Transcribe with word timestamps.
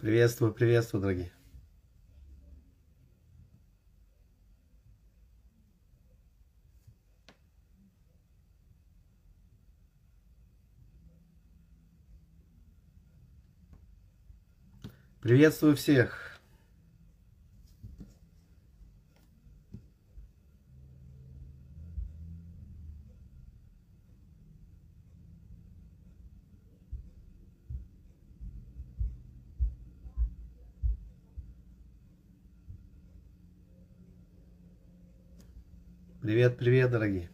Приветствую, 0.00 0.52
приветствую, 0.54 1.00
дорогие. 1.02 1.32
Приветствую 15.20 15.74
всех. 15.74 16.27
Привет, 36.38 36.56
привет, 36.56 36.90
дорогие. 36.92 37.30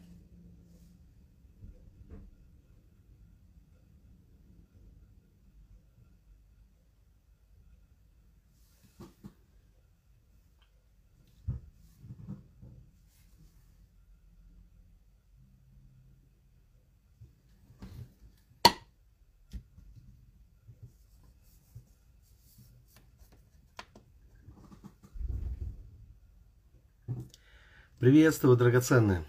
Приветствую, 28.04 28.58
драгоценные. 28.58 29.24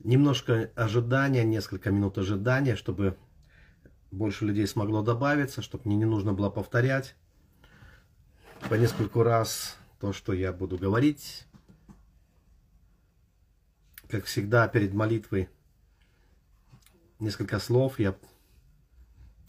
Немножко 0.00 0.70
ожидания, 0.76 1.44
несколько 1.44 1.90
минут 1.90 2.18
ожидания, 2.18 2.76
чтобы 2.76 3.16
больше 4.10 4.44
людей 4.44 4.66
смогло 4.66 5.00
добавиться, 5.00 5.62
чтобы 5.62 5.84
мне 5.86 5.96
не 5.96 6.04
нужно 6.04 6.34
было 6.34 6.50
повторять 6.50 7.14
по 8.68 8.74
нескольку 8.74 9.22
раз 9.22 9.78
то, 9.98 10.12
что 10.12 10.34
я 10.34 10.52
буду 10.52 10.76
говорить. 10.76 11.46
Как 14.10 14.26
всегда, 14.26 14.68
перед 14.68 14.92
молитвой 14.92 15.48
несколько 17.18 17.60
слов 17.60 17.98
я 17.98 18.14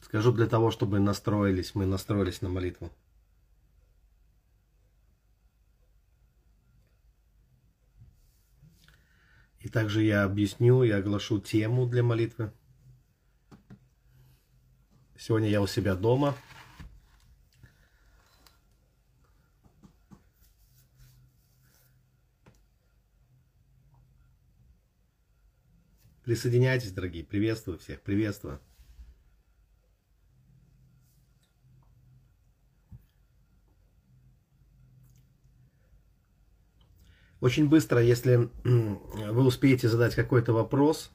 скажу 0.03 0.31
для 0.31 0.47
того, 0.47 0.71
чтобы 0.71 1.01
настроились, 1.01 1.75
мы 1.75 1.85
настроились 1.85 2.41
на 2.41 2.47
молитву. 2.47 2.89
Также 9.71 10.03
я 10.03 10.23
объясню 10.23 10.83
и 10.83 10.91
оглашу 10.91 11.39
тему 11.39 11.87
для 11.87 12.03
молитвы. 12.03 12.51
Сегодня 15.17 15.49
я 15.49 15.61
у 15.61 15.67
себя 15.67 15.95
дома. 15.95 16.35
Присоединяйтесь, 26.23 26.91
дорогие. 26.91 27.23
Приветствую 27.23 27.77
всех. 27.77 28.01
Приветствую. 28.01 28.59
Очень 37.41 37.67
быстро, 37.67 37.99
если 38.01 38.49
вы 38.63 39.43
успеете 39.43 39.89
задать 39.89 40.13
какой-то 40.13 40.53
вопрос, 40.53 41.11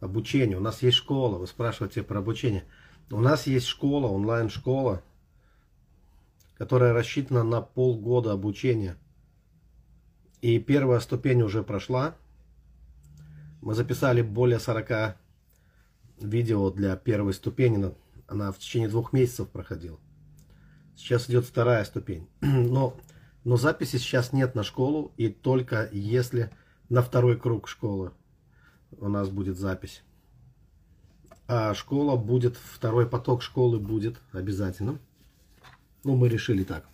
обучение. 0.00 0.58
У 0.58 0.60
нас 0.60 0.82
есть 0.82 0.96
школа, 0.96 1.38
вы 1.38 1.46
спрашиваете 1.46 2.02
про 2.02 2.18
обучение. 2.18 2.64
У 3.12 3.20
нас 3.20 3.46
есть 3.46 3.66
школа, 3.66 4.08
онлайн-школа, 4.08 5.04
которая 6.56 6.92
рассчитана 6.92 7.44
на 7.44 7.62
полгода 7.62 8.32
обучения. 8.32 8.96
И 10.40 10.58
первая 10.58 10.98
ступень 10.98 11.42
уже 11.42 11.62
прошла. 11.62 12.16
Мы 13.62 13.74
записали 13.74 14.22
более 14.22 14.58
40 14.58 15.16
видео 16.20 16.70
для 16.72 16.96
первой 16.96 17.32
ступени. 17.32 17.94
Она 18.26 18.50
в 18.50 18.58
течение 18.58 18.88
двух 18.88 19.12
месяцев 19.12 19.48
проходила. 19.50 20.00
Сейчас 20.98 21.30
идет 21.30 21.44
вторая 21.46 21.84
ступень. 21.84 22.28
Но, 22.40 22.96
но 23.44 23.56
записи 23.56 23.96
сейчас 23.96 24.32
нет 24.32 24.56
на 24.56 24.64
школу. 24.64 25.12
И 25.16 25.28
только 25.28 25.88
если 25.92 26.50
на 26.88 27.02
второй 27.02 27.38
круг 27.38 27.68
школы 27.68 28.12
у 28.98 29.08
нас 29.08 29.30
будет 29.30 29.56
запись. 29.56 30.02
А 31.46 31.72
школа 31.72 32.16
будет, 32.16 32.56
второй 32.56 33.08
поток 33.08 33.42
школы 33.42 33.78
будет 33.78 34.20
обязательно. 34.32 34.98
Ну, 36.02 36.16
мы 36.16 36.28
решили 36.28 36.64
так. 36.64 36.84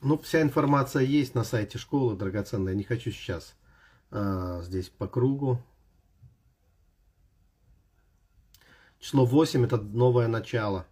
Ну, 0.00 0.16
вся 0.18 0.42
информация 0.42 1.02
есть 1.02 1.34
на 1.34 1.42
сайте 1.42 1.76
школы, 1.76 2.16
драгоценная. 2.16 2.74
Не 2.74 2.84
хочу 2.84 3.10
сейчас 3.10 3.56
здесь 4.12 4.88
по 4.90 5.08
кругу. 5.08 5.58
Число 8.98 9.24
8 9.24 9.64
это 9.64 9.78
новое 9.78 10.28
начало. 10.28 10.86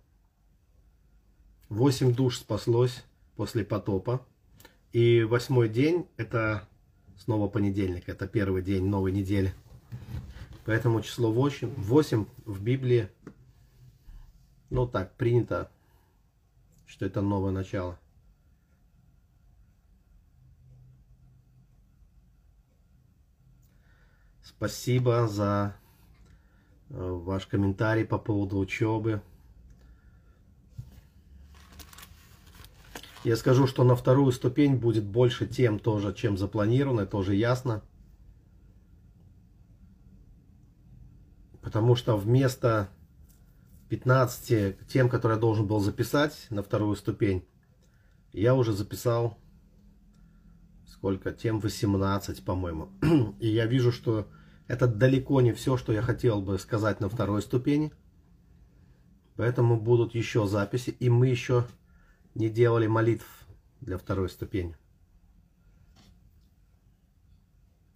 8 1.68 2.14
душ 2.14 2.38
спаслось 2.38 3.04
после 3.36 3.64
потопа. 3.64 4.26
И 4.92 5.22
восьмой 5.22 5.68
день 5.68 6.08
это 6.16 6.68
снова 7.16 7.48
понедельник. 7.48 8.08
Это 8.08 8.26
первый 8.26 8.62
день 8.62 8.86
новой 8.86 9.12
недели. 9.12 9.54
Поэтому 10.64 11.00
число 11.02 11.32
8, 11.32 11.74
8 11.76 12.26
в 12.46 12.62
Библии, 12.62 13.08
ну 14.68 14.86
так, 14.86 15.16
принято, 15.16 15.70
что 16.86 17.06
это 17.06 17.22
новое 17.22 17.50
начало. 17.50 17.98
Спасибо 24.60 25.26
за 25.26 25.74
э, 26.90 26.94
ваш 26.94 27.46
комментарий 27.46 28.04
по 28.04 28.18
поводу 28.18 28.58
учебы. 28.58 29.22
Я 33.24 33.36
скажу, 33.36 33.66
что 33.66 33.84
на 33.84 33.96
вторую 33.96 34.32
ступень 34.32 34.76
будет 34.76 35.06
больше 35.06 35.46
тем 35.46 35.78
тоже, 35.78 36.12
чем 36.12 36.36
запланировано, 36.36 37.06
тоже 37.06 37.36
ясно. 37.36 37.80
Потому 41.62 41.94
что 41.96 42.18
вместо 42.18 42.90
15 43.88 44.86
тем, 44.88 45.08
которые 45.08 45.36
я 45.36 45.40
должен 45.40 45.66
был 45.66 45.80
записать 45.80 46.48
на 46.50 46.62
вторую 46.62 46.96
ступень, 46.96 47.46
я 48.34 48.54
уже 48.54 48.74
записал 48.74 49.38
сколько? 50.86 51.32
Тем 51.32 51.60
18, 51.60 52.44
по-моему. 52.44 52.90
И 53.40 53.48
я 53.48 53.64
вижу, 53.64 53.90
что 53.90 54.28
это 54.70 54.86
далеко 54.86 55.40
не 55.40 55.52
все, 55.52 55.76
что 55.76 55.92
я 55.92 56.00
хотел 56.00 56.40
бы 56.40 56.56
сказать 56.56 57.00
на 57.00 57.08
второй 57.08 57.42
ступени. 57.42 57.92
Поэтому 59.34 59.80
будут 59.80 60.14
еще 60.14 60.46
записи. 60.46 60.90
И 61.00 61.10
мы 61.10 61.26
еще 61.26 61.66
не 62.36 62.48
делали 62.48 62.86
молитв 62.86 63.26
для 63.80 63.98
второй 63.98 64.28
ступени. 64.28 64.76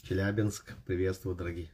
Челябинск, 0.03 0.75
приветствую, 0.85 1.37
дорогие. 1.37 1.71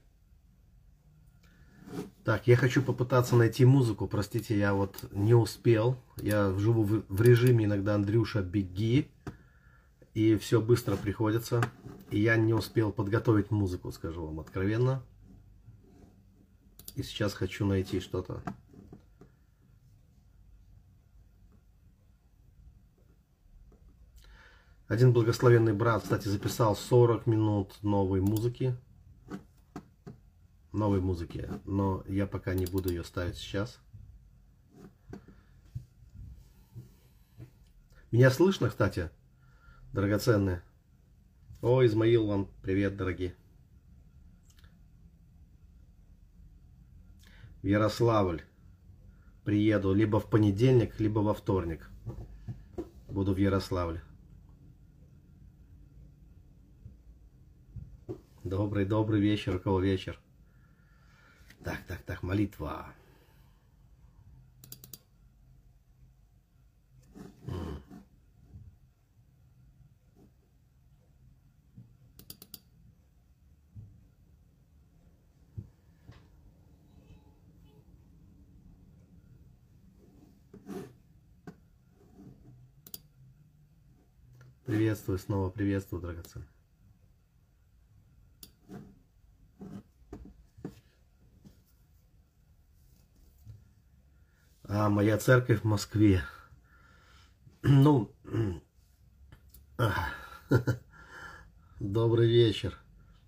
Так, 2.22 2.46
я 2.46 2.56
хочу 2.56 2.82
попытаться 2.82 3.36
найти 3.36 3.64
музыку. 3.64 4.06
Простите, 4.06 4.58
я 4.58 4.74
вот 4.74 5.02
не 5.12 5.32
успел. 5.32 5.96
Я 6.18 6.52
живу 6.58 6.82
в 6.84 7.22
режиме 7.22 7.64
иногда 7.64 7.94
Андрюша 7.94 8.42
беги. 8.42 9.10
И 10.12 10.36
все 10.36 10.60
быстро 10.60 10.96
приходится. 10.96 11.62
Я 12.10 12.36
не 12.36 12.52
успел 12.52 12.92
подготовить 12.92 13.52
музыку, 13.52 13.92
скажу 13.92 14.26
вам 14.26 14.40
откровенно. 14.40 15.02
И 16.96 17.04
сейчас 17.04 17.34
хочу 17.34 17.64
найти 17.64 18.00
что-то. 18.00 18.42
Один 24.88 25.12
благословенный 25.12 25.72
брат, 25.72 26.02
кстати, 26.02 26.26
записал 26.26 26.74
40 26.74 27.28
минут 27.28 27.80
новой 27.82 28.20
музыки. 28.20 28.76
Новой 30.72 31.00
музыки. 31.00 31.48
Но 31.64 32.02
я 32.08 32.26
пока 32.26 32.54
не 32.54 32.66
буду 32.66 32.88
ее 32.88 33.04
ставить 33.04 33.36
сейчас. 33.36 33.78
Меня 38.10 38.32
слышно, 38.32 38.68
кстати, 38.68 39.10
драгоценные? 39.92 40.64
О, 41.62 41.84
Измаил, 41.84 42.26
вам 42.26 42.48
привет, 42.62 42.96
дорогие. 42.96 43.34
В 47.62 47.66
Ярославль 47.66 48.42
приеду 49.44 49.92
либо 49.92 50.20
в 50.20 50.30
понедельник, 50.30 50.98
либо 50.98 51.18
во 51.18 51.34
вторник. 51.34 51.90
Буду 53.08 53.34
в 53.34 53.36
Ярославле. 53.36 54.02
Добрый, 58.42 58.86
добрый 58.86 59.20
вечер, 59.20 59.56
у 59.56 59.60
кого 59.60 59.80
вечер. 59.80 60.18
Так, 61.62 61.84
так, 61.86 62.00
так, 62.04 62.22
молитва. 62.22 62.94
Приветствую 84.70 85.18
снова, 85.18 85.50
приветствую, 85.50 86.00
драгоценный. 86.00 86.46
А, 94.62 94.88
моя 94.88 95.18
церковь 95.18 95.62
в 95.62 95.64
Москве. 95.64 96.22
Ну, 97.62 98.14
добрый 101.80 102.28
вечер. 102.28 102.78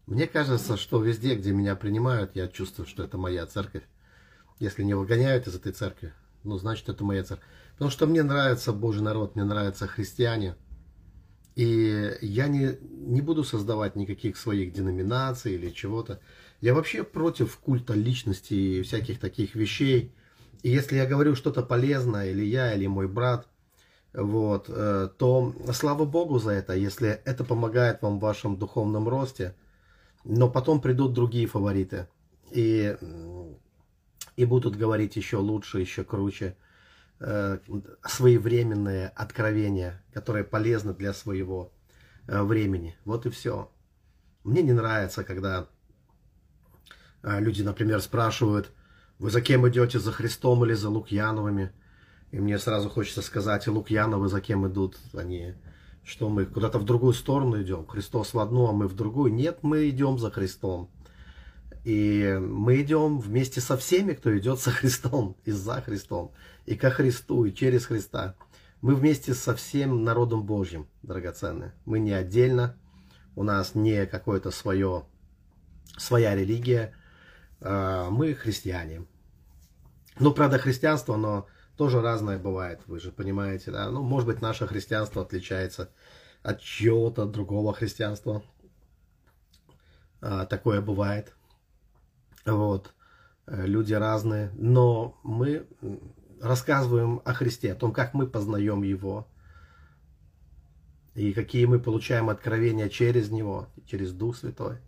Мне 0.06 0.29
кажется, 0.29 0.77
что 0.77 1.03
везде, 1.03 1.35
где 1.35 1.50
меня 1.50 1.75
принимают, 1.75 2.37
я 2.37 2.47
чувствую, 2.47 2.87
что 2.87 3.03
это 3.03 3.19
моя 3.19 3.47
церковь. 3.47 3.83
Если 4.61 4.85
не 4.85 4.94
выгоняют 4.94 5.49
из 5.49 5.56
этой 5.56 5.73
церкви, 5.73 6.15
ну, 6.44 6.56
значит, 6.56 6.89
это 6.89 7.03
моя 7.03 7.25
церковь. 7.25 7.49
Потому 7.73 7.91
что 7.91 8.06
мне 8.06 8.23
нравится 8.23 8.73
Божий 8.73 9.03
народ, 9.03 9.35
мне 9.35 9.44
нравятся 9.44 9.89
христиане. 9.89 10.55
И 11.55 12.17
я 12.23 12.49
не, 12.49 12.79
не 12.81 13.21
буду 13.21 13.45
создавать 13.45 13.95
никаких 13.97 14.37
своих 14.37 14.73
деноминаций 14.73 15.55
или 15.55 15.71
чего-то. 15.71 16.21
Я 16.61 16.75
вообще 16.75 17.03
против 17.03 17.57
культа 17.59 17.95
личности 17.95 18.55
и 18.55 18.83
всяких 18.83 19.19
таких 19.19 19.55
вещей. 19.55 20.15
И 20.63 20.71
если 20.71 20.97
я 20.97 21.07
говорю 21.07 21.35
что-то 21.35 21.63
полезное, 21.63 22.31
или 22.31 22.45
я, 22.45 22.73
или 22.75 22.87
мой 22.87 23.09
брат, 23.09 23.49
вот, 24.15 24.67
э, 24.69 25.09
то 25.19 25.55
слава 25.73 26.05
Богу 26.05 26.39
за 26.39 26.53
это, 26.53 26.75
если 26.75 27.21
это 27.25 27.45
помогает 27.45 28.03
вам 28.03 28.19
в 28.19 28.23
вашем 28.23 28.57
духовном 28.57 29.09
росте. 29.09 29.55
Но 30.25 30.49
потом 30.49 30.81
придут 30.81 31.15
другие 31.15 31.47
фавориты. 31.47 32.09
И, 32.51 32.97
и 34.37 34.45
будут 34.45 34.77
говорить 34.77 35.17
еще 35.17 35.39
лучше, 35.39 35.81
еще 35.81 36.05
круче. 36.05 36.57
Э, 37.25 37.59
своевременные 38.05 39.07
откровения, 39.11 40.03
которые 40.13 40.43
полезны 40.43 40.93
для 40.93 41.13
своего 41.13 41.73
э, 42.27 42.43
времени. 42.43 42.97
Вот 43.05 43.27
и 43.27 43.31
все. 43.31 43.71
Мне 44.43 44.61
не 44.63 44.73
нравится, 44.73 45.23
когда 45.23 45.69
э, 47.23 47.39
люди, 47.39 47.63
например, 47.63 48.01
спрашивают, 48.01 48.73
вы 49.21 49.31
за 49.31 49.41
кем 49.41 49.69
идете, 49.69 50.01
за 50.01 50.11
Христом 50.11 50.65
или 50.65 50.73
за 50.73 50.91
Лукьяновыми? 50.91 51.71
И 52.33 52.41
мне 52.41 52.59
сразу 52.59 52.91
хочется 52.91 53.23
сказать, 53.23 53.69
и 53.69 53.71
Лукьяновы 53.71 54.27
за 54.27 54.41
кем 54.41 54.67
идут? 54.67 54.99
Они, 55.15 55.55
что 56.03 56.29
мы 56.29 56.45
куда-то 56.45 56.81
в 56.81 56.85
другую 56.85 57.13
сторону 57.13 57.63
идем? 57.63 57.87
Христос 57.87 58.35
в 58.35 58.41
одну, 58.41 58.67
а 58.67 58.73
мы 58.73 58.89
в 58.89 58.97
другую? 58.97 59.33
Нет, 59.33 59.61
мы 59.63 59.89
идем 59.89 60.19
за 60.19 60.33
Христом. 60.33 60.91
И 61.85 62.39
мы 62.41 62.81
идем 62.81 63.19
вместе 63.19 63.61
со 63.61 63.77
всеми, 63.77 64.13
кто 64.13 64.37
идет 64.37 64.61
со 64.61 64.71
Христом 64.71 65.37
и 65.45 65.51
за 65.51 65.81
Христом, 65.83 66.33
и 66.67 66.76
ко 66.76 66.91
Христу, 66.91 67.44
и 67.44 67.55
через 67.55 67.87
Христа. 67.87 68.35
Мы 68.81 68.94
вместе 68.94 69.35
со 69.35 69.55
всем 69.55 70.03
народом 70.05 70.44
Божьим, 70.44 70.88
драгоценные. 71.03 71.73
Мы 71.85 72.00
не 72.00 72.12
отдельно, 72.12 72.76
у 73.37 73.43
нас 73.43 73.75
не 73.75 74.06
какое-то 74.06 74.50
свое, 74.50 75.06
своя 75.97 76.35
религия, 76.35 76.94
а, 77.61 78.11
мы 78.11 78.35
христиане. 78.35 79.06
Ну, 80.19 80.32
правда, 80.32 80.59
христианство, 80.59 81.14
оно 81.14 81.47
тоже 81.76 82.00
разное 82.00 82.38
бывает, 82.38 82.81
вы 82.87 83.00
же 83.00 83.12
понимаете, 83.12 83.70
да. 83.70 83.91
Ну, 83.91 84.03
может 84.03 84.26
быть, 84.26 84.43
наше 84.43 84.67
христианство 84.67 85.23
отличается 85.23 85.91
от 86.43 86.61
чьего-то 86.61 87.25
другого 87.25 87.73
христианства. 87.73 88.43
А, 90.20 90.44
такое 90.47 90.81
бывает. 90.81 91.35
Вот. 92.44 92.93
Люди 93.47 93.94
разные. 93.94 94.50
Но 94.55 95.19
мы 95.23 95.67
рассказываем 96.43 97.23
о 97.25 97.33
Христе, 97.33 97.73
о 97.73 97.77
том, 97.77 97.93
как 97.93 98.15
мы 98.15 98.27
познаем 98.27 98.83
Его. 98.83 99.29
И 101.15 101.33
какие 101.33 101.67
мы 101.67 101.79
получаем 101.79 102.31
откровения 102.31 102.89
через 102.89 103.31
Него, 103.31 103.69
через 103.87 104.12
Дух 104.12 104.37
Святой. 104.37 104.79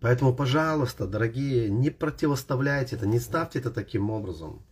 Поэтому, 0.00 0.34
пожалуйста, 0.34 1.06
дорогие, 1.06 1.68
не 1.68 1.90
противоставляйте 1.90 2.96
это, 2.96 3.06
не 3.06 3.18
ставьте 3.18 3.58
это 3.58 3.70
таким 3.70 4.10
образом. 4.10 4.62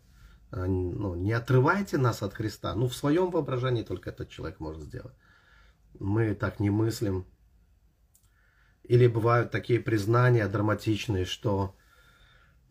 А, 0.53 0.67
ну, 0.67 1.17
не 1.17 1.33
отрывайте 1.33 1.99
нас 1.99 2.23
от 2.23 2.35
Христа. 2.35 2.75
Ну, 2.77 2.87
в 2.87 2.95
своем 2.95 3.31
воображении 3.31 3.83
только 3.83 4.11
этот 4.11 4.29
человек 4.29 4.61
может 4.61 4.83
сделать. 4.83 5.15
Мы 5.99 6.35
так 6.35 6.61
не 6.61 6.71
мыслим. 6.71 7.27
Или 8.85 9.09
бывают 9.09 9.51
такие 9.51 9.81
признания 9.81 10.47
драматичные, 10.47 11.25
что 11.25 11.75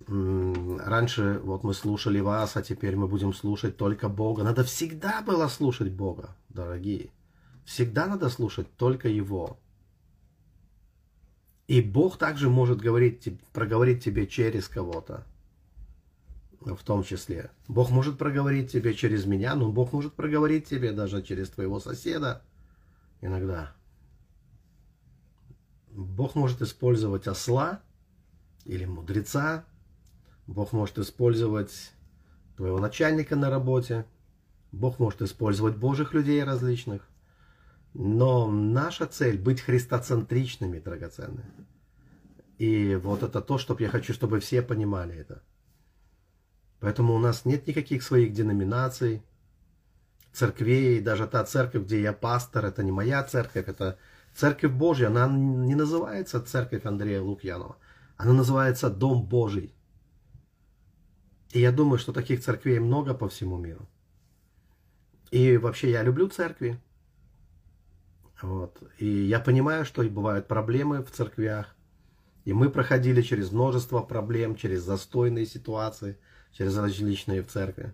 раньше 0.08 1.40
вот 1.44 1.64
мы 1.64 1.74
слушали 1.74 2.20
вас, 2.20 2.58
а 2.58 2.62
теперь 2.62 2.96
мы 2.96 3.08
будем 3.08 3.34
слушать 3.34 3.78
только 3.78 4.10
Бога. 4.10 4.44
Надо 4.44 4.64
всегда 4.64 5.22
было 5.22 5.48
слушать 5.48 5.92
Бога, 5.92 6.36
дорогие. 6.50 7.12
Всегда 7.66 8.06
надо 8.06 8.30
слушать 8.30 8.68
только 8.78 9.10
Его. 9.10 9.60
И 11.68 11.82
Бог 11.82 12.18
также 12.18 12.50
может 12.50 12.80
говорить, 12.80 13.28
проговорить 13.52 14.04
тебе 14.04 14.28
через 14.28 14.68
кого-то. 14.68 15.26
В 16.60 16.84
том 16.84 17.04
числе. 17.04 17.52
Бог 17.68 17.90
может 17.92 18.18
проговорить 18.18 18.72
тебе 18.72 18.94
через 18.94 19.26
меня, 19.26 19.56
но 19.56 19.72
Бог 19.72 19.94
может 19.94 20.14
проговорить 20.14 20.68
тебе 20.68 20.92
даже 20.92 21.22
через 21.22 21.50
твоего 21.50 21.80
соседа. 21.80 22.44
Иногда. 23.22 23.76
Бог 25.90 26.36
может 26.36 26.62
использовать 26.62 27.28
осла 27.28 27.82
или 28.66 28.86
мудреца. 28.86 29.66
Бог 30.48 30.74
может 30.74 30.98
использовать 31.00 31.94
твоего 32.56 32.80
начальника 32.80 33.36
на 33.36 33.50
работе. 33.50 34.06
Бог 34.72 35.00
может 35.00 35.22
использовать 35.22 35.78
Божьих 35.78 36.14
людей 36.14 36.44
различных. 36.44 37.08
Но 37.94 38.50
наша 38.52 39.06
цель 39.06 39.38
быть 39.38 39.62
христоцентричными, 39.62 40.80
драгоценные. 40.80 41.50
И 42.58 42.96
вот 42.96 43.24
это 43.24 43.42
то, 43.42 43.58
что 43.58 43.76
я 43.80 43.90
хочу, 43.90 44.14
чтобы 44.14 44.40
все 44.40 44.62
понимали 44.62 45.16
это. 45.16 45.44
Поэтому 46.80 47.16
у 47.16 47.20
нас 47.20 47.46
нет 47.46 47.68
никаких 47.68 48.04
своих 48.04 48.34
деноминаций, 48.34 49.24
церквей. 50.34 51.02
Даже 51.02 51.28
та 51.28 51.44
церковь, 51.44 51.84
где 51.84 52.02
я 52.02 52.14
пастор, 52.14 52.66
это 52.66 52.84
не 52.84 52.92
моя 52.92 53.24
церковь, 53.24 53.68
это 53.68 53.98
церковь 54.34 54.72
Божья. 54.72 55.08
Она 55.08 55.28
не 55.28 55.76
называется 55.76 56.42
церковь 56.42 56.86
Андрея 56.86 57.22
Лукьянова. 57.22 57.78
Она 58.18 58.34
называется 58.34 58.90
Дом 58.90 59.26
Божий. 59.26 59.75
И 61.56 61.62
я 61.62 61.72
думаю, 61.72 62.00
что 62.00 62.12
таких 62.12 62.44
церквей 62.44 62.80
много 62.80 63.14
по 63.14 63.30
всему 63.30 63.58
миру. 63.58 63.88
И 65.32 65.56
вообще 65.56 65.90
я 65.90 66.04
люблю 66.04 66.28
церкви. 66.28 66.78
Вот. 68.42 68.84
И 68.98 69.08
я 69.08 69.40
понимаю, 69.40 69.86
что 69.86 70.04
бывают 70.04 70.50
проблемы 70.50 71.02
в 71.02 71.12
церквях. 71.12 71.74
И 72.44 72.52
мы 72.52 72.70
проходили 72.70 73.22
через 73.22 73.54
множество 73.54 74.02
проблем, 74.02 74.58
через 74.58 74.84
застойные 74.84 75.46
ситуации, 75.46 76.20
через 76.52 76.76
различные 76.78 77.42
в 77.42 77.48
церкви. 77.48 77.94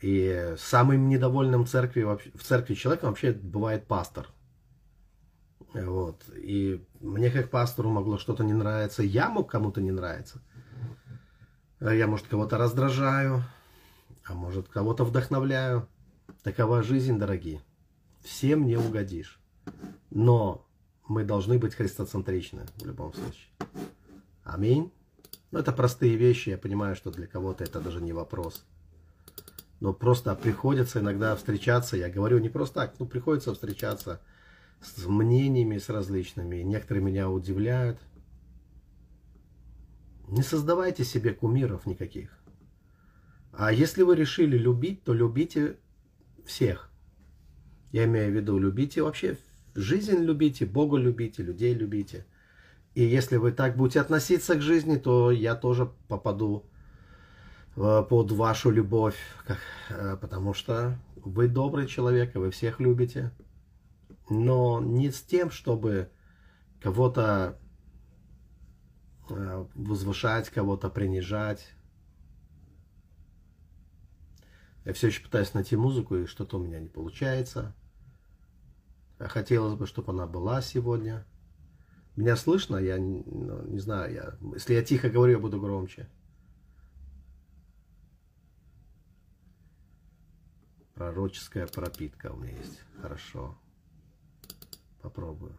И 0.00 0.54
самым 0.56 1.10
недовольным 1.10 1.66
церкви, 1.66 2.04
в 2.04 2.42
церкви 2.42 2.72
человеком 2.72 3.10
вообще 3.10 3.32
бывает 3.32 3.86
пастор. 3.86 4.30
Вот. 5.74 6.24
И 6.34 6.82
мне 7.00 7.30
как 7.30 7.50
пастору 7.50 7.90
могло 7.90 8.16
что-то 8.16 8.44
не 8.44 8.54
нравиться. 8.54 9.02
Я 9.02 9.28
мог 9.28 9.50
кому-то 9.50 9.82
не 9.82 9.92
нравиться. 9.92 10.40
Я, 11.80 12.06
может, 12.06 12.26
кого-то 12.26 12.58
раздражаю, 12.58 13.42
а 14.26 14.34
может, 14.34 14.68
кого-то 14.68 15.04
вдохновляю. 15.04 15.88
Такова 16.42 16.82
жизнь, 16.82 17.18
дорогие. 17.18 17.62
Всем 18.22 18.66
не 18.66 18.76
угодишь. 18.76 19.40
Но 20.10 20.66
мы 21.08 21.24
должны 21.24 21.58
быть 21.58 21.74
христоцентричны 21.74 22.66
в 22.76 22.84
любом 22.84 23.14
случае. 23.14 23.48
Аминь. 24.44 24.92
Ну, 25.50 25.58
это 25.58 25.72
простые 25.72 26.16
вещи. 26.16 26.50
Я 26.50 26.58
понимаю, 26.58 26.96
что 26.96 27.10
для 27.10 27.26
кого-то 27.26 27.64
это 27.64 27.80
даже 27.80 28.02
не 28.02 28.12
вопрос. 28.12 28.62
но 29.80 29.94
просто 29.94 30.34
приходится 30.34 31.00
иногда 31.00 31.34
встречаться, 31.34 31.96
я 31.96 32.10
говорю 32.10 32.38
не 32.38 32.50
просто 32.50 32.74
так, 32.76 32.94
ну 32.98 33.06
приходится 33.06 33.54
встречаться 33.54 34.20
с 34.82 35.06
мнениями, 35.06 35.78
с 35.78 35.88
различными. 35.88 36.56
Некоторые 36.56 37.02
меня 37.02 37.30
удивляют. 37.30 37.98
Не 40.30 40.42
создавайте 40.42 41.04
себе 41.04 41.34
кумиров 41.34 41.86
никаких. 41.86 42.38
А 43.52 43.72
если 43.72 44.04
вы 44.04 44.14
решили 44.14 44.56
любить, 44.56 45.02
то 45.02 45.12
любите 45.12 45.76
всех. 46.46 46.88
Я 47.90 48.04
имею 48.04 48.30
в 48.30 48.36
виду, 48.36 48.56
любите 48.56 49.02
вообще 49.02 49.36
жизнь 49.74 50.18
любите, 50.18 50.66
Бога 50.66 50.98
любите, 50.98 51.42
людей 51.42 51.74
любите. 51.74 52.26
И 52.94 53.02
если 53.02 53.38
вы 53.38 53.50
так 53.50 53.76
будете 53.76 54.00
относиться 54.00 54.54
к 54.54 54.62
жизни, 54.62 54.96
то 54.96 55.32
я 55.32 55.56
тоже 55.56 55.90
попаду 56.06 56.64
э, 57.76 58.04
под 58.08 58.30
вашу 58.30 58.70
любовь, 58.70 59.18
э, 59.88 60.16
потому 60.16 60.54
что 60.54 60.96
вы 61.16 61.48
добрый 61.48 61.88
человек, 61.88 62.36
и 62.36 62.38
вы 62.38 62.52
всех 62.52 62.78
любите. 62.78 63.32
Но 64.28 64.80
не 64.80 65.10
с 65.10 65.22
тем, 65.22 65.50
чтобы 65.50 66.08
кого-то 66.80 67.59
возвышать, 69.30 70.50
кого-то 70.50 70.90
принижать. 70.90 71.74
Я 74.84 74.92
все 74.92 75.08
еще 75.08 75.22
пытаюсь 75.22 75.54
найти 75.54 75.76
музыку, 75.76 76.16
и 76.16 76.26
что-то 76.26 76.58
у 76.58 76.62
меня 76.62 76.80
не 76.80 76.88
получается. 76.88 77.74
Хотелось 79.18 79.74
бы, 79.74 79.86
чтобы 79.86 80.12
она 80.12 80.26
была 80.26 80.62
сегодня. 80.62 81.26
Меня 82.16 82.36
слышно? 82.36 82.76
Я 82.76 82.96
ну, 82.98 83.62
не 83.66 83.78
знаю. 83.78 84.12
Я, 84.14 84.38
если 84.54 84.74
я 84.74 84.82
тихо 84.82 85.10
говорю, 85.10 85.34
я 85.34 85.38
буду 85.38 85.60
громче. 85.60 86.08
Пророческая 90.94 91.66
пропитка 91.66 92.32
у 92.32 92.36
меня 92.36 92.56
есть. 92.56 92.80
Хорошо. 93.00 93.58
Попробую. 95.00 95.56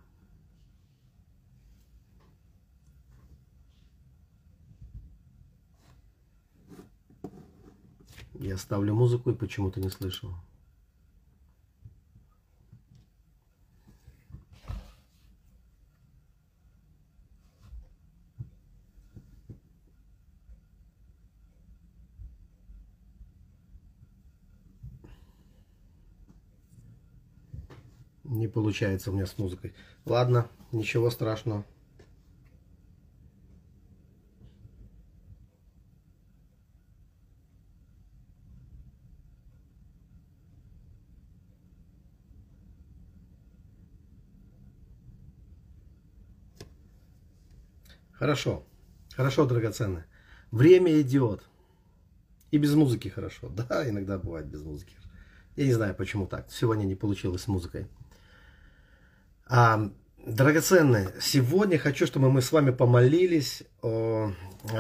Я 8.42 8.58
ставлю 8.58 8.96
музыку 8.96 9.30
и 9.30 9.36
почему-то 9.36 9.80
не 9.80 9.90
слышу. 9.90 10.34
Не 28.24 28.48
получается 28.48 29.12
у 29.12 29.14
меня 29.14 29.28
с 29.28 29.38
музыкой. 29.38 29.76
Ладно, 30.06 30.50
ничего 30.72 31.12
страшного. 31.12 31.64
Хорошо. 48.22 48.64
Хорошо, 49.16 49.48
драгоценное. 49.48 50.06
Время 50.52 51.02
идет. 51.02 51.42
И 52.52 52.60
без 52.60 52.76
музыки 52.76 53.08
хорошо. 53.08 53.50
Да, 53.68 53.90
иногда 53.90 54.20
бывает 54.20 54.46
без 54.46 54.62
музыки. 54.62 54.96
Я 55.56 55.66
не 55.66 55.74
знаю, 55.74 55.96
почему 55.96 56.28
так. 56.28 56.46
Сегодня 56.52 56.84
не 56.84 56.94
получилось 56.94 57.42
с 57.42 57.48
музыкой. 57.48 57.88
А, 59.48 59.90
драгоценные, 60.24 61.16
сегодня 61.20 61.80
хочу, 61.80 62.06
чтобы 62.06 62.30
мы 62.30 62.44
с 62.44 62.52
вами 62.52 62.70
помолились 62.70 63.64
о, 63.82 64.34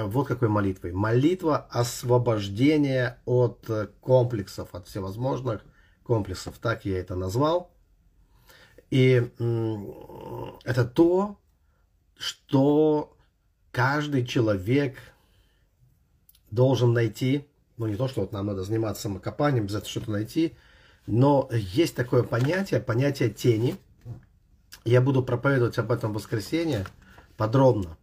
вот 0.05 0.27
какой 0.27 0.47
молитвой. 0.47 0.91
Молитва 0.91 1.65
освобождения 1.71 3.17
от 3.25 3.67
комплексов, 4.01 4.75
от 4.75 4.87
всевозможных 4.87 5.65
комплексов. 6.03 6.59
Так 6.59 6.85
я 6.85 6.99
это 6.99 7.15
назвал. 7.15 7.71
И 8.91 9.31
это 10.63 10.85
то, 10.85 11.39
что 12.19 13.17
каждый 13.71 14.25
человек 14.25 14.97
должен 16.49 16.93
найти. 16.93 17.47
Ну, 17.77 17.87
не 17.87 17.95
то, 17.95 18.07
что 18.07 18.21
вот 18.21 18.31
нам 18.31 18.45
надо 18.45 18.63
заниматься 18.63 19.03
самокопанием, 19.03 19.63
обязательно 19.63 19.89
что-то 19.89 20.11
найти. 20.11 20.55
Но 21.07 21.49
есть 21.51 21.95
такое 21.95 22.23
понятие, 22.23 22.79
понятие 22.79 23.29
тени– 23.29 23.75
я 24.83 25.01
буду 25.01 25.23
проповедовать 25.23 25.77
об 25.77 25.91
этом 25.91 26.11
в 26.11 26.15
воскресенье 26.15 26.85
подробно. 27.37 27.97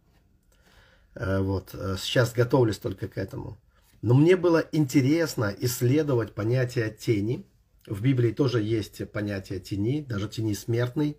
Э, 1.15 1.39
вот. 1.39 1.71
Э, 1.73 1.95
сейчас 1.99 2.33
готовлюсь 2.33 2.77
только 2.77 3.07
к 3.07 3.17
этому. 3.17 3.57
Но 4.01 4.13
мне 4.13 4.37
было 4.37 4.63
интересно 4.71 5.53
исследовать 5.59 6.33
понятие 6.33 6.89
тени. 6.89 7.45
В 7.85 8.01
Библии 8.01 8.31
тоже 8.31 8.61
есть 8.61 9.11
понятие 9.11 9.59
тени, 9.59 10.01
даже 10.01 10.29
тени 10.29 10.53
смертной. 10.53 11.17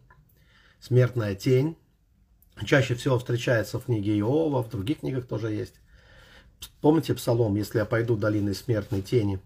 Смертная 0.81 1.35
тень. 1.35 1.77
Чаще 2.65 2.95
всего 2.95 3.19
встречается 3.19 3.79
в 3.79 3.85
книге 3.85 4.19
Иова, 4.19 4.63
в 4.63 4.71
других 4.71 5.01
книгах 5.01 5.27
тоже 5.27 5.51
есть. 5.51 5.75
Помните 6.81 7.15
псалом 7.15 7.57
«Если 7.57 7.79
я 7.79 7.85
пойду 7.85 8.17
долиной 8.17 8.55
смертной 8.55 9.03
тени»? 9.03 9.41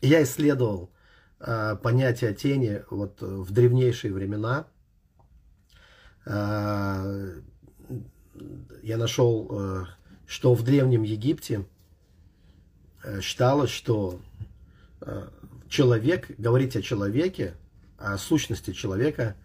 Я 0.00 0.22
исследовал 0.22 0.90
э, 1.38 1.76
понятие 1.82 2.34
тени 2.34 2.82
вот, 2.90 3.20
в 3.20 3.52
древнейшие 3.52 4.12
времена– 4.12 4.66
а, 6.26 7.04
я 8.82 8.96
нашел, 8.96 9.48
э, 9.50 9.84
что 10.26 10.54
в 10.54 10.62
Древнем 10.62 11.02
Египте 11.02 11.66
э, 13.02 13.20
считалось, 13.20 13.70
что 13.70 14.20
э, 15.00 15.28
человек, 15.68 16.30
говорить 16.38 16.76
о 16.76 16.82
человеке, 16.82 17.54
о 17.98 18.16
сущности 18.16 18.72
человека, 18.72 19.36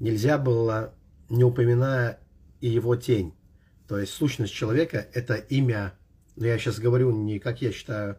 нельзя 0.00 0.36
было, 0.38 0.92
не 1.34 1.44
упоминая 1.44 2.18
и 2.60 2.68
его 2.68 2.96
тень. 2.96 3.34
То 3.88 3.98
есть 3.98 4.12
сущность 4.12 4.52
человека– 4.52 5.06
это 5.12 5.34
имя, 5.34 5.94
но 6.36 6.46
я 6.46 6.58
сейчас 6.58 6.78
говорю 6.78 7.10
не 7.10 7.38
как 7.38 7.60
я 7.60 7.72
считаю, 7.72 8.18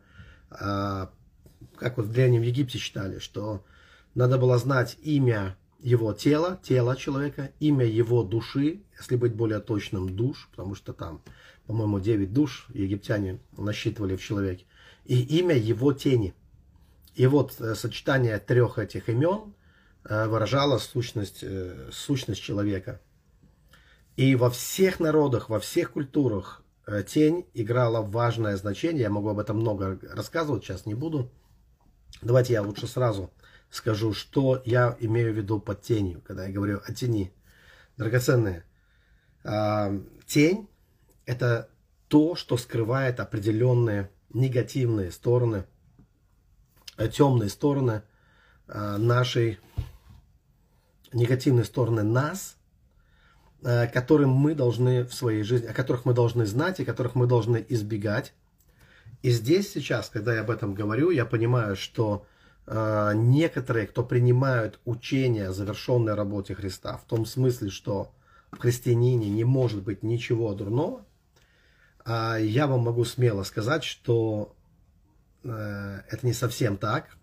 а 0.49 1.11
как 1.77 1.97
вот 1.97 2.05
в 2.05 2.11
Древнем 2.11 2.41
Египте 2.41 2.77
считали, 2.77 3.19
что 3.19 3.65
надо 4.13 4.37
было 4.37 4.57
знать 4.57 4.97
имя 5.01 5.57
его 5.79 6.13
тело, 6.13 6.59
тело 6.63 6.95
человека, 6.95 7.51
имя 7.59 7.85
его 7.85 8.23
души, 8.23 8.83
если 8.97 9.15
быть 9.15 9.35
более 9.35 9.59
точным, 9.59 10.15
душ, 10.15 10.47
потому 10.51 10.73
что 10.75 10.93
там, 10.93 11.21
по-моему, 11.67 11.99
9 11.99 12.33
душ 12.33 12.67
египтяне 12.73 13.39
насчитывали 13.57 14.15
в 14.15 14.23
человеке, 14.23 14.65
и 15.05 15.21
имя 15.39 15.55
его 15.55 15.93
тени. 15.93 16.33
И 17.15 17.27
вот 17.27 17.59
э, 17.59 17.75
сочетание 17.75 18.39
трех 18.39 18.79
этих 18.79 19.09
имен 19.09 19.53
э, 20.03 20.27
выражало 20.27 20.79
сущность, 20.79 21.39
э, 21.43 21.89
сущность 21.91 22.41
человека. 22.41 22.99
И 24.15 24.35
во 24.35 24.49
всех 24.49 24.99
народах, 24.99 25.49
во 25.49 25.59
всех 25.59 25.91
культурах 25.91 26.63
тень 27.07 27.45
играла 27.53 28.01
важное 28.01 28.55
значение. 28.57 29.01
Я 29.01 29.09
могу 29.09 29.29
об 29.29 29.39
этом 29.39 29.57
много 29.57 29.99
рассказывать, 30.13 30.63
сейчас 30.63 30.85
не 30.85 30.93
буду. 30.93 31.31
Давайте 32.21 32.53
я 32.53 32.61
лучше 32.61 32.87
сразу 32.87 33.31
скажу, 33.69 34.13
что 34.13 34.61
я 34.65 34.95
имею 34.99 35.33
в 35.33 35.37
виду 35.37 35.59
под 35.59 35.81
тенью, 35.81 36.21
когда 36.21 36.45
я 36.45 36.53
говорю 36.53 36.81
о 36.85 36.93
тени. 36.93 37.33
Драгоценные, 37.97 38.63
а, 39.43 39.93
тень– 40.25 40.67
это 41.25 41.69
то, 42.07 42.35
что 42.35 42.57
скрывает 42.57 43.19
определенные 43.19 44.09
негативные 44.33 45.11
стороны, 45.11 45.65
э, 46.97 47.07
темные 47.07 47.49
стороны 47.49 48.03
а, 48.67 48.97
нашей, 48.97 49.59
негативные 51.13 51.63
стороны 51.63 52.03
нас, 52.03 52.54
э, 52.54 52.54
которым 53.91 54.29
мы 54.29 54.53
должны 54.53 55.03
в 55.05 55.13
своей 55.13 55.43
жизни, 55.43 55.67
о 55.67 55.73
которых 55.73 56.05
мы 56.05 56.13
должны 56.13 56.45
знать 56.45 56.79
и 56.79 56.85
которых 56.85 57.15
мы 57.15 57.25
должны 57.25 57.65
избегать. 57.69 58.33
И 59.23 59.31
здесь 59.31 59.73
сейчас, 59.73 60.09
когда 60.09 60.35
я 60.35 60.41
об 60.41 60.51
этом 60.51 60.75
говорю, 60.75 61.09
я 61.09 61.25
понимаю, 61.25 61.75
что 61.75 62.25
Э, 62.67 63.11
некоторые, 63.15 63.87
кто 63.87 64.03
принимают 64.03 64.79
учение 64.85 65.49
о 65.49 65.53
завершенной 65.53 66.15
работе 66.15 66.55
Христа, 66.55 66.97
в 66.97 67.03
том 67.03 67.25
смысле, 67.25 67.69
что 67.69 68.11
в 68.51 68.57
христианине 68.57 69.29
не 69.29 69.43
может 69.43 69.83
быть 69.83 70.01
ничего 70.03 70.53
дурного, 70.53 71.05
а 72.03 72.37
я 72.37 72.67
вам 72.67 72.81
могу 72.81 73.05
смело 73.05 73.43
сказать, 73.43 73.83
что 73.83 74.55
э, 75.43 76.01
это 76.09 76.25
не 76.25 76.33
совсем 76.33 76.77
так. 76.77 77.17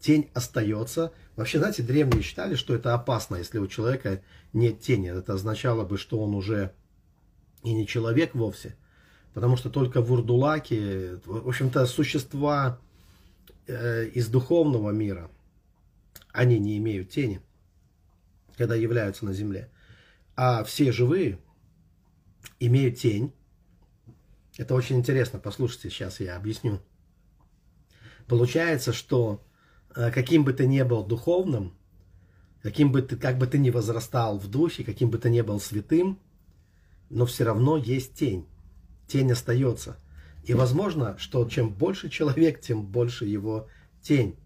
Тень 0.00 0.30
остается. 0.34 1.12
Вообще, 1.36 1.58
знаете, 1.58 1.82
древние 1.82 2.22
считали, 2.22 2.54
что 2.54 2.74
это 2.74 2.94
опасно, 2.94 3.36
если 3.36 3.58
у 3.58 3.66
человека 3.66 4.22
нет 4.52 4.80
тени. 4.80 5.10
Это 5.10 5.34
означало 5.34 5.84
бы, 5.84 5.98
что 5.98 6.20
он 6.20 6.34
уже 6.34 6.72
и 7.62 7.72
не 7.72 7.86
человек 7.86 8.34
вовсе. 8.34 8.76
Потому 9.34 9.56
что 9.56 9.70
только 9.70 10.00
вурдулаки, 10.00 11.18
в 11.24 11.48
общем-то, 11.48 11.86
существа 11.86 12.80
э, 13.66 14.06
из 14.06 14.28
духовного 14.28 14.90
мира, 14.90 15.30
они 16.32 16.58
не 16.58 16.78
имеют 16.78 17.10
тени, 17.10 17.40
когда 18.56 18.74
являются 18.74 19.24
на 19.24 19.32
земле. 19.32 19.70
А 20.36 20.62
все 20.64 20.92
живые 20.92 21.38
имеют 22.60 22.98
тень. 22.98 23.32
Это 24.56 24.74
очень 24.74 24.96
интересно, 24.96 25.38
послушайте, 25.38 25.90
сейчас 25.90 26.20
я 26.20 26.36
объясню. 26.36 26.80
Получается, 28.26 28.92
что 28.92 29.42
каким 30.12 30.44
бы 30.44 30.52
ты 30.52 30.66
ни 30.66 30.82
был 30.82 31.04
духовным, 31.04 31.72
каким 32.62 32.92
бы 32.92 33.02
ты, 33.02 33.16
как 33.16 33.38
бы 33.38 33.46
ты 33.46 33.58
ни 33.58 33.70
возрастал 33.70 34.38
в 34.38 34.48
духе, 34.48 34.84
каким 34.84 35.10
бы 35.10 35.18
ты 35.18 35.30
ни 35.30 35.40
был 35.40 35.60
святым, 35.60 36.18
но 37.10 37.26
все 37.26 37.44
равно 37.44 37.76
есть 37.76 38.14
тень. 38.14 38.46
Тень 39.08 39.32
остается. 39.32 39.96
И 40.44 40.54
возможно, 40.54 41.16
что 41.18 41.46
чем 41.48 41.70
больше 41.70 42.08
человек, 42.10 42.60
тем 42.60 42.82
больше 42.82 43.24
его 43.24 43.68
тень. 44.02 44.36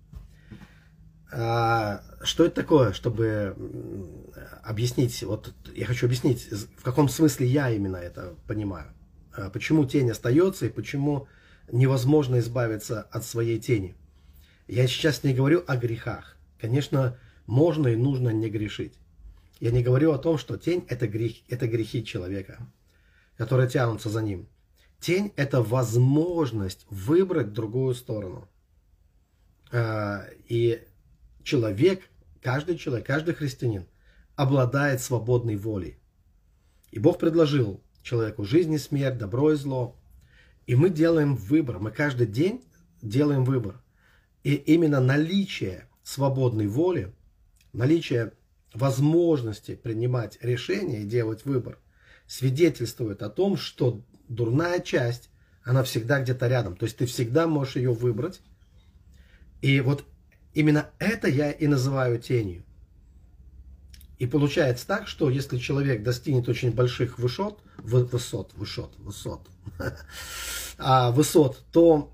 А, 1.31 2.03
что 2.23 2.45
это 2.45 2.57
такое, 2.57 2.93
чтобы 2.93 3.57
объяснить, 4.63 5.23
вот 5.23 5.55
я 5.75 5.87
хочу 5.87 6.07
объяснить, 6.07 6.49
в 6.51 6.83
каком 6.83 7.09
смысле 7.09 7.47
я 7.47 7.71
именно 7.71 7.97
это 7.97 8.35
понимаю. 8.47 8.93
А, 9.35 9.51
почему 9.51 9.85
тень 9.85 10.11
остается 10.11 10.67
и 10.67 10.71
почему 10.71 11.27
невозможно 11.71 12.39
избавиться 12.39 13.03
от 13.03 13.25
своей 13.25 13.59
тени. 13.59 13.95
Я 14.69 14.87
сейчас 14.87 15.25
не 15.25 15.35
говорю 15.35 15.65
о 15.67 15.77
грехах. 15.77 16.37
Конечно, 16.61 17.19
можно 17.47 17.89
и 17.89 17.97
нужно 17.97 18.31
не 18.31 18.49
грешить. 18.49 18.95
Я 19.61 19.71
не 19.71 19.83
говорю 19.83 20.13
о 20.13 20.19
том, 20.19 20.39
что 20.39 20.57
тень 20.57 20.85
это, 20.89 21.07
грех, 21.07 21.37
это 21.49 21.69
грехи 21.69 22.05
человека, 22.05 22.59
которые 23.37 23.69
тянутся 23.69 24.09
за 24.09 24.23
ним. 24.23 24.49
Тень 25.01 25.33
это 25.37 25.63
возможность 25.63 26.87
выбрать 26.91 27.53
другую 27.53 27.95
сторону. 27.95 28.49
А, 29.73 30.25
и 30.49 30.83
человек, 31.43 32.03
каждый 32.41 32.77
человек, 32.77 33.07
каждый 33.07 33.35
христианин 33.35 33.87
обладает 34.37 35.01
свободной 35.01 35.57
волей. 35.57 35.99
И 36.91 36.99
Бог 36.99 37.19
предложил 37.19 37.81
человеку 38.03 38.45
жизнь 38.45 38.73
и 38.73 38.79
смерть, 38.79 39.19
добро 39.19 39.53
и 39.53 39.57
зло. 39.57 39.97
И 40.67 40.75
мы 40.75 40.91
делаем 40.91 41.37
выбор, 41.37 41.79
мы 41.79 41.91
каждый 41.91 42.27
день 42.27 42.65
делаем 43.01 43.45
выбор. 43.45 43.81
И 44.45 44.55
именно 44.55 45.01
наличие 45.01 45.89
свободной 46.03 46.67
воли, 46.67 47.13
наличие 47.73 48.33
возможности 48.75 49.75
принимать 49.75 50.39
решения 50.43 51.03
и 51.03 51.07
делать 51.07 51.45
выбор, 51.45 51.79
свидетельствует 52.27 53.23
о 53.23 53.31
том, 53.31 53.57
что 53.57 54.03
дурная 54.29 54.81
часть, 54.81 55.31
она 55.65 55.83
всегда 55.85 56.21
где-то 56.21 56.49
рядом. 56.49 56.77
То 56.77 56.87
есть 56.87 56.97
ты 56.97 57.07
всегда 57.07 57.47
можешь 57.47 57.77
ее 57.77 57.93
выбрать. 57.93 58.41
И 59.61 59.81
вот 59.81 60.05
именно 60.55 60.91
это 60.99 61.29
я 61.29 61.53
и 61.53 61.67
называю 61.67 62.19
тенью. 62.19 62.65
И 64.19 64.27
получается 64.27 64.87
так, 64.87 65.09
что 65.09 65.31
если 65.31 65.59
человек 65.59 66.03
достигнет 66.03 66.49
очень 66.49 66.73
больших 66.73 67.19
высот, 67.19 67.61
высот, 67.79 68.53
высот, 68.55 68.95
высот, 68.99 69.49
а, 70.79 71.11
высот, 71.11 71.65
то 71.73 72.13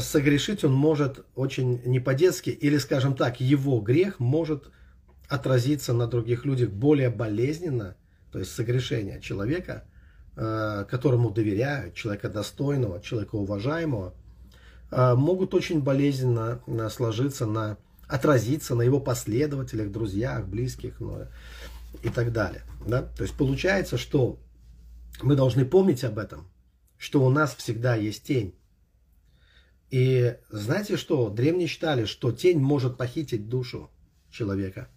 согрешить 0.00 0.64
он 0.64 0.72
может 0.72 1.24
очень 1.34 1.80
не 1.84 2.00
по-детски, 2.00 2.50
или, 2.50 2.78
скажем 2.78 3.14
так, 3.14 3.40
его 3.40 3.80
грех 3.80 4.20
может 4.20 4.70
отразиться 5.28 5.92
на 5.92 6.06
других 6.06 6.44
людях 6.44 6.70
более 6.70 7.10
болезненно, 7.10 7.96
то 8.32 8.38
есть 8.38 8.52
согрешение 8.52 9.20
человека, 9.20 9.84
э, 10.36 10.84
которому 10.88 11.30
доверяют, 11.30 11.94
человека 11.94 12.28
достойного, 12.28 13.00
человека 13.00 13.36
уважаемого, 13.36 14.14
э, 14.90 15.14
могут 15.14 15.54
очень 15.54 15.82
болезненно 15.82 16.60
сложиться 16.90 17.46
на 17.46 17.78
отразиться 18.08 18.74
на 18.74 18.82
его 18.82 19.00
последователях, 19.00 19.92
друзьях, 19.92 20.46
близких 20.46 20.98
ну, 20.98 21.26
и 22.02 22.08
так 22.08 22.32
далее. 22.32 22.62
Да? 22.86 23.02
То 23.02 23.22
есть 23.22 23.34
получается, 23.36 23.98
что 23.98 24.38
мы 25.22 25.36
должны 25.36 25.64
помнить 25.64 26.04
об 26.04 26.18
этом, 26.18 26.48
что 26.96 27.22
у 27.22 27.30
нас 27.30 27.54
всегда 27.54 27.94
есть 27.94 28.24
тень. 28.24 28.54
И 29.90 30.36
знаете 30.50 30.96
что? 30.96 31.30
Древние 31.30 31.66
считали, 31.66 32.04
что 32.04 32.32
тень 32.32 32.58
может 32.58 32.96
похитить 32.96 33.48
душу 33.48 33.90
человека. 34.30 34.88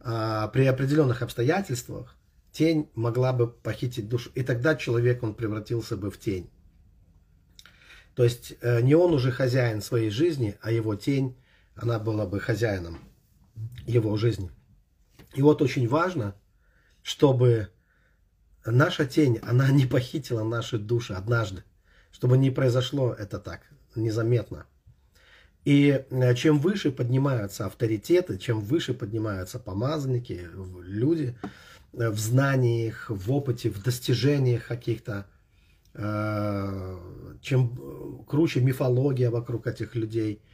А 0.00 0.48
при 0.48 0.66
определенных 0.66 1.22
обстоятельствах 1.22 2.16
тень 2.52 2.90
могла 2.94 3.32
бы 3.32 3.48
похитить 3.48 4.08
душу. 4.08 4.30
И 4.34 4.42
тогда 4.42 4.76
человек, 4.76 5.22
он 5.22 5.34
превратился 5.34 5.96
бы 5.96 6.10
в 6.10 6.18
тень. 6.18 6.50
То 8.14 8.22
есть 8.22 8.54
э, 8.60 8.80
не 8.82 8.94
он 8.94 9.12
уже 9.12 9.32
хозяин 9.32 9.82
своей 9.82 10.10
жизни, 10.10 10.56
а 10.60 10.70
его 10.70 10.94
тень 10.94 11.36
она 11.74 11.98
была 11.98 12.26
бы 12.26 12.38
хозяином 12.38 13.00
его 13.86 14.16
жизни. 14.16 14.50
И 15.34 15.42
вот 15.42 15.62
очень 15.62 15.88
важно, 15.88 16.36
чтобы 17.02 17.70
наша 18.64 19.04
тень, 19.04 19.38
она 19.42 19.70
не 19.70 19.86
похитила 19.86 20.44
наши 20.44 20.78
души 20.78 21.12
однажды, 21.12 21.64
чтобы 22.12 22.38
не 22.38 22.50
произошло 22.50 23.12
это 23.12 23.38
так, 23.38 23.62
незаметно. 23.96 24.66
И 25.64 26.04
э, 26.10 26.34
чем 26.34 26.58
выше 26.58 26.90
поднимаются 26.90 27.66
авторитеты, 27.66 28.38
чем 28.38 28.60
выше 28.60 28.92
поднимаются 28.92 29.58
помазанники, 29.58 30.48
люди 30.82 31.36
э, 31.94 32.10
в 32.10 32.18
знаниях, 32.18 33.06
в 33.08 33.32
опыте, 33.32 33.70
в 33.70 33.82
достижениях 33.82 34.66
каких-то, 34.66 35.26
э, 35.94 36.98
чем 37.40 38.24
круче 38.26 38.60
мифология 38.60 39.30
вокруг 39.30 39.66
этих 39.66 39.94
людей– 39.94 40.42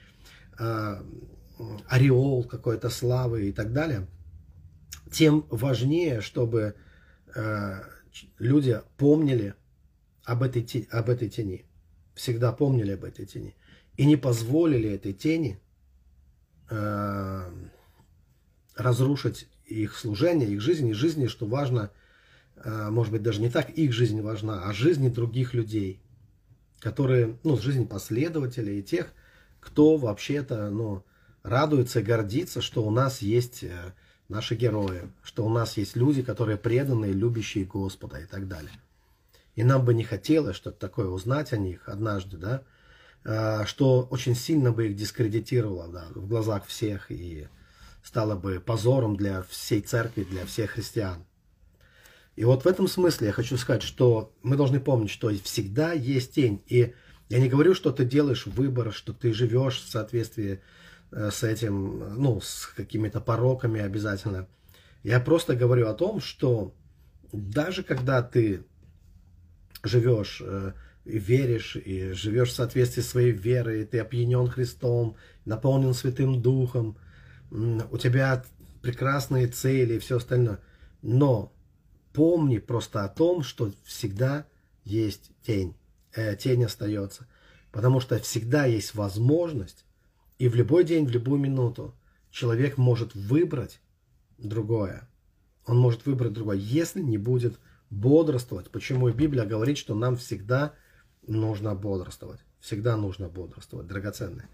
ореол 1.89 2.45
какой-то 2.45 2.91
славы 2.91 3.49
и 3.49 3.53
так 3.53 3.73
далее, 3.73 4.07
тем 5.11 5.47
важнее, 5.51 6.21
чтобы 6.21 6.75
люди 8.39 8.81
помнили 8.97 9.55
об 10.25 10.43
этой, 10.43 10.89
об 10.91 11.09
этой 11.11 11.29
тени, 11.29 11.65
всегда 12.21 12.53
помнили 12.53 12.93
об 12.93 13.05
этой 13.05 13.25
тени, 13.25 13.55
и 13.97 14.05
не 14.05 14.17
позволили 14.17 14.91
этой 14.91 15.13
тени 15.13 15.59
э, 16.69 17.51
разрушить 18.77 19.49
их 19.65 19.97
служение, 19.97 20.49
их 20.49 20.61
жизнь, 20.61 20.89
и 20.89 20.93
жизни, 20.93 21.29
что 21.29 21.47
важно, 21.47 21.91
э, 22.57 22.91
может 22.91 23.13
быть, 23.13 23.23
даже 23.23 23.41
не 23.41 23.49
так 23.49 23.71
их 23.71 23.93
жизнь 23.93 24.21
важна, 24.21 24.65
а 24.65 24.73
жизни 24.73 25.09
других 25.09 25.55
людей, 25.55 26.01
которые, 26.79 27.39
ну, 27.43 27.57
жизнь 27.57 27.89
последователей 27.89 28.81
и 28.81 28.83
тех, 28.83 29.13
кто 29.59 29.97
вообще-то 29.97 30.71
ну, 30.71 31.05
радуется, 31.43 32.03
гордится, 32.03 32.61
что 32.61 32.85
у 32.85 32.91
нас 32.91 33.23
есть 33.23 33.65
э, 33.65 33.95
наши 34.29 34.57
герои, 34.57 35.11
что 35.23 35.47
у 35.47 35.49
нас 35.49 35.79
есть 35.79 35.97
люди, 35.97 36.23
которые 36.23 36.59
преданные, 36.59 37.13
любящие 37.13 37.65
Господа 37.65 38.19
и 38.19 38.27
так 38.27 38.47
далее. 38.47 38.73
И 39.57 39.65
нам 39.65 39.85
бы 39.85 39.95
не 39.95 40.05
хотелось 40.05 40.57
что-то 40.57 40.79
такое 40.79 41.09
узнать 41.09 41.53
о 41.53 41.57
них 41.57 41.89
однажды, 41.89 42.37
да, 42.37 42.63
э, 43.25 43.65
что 43.67 44.07
очень 44.11 44.35
сильно 44.35 44.73
бы 44.73 44.89
их 44.89 44.97
дискредитировало 44.97 45.89
да, 45.89 46.07
в 46.15 46.27
глазах 46.27 46.67
всех 46.67 47.11
и 47.11 47.49
стало 48.03 48.37
бы 48.37 48.61
позором 48.61 49.17
для 49.17 49.43
всей 49.43 49.81
церкви, 49.81 50.25
для 50.25 50.47
всех 50.47 50.71
христиан. 50.71 51.25
И 52.37 52.45
вот 52.45 52.65
в 52.65 52.67
этом 52.67 52.89
смысле 52.89 53.29
я 53.29 53.33
хочу 53.33 53.57
сказать, 53.57 53.83
что 53.83 54.33
мы 54.43 54.57
должны 54.57 54.81
помнить, 54.81 55.11
что 55.11 55.31
всегда 55.45 55.93
есть 55.93 56.35
тень. 56.35 56.63
И 56.67 56.95
я 57.29 57.39
не 57.39 57.49
говорю, 57.49 57.75
что 57.75 57.93
ты 57.93 58.05
делаешь 58.05 58.47
выбор, 58.47 58.93
что 58.93 59.13
ты 59.13 59.33
живешь 59.33 59.81
в 59.81 59.91
соответствии 59.91 60.63
э, 61.13 61.31
с 61.31 61.43
этим, 61.43 62.15
ну, 62.17 62.41
с 62.41 62.67
какими-то 62.75 63.21
пороками 63.21 63.81
обязательно. 63.81 64.49
Я 65.03 65.21
просто 65.21 65.55
говорю 65.55 65.89
о 65.89 65.95
том, 65.95 66.21
что 66.21 66.75
даже 67.33 67.83
когда 67.83 68.23
ты 68.23 68.65
живешь 69.83 70.43
э, 70.45 70.73
веришь, 71.05 71.77
и 71.77 72.13
живешь 72.13 72.51
в 72.51 72.55
соответствии 72.55 73.03
с 73.03 73.09
своей 73.09 73.33
верой, 73.33 73.85
ты 73.85 73.99
опьянен 73.99 74.47
Христом, 74.49 75.17
наполнен 75.45 75.95
Святым 75.95 76.41
Духом, 76.41 76.97
у 77.51 77.99
тебя 77.99 78.45
прекрасные 78.83 79.49
цели 79.49 79.95
и 79.95 79.99
все 79.99 80.19
остальное. 80.19 80.61
Но 81.03 81.53
помни 82.13 82.59
просто 82.59 83.05
о 83.05 83.09
том, 83.09 83.43
что 83.43 83.73
всегда 83.85 84.47
есть 84.85 85.31
тень 85.43 85.75
э, 86.13 86.37
тень 86.37 86.65
остается. 86.65 87.27
Потому 87.73 88.01
что 88.01 88.19
всегда 88.19 88.65
есть 88.65 88.95
возможность, 88.95 89.85
и 90.39 90.49
в 90.49 90.55
любой 90.55 90.85
день, 90.85 91.07
в 91.07 91.11
любую 91.11 91.41
минуту 91.41 91.95
человек 92.31 92.79
может 92.79 93.15
выбрать 93.15 93.81
другое. 94.39 95.09
Он 95.67 95.79
может 95.79 96.07
выбрать 96.07 96.33
другое, 96.33 96.57
если 96.57 97.01
не 97.01 97.19
будет 97.19 97.59
бодрствовать. 97.91 98.71
Почему 98.71 99.09
Библия 99.11 99.45
говорит, 99.45 99.79
что 99.79 99.95
нам 99.95 100.17
всегда 100.17 100.75
нужно 101.27 101.75
бодрствовать. 101.75 102.41
Всегда 102.61 102.97
нужно 102.97 103.29
бодрствовать, 103.29 103.87
драгоценное. 103.87 104.49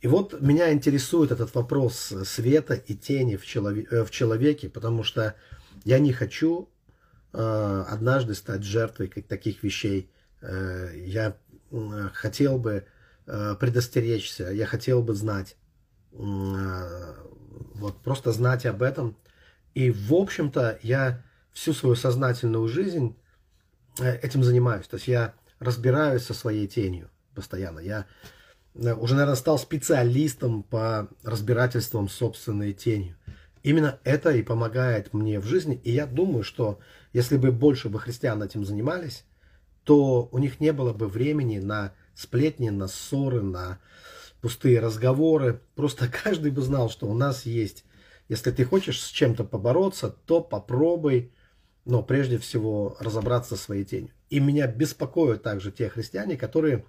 И 0.00 0.08
вот 0.08 0.40
меня 0.40 0.72
интересует 0.72 1.32
этот 1.32 1.54
вопрос 1.54 2.12
света 2.24 2.74
и 2.74 2.94
тени 2.94 3.36
в, 3.36 3.46
человек, 3.46 3.92
э, 3.92 4.04
в 4.04 4.10
человеке, 4.10 4.68
потому 4.68 5.02
что 5.02 5.34
я 5.84 5.98
не 5.98 6.12
хочу 6.12 6.68
э, 7.32 7.84
однажды 7.88 8.34
стать 8.34 8.62
жертвой 8.62 9.08
таких 9.08 9.62
вещей, 9.62 10.10
Э, 10.46 10.92
я 10.94 11.36
хотел 12.12 12.58
бы 12.58 12.86
э, 13.26 13.56
предостеречься, 13.58 14.50
я 14.50 14.66
хотел 14.66 15.02
бы 15.02 15.14
знать, 15.14 15.56
э, 16.12 17.14
вот 17.74 18.02
просто 18.02 18.32
знать 18.32 18.66
об 18.66 18.82
этом. 18.82 19.16
И, 19.74 19.90
в 19.90 20.14
общем-то, 20.14 20.78
я 20.82 21.22
всю 21.56 21.72
свою 21.72 21.96
сознательную 21.96 22.68
жизнь 22.68 23.16
э, 23.98 24.18
этим 24.18 24.44
занимаюсь. 24.44 24.86
То 24.86 24.96
есть 24.96 25.08
я 25.08 25.34
разбираюсь 25.58 26.22
со 26.22 26.34
своей 26.34 26.66
тенью 26.68 27.10
постоянно. 27.34 27.80
Я 27.80 28.06
уже, 28.74 29.14
наверное, 29.14 29.36
стал 29.36 29.58
специалистом 29.58 30.62
по 30.62 31.08
разбирательствам 31.22 32.10
собственной 32.10 32.74
тенью. 32.74 33.16
Именно 33.62 33.98
это 34.04 34.32
и 34.32 34.42
помогает 34.42 35.14
мне 35.14 35.40
в 35.40 35.46
жизни. 35.46 35.80
И 35.82 35.90
я 35.92 36.06
думаю, 36.06 36.44
что 36.44 36.78
если 37.14 37.38
бы 37.38 37.50
больше 37.52 37.88
бы 37.88 37.98
христиан 37.98 38.42
этим 38.42 38.66
занимались, 38.66 39.24
то 39.84 40.28
у 40.30 40.38
них 40.38 40.60
не 40.60 40.74
было 40.74 40.92
бы 40.92 41.08
времени 41.08 41.58
на 41.58 41.94
сплетни, 42.14 42.68
на 42.68 42.86
ссоры, 42.86 43.40
на 43.40 43.78
пустые 44.42 44.78
разговоры. 44.78 45.62
Просто 45.74 46.06
каждый 46.22 46.50
бы 46.50 46.60
знал, 46.60 46.90
что 46.90 47.06
у 47.06 47.14
нас 47.14 47.46
есть. 47.46 47.86
Если 48.28 48.50
ты 48.50 48.66
хочешь 48.66 49.00
с 49.00 49.08
чем-то 49.08 49.44
побороться, 49.44 50.10
то 50.26 50.42
попробуй, 50.42 51.32
но 51.86 52.02
прежде 52.02 52.36
всего 52.36 52.96
разобраться 53.00 53.56
со 53.56 53.62
своей 53.62 53.84
тенью. 53.84 54.12
И 54.28 54.40
меня 54.40 54.66
беспокоят 54.66 55.42
также 55.42 55.70
те 55.70 55.88
христиане, 55.88 56.36
которые 56.36 56.84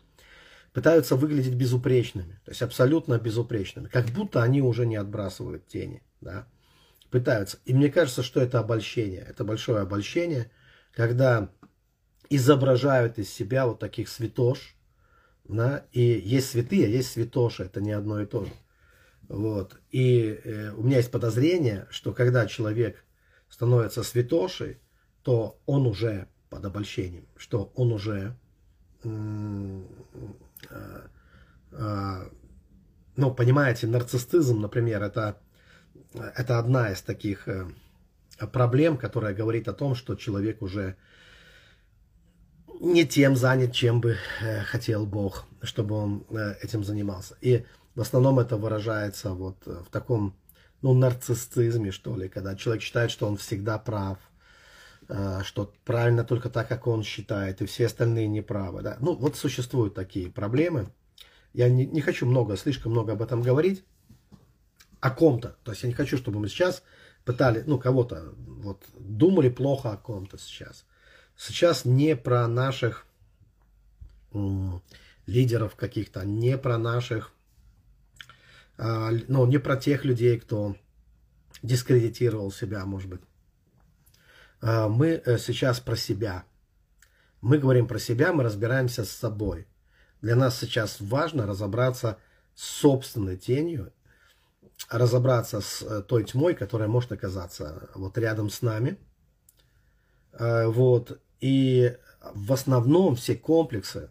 пытаются 0.73 1.15
выглядеть 1.15 1.53
безупречными, 1.53 2.39
то 2.43 2.51
есть 2.51 2.61
абсолютно 2.61 3.17
безупречными, 3.19 3.87
как 3.87 4.07
будто 4.07 4.43
они 4.43 4.61
уже 4.61 4.85
не 4.85 4.95
отбрасывают 4.95 5.67
тени, 5.67 6.03
да, 6.19 6.47
пытаются. 7.09 7.59
И 7.65 7.73
мне 7.73 7.89
кажется, 7.89 8.23
что 8.23 8.41
это 8.41 8.59
обольщение, 8.59 9.21
это 9.21 9.43
большое 9.43 9.79
обольщение, 9.79 10.51
когда 10.93 11.49
изображают 12.29 13.19
из 13.19 13.29
себя 13.31 13.67
вот 13.67 13.79
таких 13.79 14.09
святош, 14.09 14.75
да, 15.45 15.85
и 15.93 16.01
есть 16.01 16.49
святые, 16.49 16.85
а 16.85 16.89
есть 16.89 17.11
святоши, 17.11 17.63
это 17.63 17.81
не 17.81 17.91
одно 17.91 18.19
и 18.19 18.25
то 18.25 18.45
же. 18.45 18.51
Вот. 19.29 19.79
И 19.91 20.39
э, 20.43 20.71
у 20.73 20.83
меня 20.83 20.97
есть 20.97 21.11
подозрение, 21.11 21.87
что 21.89 22.13
когда 22.13 22.47
человек 22.47 23.03
становится 23.49 24.03
святошей, 24.03 24.79
то 25.27 25.59
он 25.65 25.85
уже 25.85 26.29
под 26.49 26.63
обольщением, 26.63 27.25
что 27.35 27.73
он 27.75 27.91
уже 27.91 28.33
Э, 30.69 31.01
э, 31.71 32.29
ну, 33.15 33.33
понимаете, 33.33 33.87
нарциссизм, 33.87 34.61
например, 34.61 35.03
это, 35.03 35.37
это 36.13 36.59
одна 36.59 36.91
из 36.91 37.01
таких 37.01 37.47
э, 37.47 37.67
проблем, 38.53 38.97
которая 38.97 39.33
говорит 39.33 39.67
о 39.67 39.73
том, 39.73 39.95
что 39.95 40.15
человек 40.15 40.61
уже 40.61 40.95
не 42.79 43.05
тем 43.05 43.35
занят, 43.35 43.73
чем 43.73 44.01
бы 44.01 44.17
хотел 44.65 45.05
Бог, 45.07 45.45
чтобы 45.63 45.95
он 45.95 46.25
этим 46.61 46.83
занимался. 46.83 47.35
И 47.41 47.65
в 47.95 48.01
основном 48.01 48.39
это 48.39 48.55
выражается 48.55 49.31
вот 49.31 49.65
в 49.65 49.89
таком, 49.89 50.35
ну, 50.83 50.93
нарциссизме, 50.93 51.91
что 51.91 52.15
ли, 52.15 52.29
когда 52.29 52.55
человек 52.55 52.83
считает, 52.83 53.09
что 53.09 53.27
он 53.27 53.35
всегда 53.37 53.79
прав, 53.79 54.19
что 55.43 55.73
правильно 55.85 56.23
только 56.23 56.49
так, 56.49 56.67
как 56.67 56.87
он 56.87 57.03
считает, 57.03 57.61
и 57.61 57.65
все 57.65 57.85
остальные 57.85 58.27
неправы. 58.27 58.81
Да? 58.81 58.97
Ну, 58.99 59.15
вот 59.15 59.37
существуют 59.37 59.93
такие 59.93 60.29
проблемы. 60.29 60.91
Я 61.53 61.69
не, 61.69 61.85
не 61.85 62.01
хочу 62.01 62.25
много, 62.25 62.57
слишком 62.57 62.91
много 62.91 63.13
об 63.13 63.21
этом 63.21 63.41
говорить. 63.41 63.83
О 64.99 65.09
ком-то. 65.11 65.55
То 65.63 65.71
есть 65.71 65.83
я 65.83 65.89
не 65.89 65.95
хочу, 65.95 66.17
чтобы 66.17 66.39
мы 66.39 66.49
сейчас 66.49 66.83
пытали, 67.23 67.63
ну, 67.65 67.77
кого-то, 67.77 68.33
вот, 68.37 68.83
думали 68.97 69.49
плохо 69.49 69.91
о 69.91 69.97
ком-то 69.97 70.37
сейчас. 70.37 70.85
Сейчас 71.35 71.85
не 71.85 72.15
про 72.15 72.47
наших 72.47 73.05
м, 74.33 74.81
лидеров 75.25 75.75
каких-то, 75.75 76.25
не 76.25 76.57
про 76.57 76.77
наших, 76.77 77.31
э, 78.77 79.19
ну, 79.27 79.45
не 79.45 79.59
про 79.59 79.77
тех 79.77 80.05
людей, 80.05 80.39
кто 80.39 80.75
дискредитировал 81.61 82.51
себя, 82.51 82.85
может 82.85 83.09
быть. 83.09 83.21
А, 84.61 84.87
мы 84.87 85.21
э, 85.23 85.37
сейчас 85.37 85.79
про 85.79 85.95
себя. 85.95 86.45
Мы 87.41 87.59
говорим 87.59 87.87
про 87.87 87.99
себя, 87.99 88.33
мы 88.33 88.43
разбираемся 88.43 89.05
с 89.05 89.11
собой. 89.11 89.67
Для 90.21 90.35
нас 90.35 90.57
сейчас 90.57 90.97
важно 90.99 91.45
разобраться 91.45 92.17
с 92.55 92.65
собственной 92.65 93.37
тенью, 93.37 93.93
разобраться 94.89 95.61
с 95.61 95.83
э, 95.83 96.01
той 96.01 96.23
тьмой, 96.23 96.55
которая 96.55 96.87
может 96.87 97.11
оказаться 97.11 97.89
вот 97.93 98.17
рядом 98.17 98.49
с 98.49 98.61
нами. 98.61 98.97
А, 100.33 100.67
вот. 100.67 101.21
И 101.39 101.95
в 102.33 102.51
основном 102.51 103.15
все 103.15 103.35
комплексы, 103.35 104.09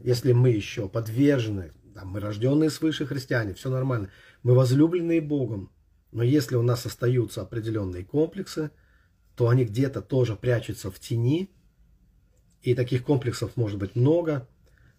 если 0.00 0.32
мы 0.32 0.50
еще 0.50 0.88
подвержены, 0.88 1.72
там, 1.94 2.08
мы 2.08 2.18
рожденные 2.18 2.70
свыше 2.70 3.06
христиане, 3.06 3.54
все 3.54 3.70
нормально, 3.70 4.10
мы 4.42 4.54
возлюбленные 4.54 5.20
Богом, 5.20 5.70
но 6.10 6.24
если 6.24 6.56
у 6.56 6.62
нас 6.62 6.84
остаются 6.84 7.42
определенные 7.42 8.04
комплексы– 8.04 8.72
то 9.34 9.48
они 9.48 9.64
где-то 9.64 10.02
тоже 10.02 10.36
прячутся 10.36 10.90
в 10.90 10.98
тени. 10.98 11.50
И 12.62 12.74
таких 12.74 13.04
комплексов 13.04 13.56
может 13.56 13.78
быть 13.78 13.96
много. 13.96 14.46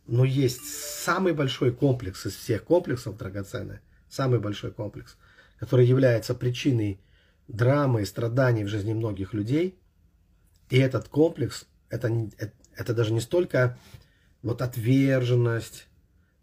Но 0.05 0.25
есть 0.25 0.65
самый 0.65 1.33
большой 1.33 1.71
комплекс 1.73 2.25
из 2.25 2.35
всех 2.35 2.63
комплексов 2.65 3.17
драгоценный, 3.17 3.79
самый 4.09 4.39
большой 4.39 4.71
комплекс, 4.71 5.15
который 5.59 5.85
является 5.85 6.35
причиной 6.35 6.99
драмы 7.47 8.01
и 8.01 8.05
страданий 8.05 8.65
в 8.65 8.67
жизни 8.67 8.93
многих 8.93 9.33
людей. 9.33 9.77
И 10.69 10.77
этот 10.77 11.07
комплекс, 11.07 11.65
это, 11.89 12.29
это 12.75 12.93
даже 12.93 13.13
не 13.13 13.21
столько 13.21 13.77
вот 14.41 14.61
отверженность 14.61 15.87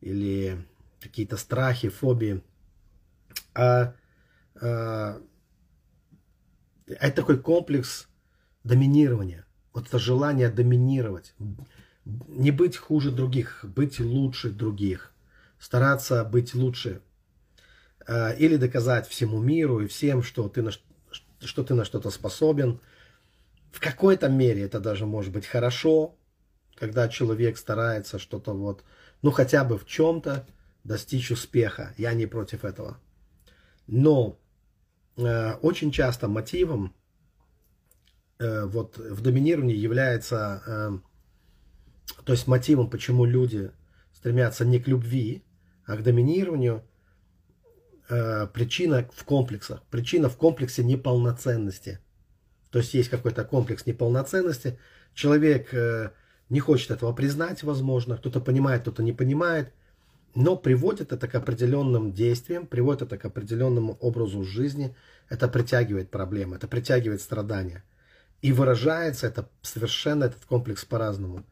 или 0.01 0.57
какие-то 1.01 1.37
страхи, 1.37 1.89
фобии, 1.89 2.43
а, 3.55 3.95
а 4.61 5.21
это 6.99 7.17
такой 7.17 7.39
комплекс 7.39 8.09
доминирования. 8.65 9.47
Вот 9.73 9.87
это 9.87 9.99
желание 9.99 10.49
доминировать. 10.49 11.35
Не 12.05 12.51
быть 12.51 12.77
хуже 12.77 13.11
других, 13.11 13.65
быть 13.65 14.01
лучше 14.01 14.51
других. 14.51 15.13
Стараться 15.59 16.25
быть 16.25 16.55
лучше. 16.55 17.03
Э, 18.07 18.37
или 18.37 18.57
доказать 18.57 19.07
всему 19.07 19.41
миру 19.41 19.81
и 19.81 19.87
всем, 19.87 20.23
что 20.23 20.49
ты 20.49 20.63
на, 20.63 20.71
что 21.41 21.63
ты 21.65 21.75
на 21.75 21.85
что-то 21.85 22.11
способен. 22.11 22.81
В 23.71 23.81
какой-то 23.81 24.29
мере 24.29 24.63
это 24.63 24.81
даже 24.81 25.07
может 25.07 25.33
быть 25.33 25.47
хорошо, 25.47 26.17
когда 26.75 27.09
человек 27.09 27.57
старается 27.59 28.19
что-то 28.19 28.53
вот, 28.53 28.83
ну 29.23 29.31
хотя 29.31 29.65
бы 29.65 29.79
в 29.79 29.87
чем-то 29.87 30.47
достичь 30.83 31.31
успеха. 31.31 31.95
Я 31.99 32.15
не 32.15 32.27
против 32.27 32.65
этого. 32.65 32.99
Но 33.87 34.40
очень 35.63 35.91
часто 35.91 36.29
мотивом 36.29 36.95
э, 38.39 38.65
вот 38.65 38.99
в 38.99 39.21
доминировании 39.21 39.77
является, 39.77 40.63
э, 40.67 40.91
то 42.25 42.33
есть 42.33 42.47
мотивом, 42.47 42.91
почему 42.91 43.25
люди 43.25 43.71
стремятся 44.13 44.65
не 44.65 44.79
к 44.81 44.89
любви, 44.89 45.45
а 45.87 45.97
к 45.97 46.03
доминированию, 46.03 46.85
причина 48.07 49.09
в 49.15 49.25
комплексах. 49.25 49.85
Причина 49.85 50.29
в 50.29 50.37
комплексе 50.37 50.83
неполноценности. 50.83 52.01
То 52.71 52.81
есть 52.81 52.93
есть 52.93 53.09
какой-то 53.09 53.45
комплекс 53.45 53.87
неполноценности. 53.87 54.81
Человек 55.15 55.73
не 56.49 56.59
хочет 56.59 56.91
этого 56.91 57.13
признать, 57.13 57.63
возможно. 57.63 58.17
Кто-то 58.17 58.41
понимает, 58.41 58.83
кто-то 58.83 59.05
не 59.05 59.13
понимает. 59.13 59.73
Но 60.35 60.57
приводит 60.57 61.13
это 61.13 61.27
к 61.27 61.35
определенным 61.35 62.13
действиям, 62.13 62.67
приводит 62.67 63.03
это 63.03 63.19
к 63.19 63.25
определенному 63.25 63.97
образу 64.01 64.45
жизни. 64.45 64.95
Это 65.29 65.49
притягивает 65.49 66.11
проблемы, 66.11 66.57
это 66.57 66.69
притягивает 66.69 67.21
страдания. 67.21 67.83
И 68.43 68.53
выражается 68.53 69.27
это 69.27 69.49
совершенно 69.63 70.25
этот 70.25 70.45
комплекс 70.45 70.85
по-разному. 70.85 71.45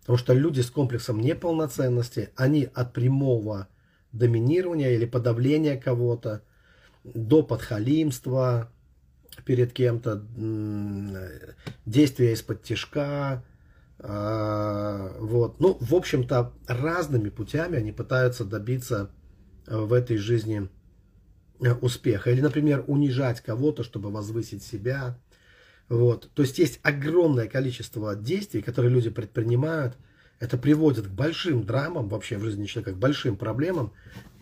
Потому 0.00 0.18
что 0.18 0.32
люди 0.32 0.60
с 0.60 0.70
комплексом 0.70 1.20
неполноценности, 1.20 2.30
они 2.34 2.68
от 2.74 2.92
прямого 2.92 3.68
доминирования 4.12 4.94
или 4.94 5.04
подавления 5.04 5.76
кого-то 5.76 6.42
до 7.04 7.42
подхалимства 7.42 8.70
перед 9.44 9.72
кем-то, 9.72 10.24
действия 11.86 12.32
из-под 12.32 12.62
тяжка, 12.62 13.44
вот. 14.02 15.60
Ну, 15.60 15.76
в 15.80 15.94
общем-то, 15.94 16.52
разными 16.66 17.28
путями 17.28 17.78
они 17.78 17.92
пытаются 17.92 18.44
добиться 18.44 19.10
э, 19.66 19.76
в 19.76 19.92
этой 19.92 20.16
жизни 20.16 20.68
э, 21.60 21.72
успеха. 21.74 22.30
Или, 22.30 22.40
например, 22.40 22.84
унижать 22.88 23.40
кого-то, 23.40 23.84
чтобы 23.84 24.10
возвысить 24.10 24.64
себя. 24.64 25.18
Вот. 25.88 26.30
То 26.34 26.42
есть 26.42 26.58
есть 26.58 26.80
огромное 26.82 27.46
количество 27.46 28.16
действий, 28.16 28.62
которые 28.62 28.92
люди 28.92 29.10
предпринимают. 29.10 29.96
Это 30.40 30.58
приводит 30.58 31.06
к 31.06 31.10
большим 31.10 31.64
драмам 31.64 32.08
вообще 32.08 32.38
в 32.38 32.42
жизни 32.42 32.66
человека, 32.66 32.96
к 32.96 32.98
большим 32.98 33.36
проблемам. 33.36 33.92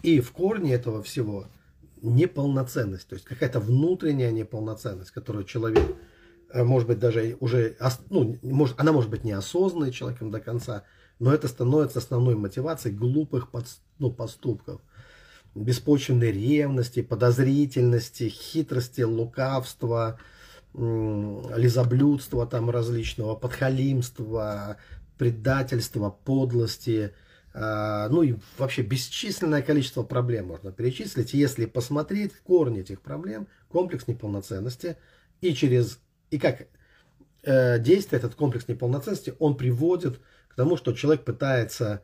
И 0.03 0.21
в 0.21 0.33
корне 0.33 0.73
этого 0.73 1.03
всего 1.03 1.49
неполноценность. 2.01 3.07
То 3.09 3.15
есть 3.15 3.27
какая-то 3.27 3.61
внутренняя 3.61 4.31
неполноценность, 4.31 5.11
которую 5.11 5.45
человек 5.45 5.85
может 6.55 6.89
быть, 6.89 6.99
даже 6.99 7.37
уже, 7.41 7.77
ну, 8.09 8.39
может, 8.43 8.79
она 8.81 8.93
может 8.93 9.11
быть 9.11 9.25
неосознанной 9.25 9.93
человеком 9.93 10.31
до 10.31 10.41
конца, 10.41 10.85
но 11.19 11.33
это 11.33 11.49
становится 11.49 11.99
основной 11.99 12.35
мотивацией 12.35 12.95
глупых 12.95 13.51
под, 13.51 13.67
ну, 13.99 14.11
поступков. 14.11 14.81
Беспочвенной 15.55 16.33
ревности, 16.33 17.03
подозрительности, 17.03 18.29
хитрости, 18.29 19.03
лукавства, 19.03 20.19
лизоблюдства 20.73 22.47
там 22.47 22.71
различного, 22.71 23.35
подхалимства, 23.35 24.77
предательства, 25.19 26.11
подлости, 26.11 27.13
а, 27.53 28.09
ну 28.09 28.23
и 28.23 28.37
вообще 28.59 28.83
бесчисленное 28.83 29.63
количество 29.63 30.03
проблем 30.03 30.47
можно 30.47 30.71
перечислить. 30.71 31.35
Если 31.35 31.67
посмотреть 31.67 32.33
в 32.33 32.43
корне 32.43 32.81
этих 32.81 33.01
проблем, 33.01 33.49
комплекс 33.69 34.07
неполноценности 34.07 34.97
и 35.41 35.53
через 35.55 35.99
и 36.31 36.39
как 36.39 36.67
э, 37.43 37.79
действие 37.79 38.19
этот 38.19 38.35
комплекс 38.35 38.69
неполноценности 38.69 39.35
он 39.39 39.57
приводит 39.57 40.21
к 40.49 40.55
тому, 40.55 40.77
что 40.77 40.93
человек 40.93 41.25
пытается 41.25 42.03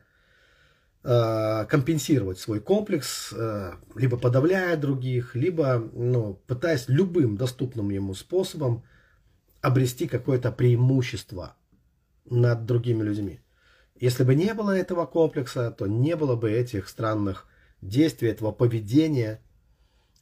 э, 1.03 1.65
компенсировать 1.69 2.39
свой 2.39 2.59
комплекс, 2.59 3.33
э, 3.33 3.73
либо 3.95 4.17
подавляя 4.17 4.77
других, 4.77 5.35
либо 5.35 5.89
ну, 5.93 6.41
пытаясь 6.47 6.85
любым 6.87 7.37
доступным 7.37 7.89
ему 7.89 8.13
способом 8.13 8.83
обрести 9.61 10.07
какое-то 10.07 10.51
преимущество 10.51 11.55
над 12.25 12.65
другими 12.65 13.03
людьми. 13.03 13.39
Если 13.95 14.23
бы 14.23 14.35
не 14.35 14.53
было 14.53 14.77
этого 14.77 15.05
комплекса, 15.05 15.71
то 15.71 15.87
не 15.87 16.15
было 16.15 16.35
бы 16.35 16.51
этих 16.51 16.87
странных 16.87 17.47
действий, 17.81 18.29
этого 18.29 18.51
поведения, 18.51 19.41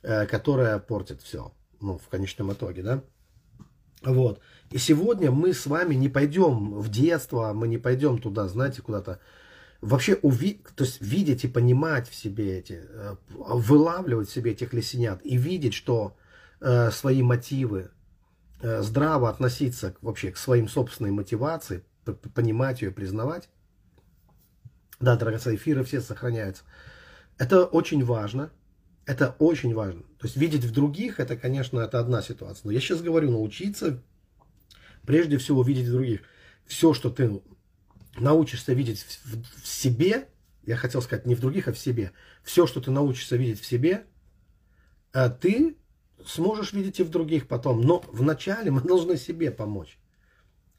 э, 0.02 0.26
которое 0.26 0.80
портит 0.80 1.22
все, 1.22 1.54
ну, 1.82 1.98
в 1.98 2.08
конечном 2.08 2.54
итоге, 2.54 2.84
да. 2.84 3.04
Вот. 4.06 4.40
И 4.72 4.78
сегодня 4.78 5.32
мы 5.32 5.54
с 5.54 5.66
вами 5.66 5.96
не 5.96 6.10
пойдем 6.10 6.74
в 6.74 6.90
детство, 6.90 7.54
мы 7.54 7.68
не 7.68 7.78
пойдем 7.78 8.20
туда, 8.20 8.48
знаете, 8.48 8.82
куда-то. 8.82 9.20
Вообще 9.82 10.16
уви... 10.22 10.62
то 10.76 10.84
есть 10.84 11.02
видеть 11.02 11.44
и 11.44 11.48
понимать 11.48 12.10
в 12.10 12.16
себе 12.16 12.60
эти, 12.60 12.82
э, 12.88 13.16
вылавливать 13.30 14.30
в 14.30 14.34
себе 14.34 14.52
этих 14.52 14.74
лесенят 14.74 15.20
и 15.24 15.38
видеть, 15.38 15.74
что 15.74 16.16
э, 16.62 16.92
свои 16.92 17.22
мотивы, 17.22 17.92
э, 18.62 18.82
здраво 18.82 19.30
относиться 19.30 19.92
к, 19.92 20.02
вообще 20.02 20.32
к 20.32 20.38
своим 20.38 20.68
собственной 20.68 21.12
мотивации, 21.12 21.84
понимать 22.34 22.82
ее, 22.82 22.92
признавать. 22.92 23.50
Да, 25.00 25.18
драгоценные 25.18 25.58
эфиры 25.58 25.84
все 25.84 26.02
сохраняются. 26.02 26.64
Это 27.38 27.66
очень 27.66 28.04
важно. 28.04 28.50
Это 29.06 29.36
очень 29.40 29.74
важно. 29.74 30.02
То 30.18 30.26
есть 30.26 30.36
видеть 30.36 30.64
в 30.64 30.72
других, 30.72 31.20
это, 31.20 31.38
конечно, 31.38 31.80
это 31.80 32.00
одна 32.00 32.22
ситуация. 32.22 32.62
Но 32.66 32.72
я 32.72 32.80
сейчас 32.80 33.02
говорю, 33.02 33.30
научиться 33.32 34.02
прежде 35.06 35.38
всего 35.38 35.64
видеть 35.64 35.88
в 35.88 35.92
других. 35.92 36.22
Все, 36.66 36.94
что 36.94 37.12
ты 37.12 37.42
научишься 38.18 38.74
видеть 38.74 39.04
в, 39.04 39.62
в 39.62 39.68
себе, 39.68 40.28
я 40.66 40.76
хотел 40.76 41.02
сказать 41.02 41.28
не 41.28 41.36
в 41.36 41.40
других, 41.40 41.68
а 41.68 41.74
в 41.74 41.78
себе. 41.78 42.12
Все, 42.44 42.66
что 42.66 42.82
ты 42.82 42.90
научишься 42.90 43.36
видеть 43.36 43.62
в 43.62 43.66
себе, 43.66 44.06
э, 45.14 45.30
ты 45.30 45.78
сможешь 46.26 46.74
видеть 46.74 47.00
и 47.00 47.04
в 47.04 47.10
других 47.10 47.48
потом. 47.48 47.82
Но 47.82 48.04
вначале 48.12 48.72
мы 48.72 48.82
должны 48.88 49.18
себе 49.18 49.52
помочь. 49.52 50.00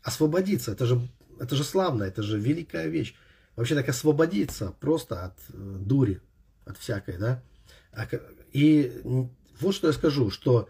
Освободиться. 0.02 0.72
Это 0.72 0.86
же, 0.86 1.08
это 1.38 1.54
же 1.54 1.62
славно, 1.62 2.02
это 2.02 2.22
же 2.22 2.38
великая 2.40 2.88
вещь. 2.88 3.14
Вообще 3.54 3.74
так 3.74 3.88
освободиться 3.88 4.72
просто 4.80 5.26
от 5.26 5.38
э, 5.50 5.52
дури, 5.54 6.20
от 6.64 6.78
всякой, 6.78 7.18
да. 7.18 7.42
А 7.96 8.06
и 8.52 8.92
вот 9.60 9.74
что 9.74 9.86
я 9.86 9.92
скажу, 9.94 10.30
что 10.30 10.68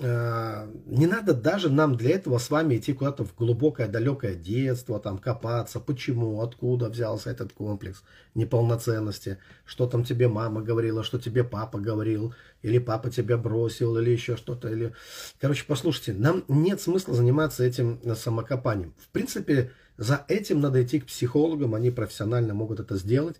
э, 0.00 0.68
не 0.86 1.06
надо 1.06 1.32
даже 1.32 1.70
нам 1.70 1.96
для 1.96 2.16
этого 2.16 2.38
с 2.38 2.50
вами 2.50 2.76
идти 2.76 2.92
куда-то 2.92 3.24
в 3.24 3.36
глубокое, 3.36 3.86
далекое 3.86 4.34
детство, 4.34 4.98
там 4.98 5.18
копаться, 5.18 5.78
почему, 5.78 6.42
откуда 6.42 6.88
взялся 6.88 7.30
этот 7.30 7.52
комплекс 7.52 8.02
неполноценности, 8.34 9.38
что 9.64 9.86
там 9.86 10.02
тебе 10.04 10.26
мама 10.26 10.60
говорила, 10.60 11.04
что 11.04 11.20
тебе 11.20 11.44
папа 11.44 11.78
говорил, 11.78 12.34
или 12.62 12.78
папа 12.78 13.10
тебя 13.10 13.38
бросил, 13.38 13.96
или 13.96 14.10
еще 14.10 14.36
что-то. 14.36 14.68
Или... 14.68 14.92
Короче, 15.40 15.64
послушайте, 15.66 16.14
нам 16.14 16.44
нет 16.48 16.80
смысла 16.80 17.14
заниматься 17.14 17.62
этим 17.62 18.00
самокопанием. 18.16 18.92
В 18.98 19.08
принципе, 19.10 19.70
за 19.96 20.24
этим 20.26 20.60
надо 20.60 20.82
идти 20.82 20.98
к 20.98 21.06
психологам, 21.06 21.76
они 21.76 21.92
профессионально 21.92 22.54
могут 22.54 22.80
это 22.80 22.96
сделать 22.96 23.36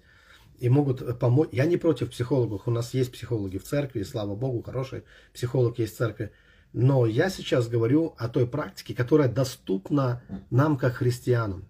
и 0.60 0.68
могут 0.68 1.02
э, 1.02 1.14
помочь. 1.14 1.48
Я 1.52 1.64
не 1.64 1.76
против 1.76 2.10
психологов, 2.10 2.62
у 2.66 2.70
нас 2.70 2.94
есть 2.94 3.12
психологи 3.12 3.58
в 3.58 3.64
церкви, 3.64 4.02
слава 4.02 4.36
Богу, 4.36 4.62
хороший 4.62 5.02
психолог 5.32 5.78
есть 5.78 5.94
в 5.94 5.96
церкви. 5.96 6.30
Но 6.72 7.06
я 7.06 7.30
сейчас 7.30 7.66
говорю 7.66 8.14
о 8.16 8.28
той 8.28 8.46
практике, 8.46 8.94
которая 8.94 9.28
доступна 9.28 10.22
нам 10.50 10.76
как 10.76 10.94
христианам. 10.94 11.64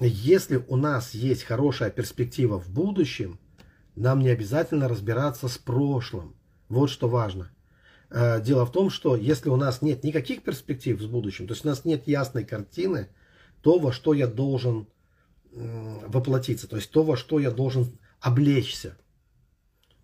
Если 0.00 0.56
у 0.68 0.76
нас 0.76 1.14
есть 1.14 1.44
хорошая 1.44 1.90
перспектива 1.90 2.60
в 2.60 2.68
будущем, 2.68 3.38
нам 3.94 4.20
не 4.20 4.28
обязательно 4.28 4.88
разбираться 4.88 5.48
с 5.48 5.56
прошлым. 5.56 6.34
Вот 6.68 6.90
что 6.90 7.08
важно. 7.08 7.52
Э, 8.10 8.42
дело 8.42 8.66
в 8.66 8.72
том, 8.72 8.90
что 8.90 9.16
если 9.16 9.48
у 9.48 9.56
нас 9.56 9.80
нет 9.80 10.04
никаких 10.04 10.42
перспектив 10.42 11.00
в 11.00 11.10
будущем, 11.10 11.46
то 11.46 11.54
есть 11.54 11.64
у 11.64 11.68
нас 11.68 11.84
нет 11.84 12.06
ясной 12.06 12.44
картины, 12.44 13.08
то, 13.62 13.78
во 13.78 13.92
что 13.92 14.12
я 14.12 14.26
должен 14.26 14.88
воплотиться, 15.52 16.68
то 16.68 16.76
есть 16.76 16.90
то, 16.90 17.02
во 17.02 17.16
что 17.16 17.38
я 17.38 17.50
должен 17.50 17.98
облечься. 18.20 18.96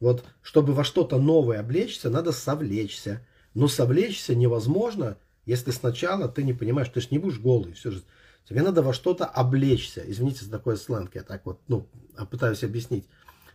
Вот, 0.00 0.24
чтобы 0.42 0.74
во 0.74 0.84
что-то 0.84 1.18
новое 1.18 1.60
облечься, 1.60 2.10
надо 2.10 2.32
совлечься. 2.32 3.26
Но 3.54 3.66
совлечься 3.66 4.34
невозможно, 4.34 5.16
если 5.46 5.70
сначала 5.70 6.28
ты 6.28 6.44
не 6.44 6.52
понимаешь, 6.52 6.90
ты 6.90 7.00
же 7.00 7.08
не 7.10 7.18
будешь 7.18 7.40
голый 7.40 7.72
всю 7.72 7.90
жизнь. 7.90 8.04
Тебе 8.48 8.62
надо 8.62 8.82
во 8.82 8.92
что-то 8.92 9.26
облечься. 9.26 10.02
Извините 10.06 10.44
за 10.44 10.50
такой 10.50 10.76
сленг, 10.76 11.14
я 11.14 11.22
так 11.22 11.44
вот, 11.44 11.60
ну, 11.68 11.88
пытаюсь 12.30 12.62
объяснить 12.62 13.06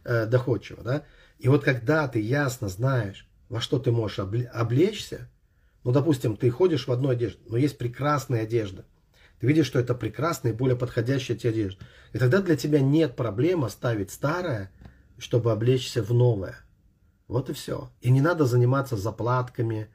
э, 0.04 0.26
доходчиво, 0.26 0.84
да. 0.84 1.06
И 1.40 1.48
вот 1.48 1.64
когда 1.64 2.08
ты 2.08 2.20
ясно 2.20 2.68
знаешь, 2.68 3.28
во 3.50 3.62
что 3.62 3.80
ты 3.80 3.92
можешь 3.92 4.20
облечься, 4.20 5.30
ну, 5.84 5.92
допустим, 5.92 6.38
ты 6.38 6.50
ходишь 6.50 6.88
в 6.88 6.92
одной 6.92 7.16
одежде, 7.16 7.40
но 7.48 7.58
есть 7.58 7.78
прекрасная 7.78 8.44
одежда, 8.44 8.86
ты 9.44 9.48
видишь, 9.48 9.66
что 9.66 9.78
это 9.78 9.94
прекрасная 9.94 10.54
и 10.54 10.56
более 10.56 10.78
подходящая 10.78 11.36
тебе 11.36 11.50
одежда. 11.50 11.84
И 12.14 12.18
тогда 12.18 12.40
для 12.40 12.56
тебя 12.56 12.80
нет 12.80 13.18
проблем 13.18 13.66
оставить 13.66 14.10
старое, 14.10 14.72
чтобы 15.18 15.52
облечься 15.52 16.02
в 16.02 16.14
новое. 16.14 16.56
Вот 17.28 17.50
и 17.50 17.54
все. 17.54 17.90
И 18.00 18.10
не 18.10 18.22
надо 18.22 18.46
заниматься 18.46 18.96
заплатками, 18.96 19.90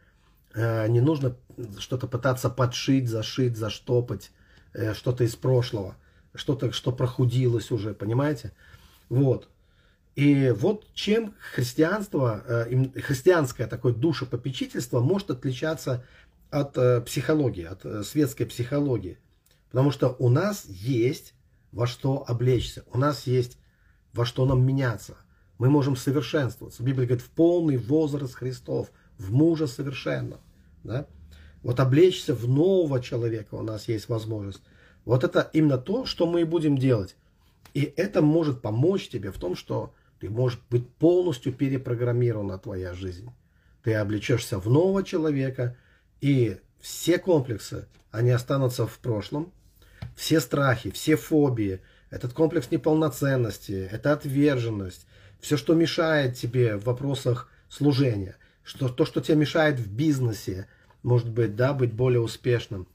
э, 0.52 0.86
не 0.88 1.00
нужно 1.00 1.34
что-то 1.78 2.06
пытаться 2.06 2.50
подшить, 2.50 3.08
зашить, 3.08 3.56
заштопать, 3.56 4.32
э, 4.74 4.92
что-то 4.92 5.24
из 5.24 5.34
прошлого, 5.34 5.96
что-то, 6.34 6.70
что 6.70 6.92
прохудилось 6.92 7.70
уже, 7.70 7.94
понимаете? 7.94 8.52
Вот. 9.08 9.48
И 10.14 10.50
вот 10.50 10.84
чем 10.92 11.34
христианство, 11.54 12.44
э, 12.46 13.00
христианское 13.00 13.66
такое 13.66 13.94
душепопечительство 13.94 15.00
может 15.00 15.30
отличаться 15.30 16.04
от 16.50 16.74
психологии, 17.06 17.64
от 17.64 18.06
светской 18.06 18.44
психологии. 18.44 19.16
Потому 19.70 19.90
что 19.90 20.16
у 20.18 20.28
нас 20.28 20.64
есть 20.66 21.34
во 21.72 21.86
что 21.86 22.24
облечься, 22.26 22.84
у 22.92 22.98
нас 22.98 23.26
есть 23.26 23.58
во 24.12 24.24
что 24.24 24.46
нам 24.46 24.64
меняться. 24.64 25.16
Мы 25.58 25.68
можем 25.68 25.96
совершенствоваться. 25.96 26.82
Библия 26.82 27.06
говорит, 27.06 27.24
в 27.24 27.30
полный 27.30 27.76
возраст 27.76 28.34
Христов, 28.34 28.90
в 29.18 29.32
мужа 29.32 29.66
совершенно. 29.66 30.38
Да? 30.84 31.06
Вот 31.62 31.80
облечься 31.80 32.34
в 32.34 32.48
нового 32.48 33.02
человека 33.02 33.54
у 33.56 33.62
нас 33.62 33.88
есть 33.88 34.08
возможность. 34.08 34.62
Вот 35.04 35.24
это 35.24 35.50
именно 35.52 35.78
то, 35.78 36.06
что 36.06 36.26
мы 36.26 36.42
и 36.42 36.44
будем 36.44 36.78
делать. 36.78 37.16
И 37.74 37.92
это 37.96 38.22
может 38.22 38.62
помочь 38.62 39.08
тебе 39.08 39.30
в 39.30 39.38
том, 39.38 39.56
что 39.56 39.92
ты 40.20 40.30
можешь 40.30 40.60
быть 40.70 40.88
полностью 40.94 41.52
перепрограммирована 41.52 42.58
твоя 42.58 42.94
жизнь. 42.94 43.30
Ты 43.82 43.94
облечешься 43.94 44.58
в 44.58 44.68
нового 44.68 45.02
человека, 45.02 45.76
и 46.20 46.58
все 46.80 47.18
комплексы, 47.18 47.86
они 48.10 48.30
останутся 48.30 48.86
в 48.86 48.98
прошлом, 48.98 49.52
все 50.18 50.40
страхи, 50.40 50.90
все 50.90 51.16
фобии, 51.16 51.80
этот 52.10 52.32
комплекс 52.32 52.72
неполноценности, 52.72 53.88
это 53.90 54.12
отверженность, 54.12 55.06
все, 55.38 55.56
что 55.56 55.74
мешает 55.74 56.36
тебе 56.36 56.76
в 56.76 56.84
вопросах 56.84 57.48
служения, 57.68 58.36
что, 58.64 58.88
то, 58.88 59.04
что 59.04 59.20
тебе 59.20 59.36
мешает 59.36 59.78
в 59.78 59.88
бизнесе, 59.88 60.66
может 61.04 61.30
быть, 61.30 61.54
да, 61.54 61.72
быть 61.72 61.92
более 61.92 62.20
успешным. 62.20 62.88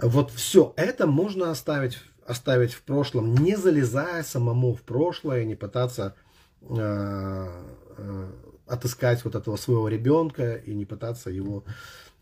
Вот 0.00 0.30
все 0.30 0.72
это 0.76 1.06
можно 1.06 1.50
оставить, 1.50 1.98
оставить 2.26 2.72
в 2.72 2.82
прошлом, 2.82 3.34
не 3.34 3.54
залезая 3.56 4.22
самому 4.22 4.74
в 4.74 4.80
прошлое, 4.80 5.44
не 5.44 5.56
пытаться 5.56 6.14
э, 6.62 7.62
э, 7.98 8.30
отыскать 8.66 9.22
вот 9.26 9.34
этого 9.34 9.56
своего 9.56 9.88
ребенка 9.88 10.54
и 10.54 10.72
не 10.72 10.86
пытаться 10.86 11.28
его 11.28 11.64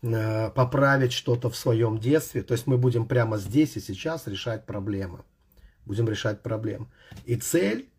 поправить 0.01 1.11
что-то 1.11 1.49
в 1.49 1.55
своем 1.55 1.97
детстве. 1.97 2.41
То 2.41 2.53
есть 2.53 2.67
мы 2.67 2.77
будем 2.77 3.07
прямо 3.07 3.37
здесь 3.37 3.75
и 3.75 3.81
сейчас 3.81 4.27
решать 4.27 4.65
проблемы. 4.65 5.23
Будем 5.85 6.07
решать 6.07 6.41
проблемы. 6.41 6.87
И 7.25 7.35
цель, 7.35 7.89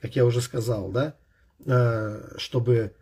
как 0.00 0.16
я 0.16 0.24
уже 0.24 0.40
сказал, 0.40 0.90
да, 0.90 1.16
э, 1.66 2.34
чтобы 2.38 2.94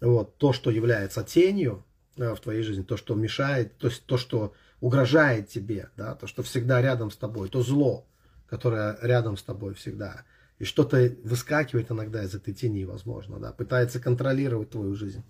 вот 0.00 0.36
то, 0.36 0.52
что 0.52 0.70
является 0.70 1.22
тенью, 1.22 1.84
в 2.16 2.36
твоей 2.36 2.62
жизни, 2.62 2.82
то, 2.82 2.96
что 2.96 3.14
мешает, 3.14 3.76
то 3.78 3.88
есть 3.88 4.04
то, 4.06 4.16
что 4.16 4.54
угрожает 4.80 5.48
тебе, 5.48 5.90
да, 5.96 6.14
то, 6.14 6.26
что 6.26 6.42
всегда 6.42 6.80
рядом 6.80 7.10
с 7.10 7.16
тобой, 7.16 7.48
то 7.48 7.62
зло, 7.62 8.06
которое 8.46 8.98
рядом 9.02 9.36
с 9.36 9.42
тобой 9.42 9.74
всегда. 9.74 10.24
И 10.58 10.64
что-то 10.64 11.12
выскакивает 11.24 11.90
иногда 11.90 12.22
из 12.22 12.34
этой 12.34 12.54
тени, 12.54 12.84
возможно, 12.84 13.40
да, 13.40 13.52
пытается 13.52 13.98
контролировать 13.98 14.70
твою 14.70 14.94
жизнь, 14.94 15.24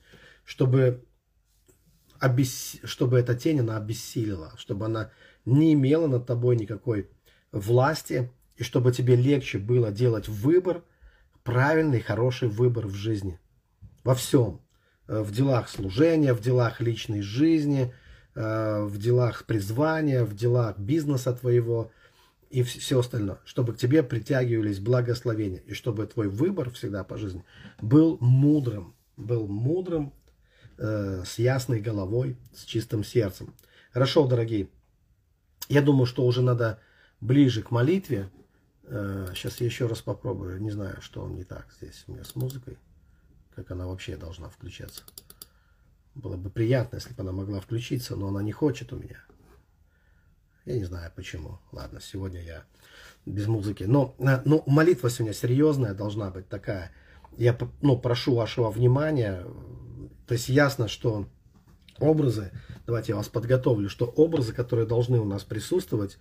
чтобы, 0.44 1.02
обес... 2.24 2.76
чтобы 2.84 3.18
эта 3.18 3.34
тень, 3.34 3.60
она 3.60 3.76
обессилила, 3.76 4.54
чтобы 4.56 4.86
она 4.86 5.10
не 5.44 5.74
имела 5.74 6.06
над 6.06 6.26
тобой 6.26 6.56
никакой 6.56 7.10
власти, 7.52 8.30
и 8.56 8.62
чтобы 8.62 8.92
тебе 8.92 9.16
легче 9.16 9.58
было 9.58 9.90
делать 9.92 10.28
выбор, 10.28 10.82
правильный, 11.42 12.00
хороший 12.00 12.48
выбор 12.48 12.86
в 12.86 12.94
жизни. 12.94 13.38
Во 14.02 14.14
всем. 14.14 14.60
Э, 15.06 15.20
в 15.20 15.32
делах 15.32 15.68
служения, 15.68 16.32
в 16.32 16.40
делах 16.40 16.80
личной 16.80 17.20
жизни, 17.20 17.92
э, 18.34 18.84
в 18.84 18.96
делах 18.98 19.44
призвания, 19.44 20.24
в 20.24 20.34
делах 20.34 20.78
бизнеса 20.78 21.32
твоего 21.34 21.90
и 22.50 22.62
все 22.62 23.00
остальное. 23.00 23.40
Чтобы 23.44 23.74
к 23.74 23.78
тебе 23.78 24.02
притягивались 24.02 24.78
благословения. 24.78 25.60
И 25.66 25.74
чтобы 25.74 26.06
твой 26.06 26.28
выбор 26.28 26.70
всегда 26.70 27.04
по 27.04 27.18
жизни 27.18 27.44
был 27.82 28.16
мудрым. 28.20 28.94
Был 29.16 29.46
мудрым, 29.46 30.12
э, 30.78 31.22
с 31.24 31.38
ясной 31.38 31.80
головой, 31.80 32.36
с 32.54 32.64
чистым 32.64 33.04
сердцем. 33.04 33.54
Хорошо, 33.92 34.26
дорогие. 34.26 34.68
Я 35.68 35.82
думаю, 35.82 36.06
что 36.06 36.24
уже 36.24 36.42
надо 36.42 36.80
ближе 37.20 37.62
к 37.62 37.70
молитве. 37.70 38.30
Сейчас 38.86 39.60
я 39.60 39.66
еще 39.66 39.86
раз 39.86 40.02
попробую. 40.02 40.60
Не 40.60 40.70
знаю, 40.70 41.00
что 41.00 41.26
не 41.26 41.44
так 41.44 41.72
здесь 41.72 42.04
у 42.06 42.12
меня 42.12 42.22
с 42.22 42.34
музыкой 42.36 42.76
как 43.54 43.70
она 43.70 43.86
вообще 43.86 44.16
должна 44.16 44.48
включаться. 44.48 45.02
Было 46.14 46.36
бы 46.36 46.50
приятно, 46.50 46.96
если 46.96 47.12
бы 47.12 47.22
она 47.22 47.32
могла 47.32 47.60
включиться, 47.60 48.16
но 48.16 48.28
она 48.28 48.42
не 48.42 48.52
хочет 48.52 48.92
у 48.92 48.96
меня. 48.96 49.18
Я 50.64 50.76
не 50.76 50.84
знаю 50.84 51.12
почему. 51.14 51.58
Ладно, 51.72 52.00
сегодня 52.00 52.42
я 52.42 52.64
без 53.26 53.46
музыки. 53.46 53.84
Но 53.84 54.14
э, 54.18 54.40
ну, 54.44 54.62
молитва 54.66 55.10
сегодня 55.10 55.34
серьезная 55.34 55.94
должна 55.94 56.30
быть 56.30 56.48
такая. 56.48 56.92
Я 57.36 57.56
ну, 57.82 57.98
прошу 57.98 58.34
вашего 58.34 58.70
внимания. 58.70 59.44
То 60.26 60.34
есть 60.34 60.48
ясно, 60.48 60.88
что 60.88 61.26
образы, 61.98 62.50
давайте 62.86 63.12
я 63.12 63.16
вас 63.16 63.28
подготовлю, 63.28 63.88
что 63.88 64.06
образы, 64.06 64.52
которые 64.52 64.86
должны 64.86 65.20
у 65.20 65.24
нас 65.24 65.44
присутствовать, 65.44 66.18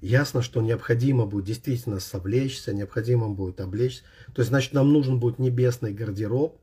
ясно, 0.00 0.42
что 0.42 0.60
необходимо 0.60 1.26
будет 1.26 1.46
действительно 1.46 2.00
совлечься, 2.00 2.74
необходимо 2.74 3.28
будет 3.28 3.60
облечься. 3.60 4.02
То 4.34 4.40
есть, 4.40 4.50
значит, 4.50 4.72
нам 4.72 4.92
нужен 4.92 5.18
будет 5.20 5.38
небесный 5.38 5.92
гардероб, 5.92 6.60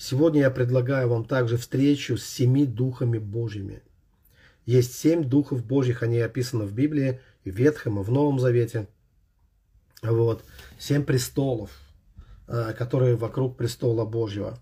Сегодня 0.00 0.42
я 0.42 0.50
предлагаю 0.52 1.08
вам 1.08 1.24
также 1.24 1.56
встречу 1.56 2.16
с 2.16 2.24
семи 2.24 2.66
духами 2.66 3.18
Божьими. 3.18 3.82
Есть 4.64 4.96
семь 4.96 5.24
духов 5.24 5.66
Божьих, 5.66 6.04
они 6.04 6.20
описаны 6.20 6.66
в 6.66 6.72
Библии, 6.72 7.20
и 7.42 7.50
в 7.50 7.56
Ветхом, 7.56 7.98
и 7.98 8.04
в 8.04 8.10
Новом 8.12 8.38
Завете. 8.38 8.86
Вот. 10.00 10.44
Семь 10.78 11.02
престолов, 11.02 11.70
э, 12.46 12.74
которые 12.78 13.16
вокруг 13.16 13.56
престола 13.56 14.04
Божьего. 14.04 14.60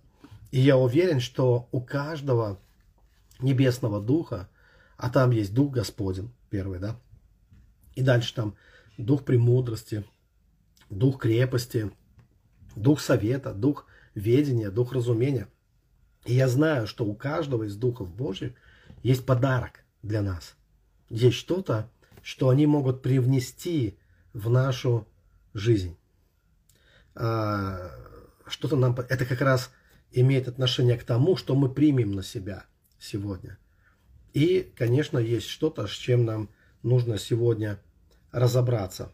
И 0.51 0.61
я 0.61 0.77
уверен, 0.77 1.21
что 1.21 1.69
у 1.73 1.81
каждого 1.81 2.59
небесного 3.41 4.01
духа, 4.01 4.49
а 4.97 5.11
там 5.11 5.31
есть 5.31 5.53
дух 5.53 5.73
Господень, 5.73 6.33
первый, 6.51 6.79
да, 6.79 6.97
и 7.95 8.03
дальше 8.03 8.35
там 8.35 8.55
дух 8.99 9.25
премудрости, 9.25 10.05
дух 10.91 11.19
крепости, 11.19 11.91
дух 12.77 13.01
совета, 13.01 13.53
дух 13.53 13.87
ведения, 14.15 14.71
дух 14.71 14.93
разумения. 14.93 15.49
И 16.25 16.35
я 16.35 16.49
знаю, 16.49 16.87
что 16.87 17.05
у 17.05 17.15
каждого 17.15 17.65
из 17.65 17.77
духов 17.77 18.15
Божьих 18.15 18.53
есть 19.03 19.25
подарок 19.25 19.85
для 20.03 20.23
нас. 20.23 20.57
Есть 21.09 21.37
что-то, 21.37 21.91
что 22.23 22.49
они 22.49 22.67
могут 22.67 23.03
привнести 23.03 23.99
в 24.33 24.51
нашу 24.51 25.07
жизнь. 25.55 25.97
А, 27.15 27.91
что-то 28.47 28.77
нам... 28.77 28.95
Это 29.09 29.25
как 29.25 29.41
раз 29.41 29.71
имеет 30.21 30.49
отношение 30.49 30.97
к 30.97 31.05
тому, 31.05 31.37
что 31.37 31.55
мы 31.55 31.69
примем 31.69 32.13
на 32.13 32.23
себя 32.23 32.65
сегодня. 32.99 33.59
И, 34.33 34.71
конечно, 34.77 35.19
есть 35.19 35.49
что-то, 35.49 35.87
с 35.87 35.93
чем 35.93 36.25
нам 36.25 36.49
нужно 36.83 37.19
сегодня 37.19 37.79
разобраться. 38.33 39.11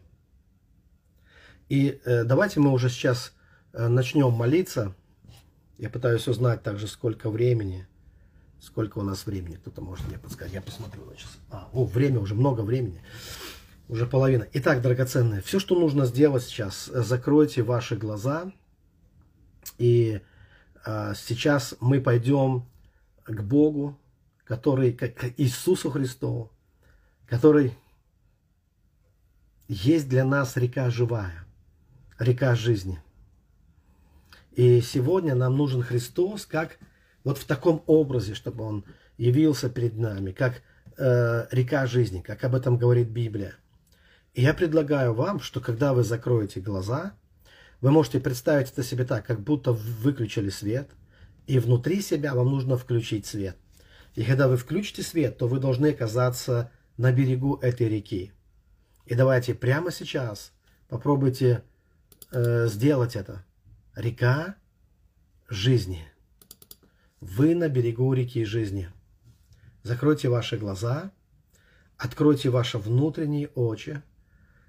И 1.69 2.01
э, 2.03 2.23
давайте 2.23 2.59
мы 2.59 2.71
уже 2.71 2.89
сейчас 2.89 3.33
Э, 3.73 3.87
начнем 3.87 4.31
молиться. 4.31 4.93
Я 5.79 5.89
пытаюсь 5.89 6.27
узнать 6.27 6.61
также, 6.61 6.87
сколько 6.87 7.29
времени. 7.29 7.87
Сколько 8.61 8.99
у 8.99 9.01
нас 9.01 9.25
времени. 9.25 9.55
Кто-то 9.55 9.81
может 9.81 10.07
мне 10.07 10.17
подсказать. 10.17 10.53
Я 10.53 10.61
посмотрю 10.61 11.03
на 11.05 11.15
часы. 11.15 11.37
А, 11.49 11.67
о, 11.73 11.83
время 11.83 12.19
уже, 12.19 12.35
много 12.35 12.61
времени. 12.61 13.01
Уже 13.89 14.05
половина. 14.05 14.47
Итак, 14.53 14.81
драгоценные, 14.81 15.41
все, 15.41 15.59
что 15.59 15.77
нужно 15.77 16.05
сделать 16.05 16.43
сейчас, 16.43 16.87
э, 16.87 17.01
закройте 17.01 17.63
ваши 17.63 17.95
глаза. 17.97 18.51
И 19.79 20.21
сейчас 20.85 21.75
мы 21.79 22.01
пойдем 22.01 22.65
к 23.25 23.41
Богу, 23.41 23.97
который, 24.43 24.93
к 24.93 25.33
Иисусу 25.37 25.89
Христу, 25.89 26.51
который 27.25 27.77
есть 29.67 30.09
для 30.09 30.25
нас 30.25 30.57
река 30.57 30.89
живая, 30.89 31.45
река 32.19 32.55
жизни– 32.55 33.01
и 34.55 34.81
сегодня 34.81 35.33
нам 35.33 35.57
нужен 35.57 35.81
Христос 35.81 36.45
как 36.45 36.77
вот 37.23 37.37
в 37.37 37.45
таком 37.45 37.83
образе, 37.87 38.35
чтобы 38.35 38.63
Он 38.63 38.85
явился 39.17 39.69
перед 39.69 39.97
нами, 39.97 40.31
как 40.31 40.61
э, 40.97 41.47
река 41.51 41.87
жизни, 41.87 42.21
как 42.21 42.43
об 42.43 42.53
этом 42.53 42.77
говорит 42.77 43.09
Библия. 43.09 43.55
И 44.33 44.41
я 44.41 44.53
предлагаю 44.53 45.13
вам, 45.13 45.39
что 45.39 45.59
когда 45.59 45.93
вы 45.93 46.03
закроете 46.03 46.59
глаза, 46.59 47.13
вы 47.83 47.91
можете 47.91 48.21
представить 48.21 48.71
это 48.71 48.81
себе 48.81 49.03
так, 49.03 49.25
как 49.25 49.41
будто 49.41 49.73
выключили 49.73 50.49
свет, 50.49 50.89
и 51.47 51.59
внутри 51.59 52.01
себя 52.01 52.33
вам 52.33 52.49
нужно 52.49 52.77
включить 52.77 53.25
свет. 53.25 53.57
И 54.15 54.23
когда 54.23 54.47
вы 54.47 54.55
включите 54.55 55.03
свет, 55.03 55.37
то 55.37 55.49
вы 55.49 55.59
должны 55.59 55.87
оказаться 55.87 56.71
на 56.95 57.11
берегу 57.11 57.57
этой 57.57 57.89
реки. 57.89 58.31
И 59.05 59.15
давайте 59.15 59.53
прямо 59.53 59.91
сейчас 59.91 60.53
попробуйте 60.87 61.61
э, 62.31 62.67
сделать 62.67 63.17
это 63.17 63.43
река 63.95 64.55
жизни. 65.49 66.07
Вы 67.19 67.53
на 67.53 67.67
берегу 67.67 68.13
реки 68.13 68.45
жизни. 68.45 68.87
Закройте 69.81 70.29
ваши 70.29 70.55
глаза, 70.55 71.11
откройте 71.97 72.49
ваши 72.49 72.77
внутренние 72.77 73.49
очи. 73.49 74.01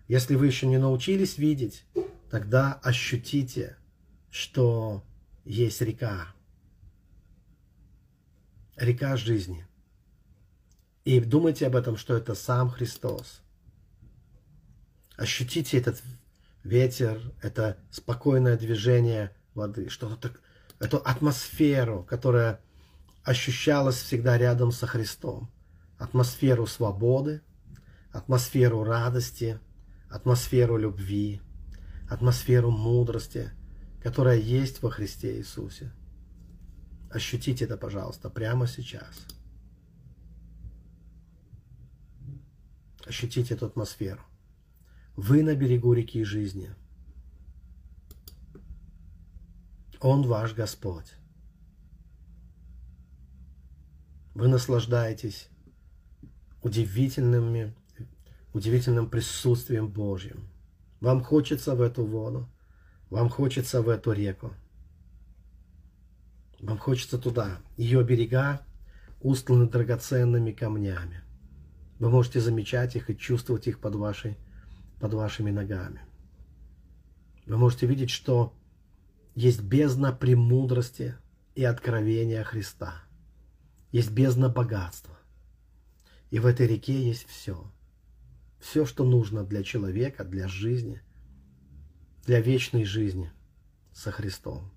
Если 0.08 0.34
вы 0.34 0.46
еще 0.46 0.66
не 0.66 0.78
научились 0.78 1.38
видеть, 1.38 1.84
тогда 2.34 2.80
ощутите, 2.82 3.76
что 4.28 5.04
есть 5.44 5.80
река. 5.80 6.34
Река 8.74 9.16
жизни. 9.16 9.64
И 11.04 11.20
думайте 11.20 11.64
об 11.68 11.76
этом, 11.76 11.96
что 11.96 12.16
это 12.16 12.34
сам 12.34 12.70
Христос. 12.70 13.40
Ощутите 15.16 15.78
этот 15.78 16.02
ветер, 16.64 17.20
это 17.40 17.78
спокойное 17.92 18.58
движение 18.58 19.30
воды, 19.54 19.88
что-то, 19.88 20.32
эту 20.80 20.96
атмосферу, 20.96 22.02
которая 22.02 22.60
ощущалась 23.22 24.02
всегда 24.02 24.36
рядом 24.38 24.72
со 24.72 24.88
Христом. 24.88 25.52
Атмосферу 25.98 26.66
свободы, 26.66 27.42
атмосферу 28.10 28.82
радости, 28.82 29.60
атмосферу 30.10 30.76
любви, 30.78 31.40
атмосферу 32.08 32.70
мудрости, 32.70 33.50
которая 34.02 34.38
есть 34.38 34.82
во 34.82 34.90
Христе 34.90 35.38
Иисусе. 35.38 35.92
Ощутите 37.10 37.64
это, 37.64 37.76
пожалуйста, 37.76 38.28
прямо 38.28 38.66
сейчас. 38.66 39.26
Ощутите 43.06 43.54
эту 43.54 43.66
атмосферу. 43.66 44.22
Вы 45.16 45.42
на 45.42 45.54
берегу 45.54 45.92
реки 45.92 46.24
жизни. 46.24 46.70
Он 50.00 50.26
ваш 50.26 50.54
Господь. 50.54 51.12
Вы 54.34 54.48
наслаждаетесь 54.48 55.48
удивительными, 56.62 57.74
удивительным 58.52 59.08
присутствием 59.08 59.88
Божьим. 59.88 60.48
Вам 61.04 61.22
хочется 61.22 61.74
в 61.74 61.82
эту 61.82 62.02
воду, 62.02 62.48
вам 63.10 63.28
хочется 63.28 63.82
в 63.82 63.90
эту 63.90 64.12
реку. 64.12 64.54
Вам 66.60 66.78
хочется 66.78 67.18
туда. 67.18 67.58
Ее 67.76 68.02
берега 68.02 68.62
устланы 69.20 69.68
драгоценными 69.68 70.52
камнями. 70.52 71.20
Вы 71.98 72.08
можете 72.08 72.40
замечать 72.40 72.96
их 72.96 73.10
и 73.10 73.18
чувствовать 73.18 73.66
их 73.66 73.80
под 73.80 73.96
вашей 73.96 74.38
под 74.98 75.12
вашими 75.12 75.50
ногами. 75.50 76.00
Вы 77.44 77.58
можете 77.58 77.86
видеть, 77.86 78.08
что 78.08 78.54
есть 79.34 79.60
бездна 79.60 80.10
премудрости 80.10 81.16
и 81.54 81.64
откровения 81.64 82.42
Христа. 82.44 83.04
есть 83.92 84.10
бездна 84.10 84.48
богатства. 84.48 85.18
И 86.30 86.38
в 86.38 86.46
этой 86.46 86.66
реке 86.66 86.98
есть 86.98 87.28
все. 87.28 87.70
Все, 88.64 88.86
что 88.86 89.04
нужно 89.04 89.44
для 89.44 89.62
человека, 89.62 90.24
для 90.24 90.48
жизни, 90.48 91.02
для 92.24 92.40
вечной 92.40 92.86
жизни 92.86 93.30
со 93.92 94.10
Христом. 94.10 94.72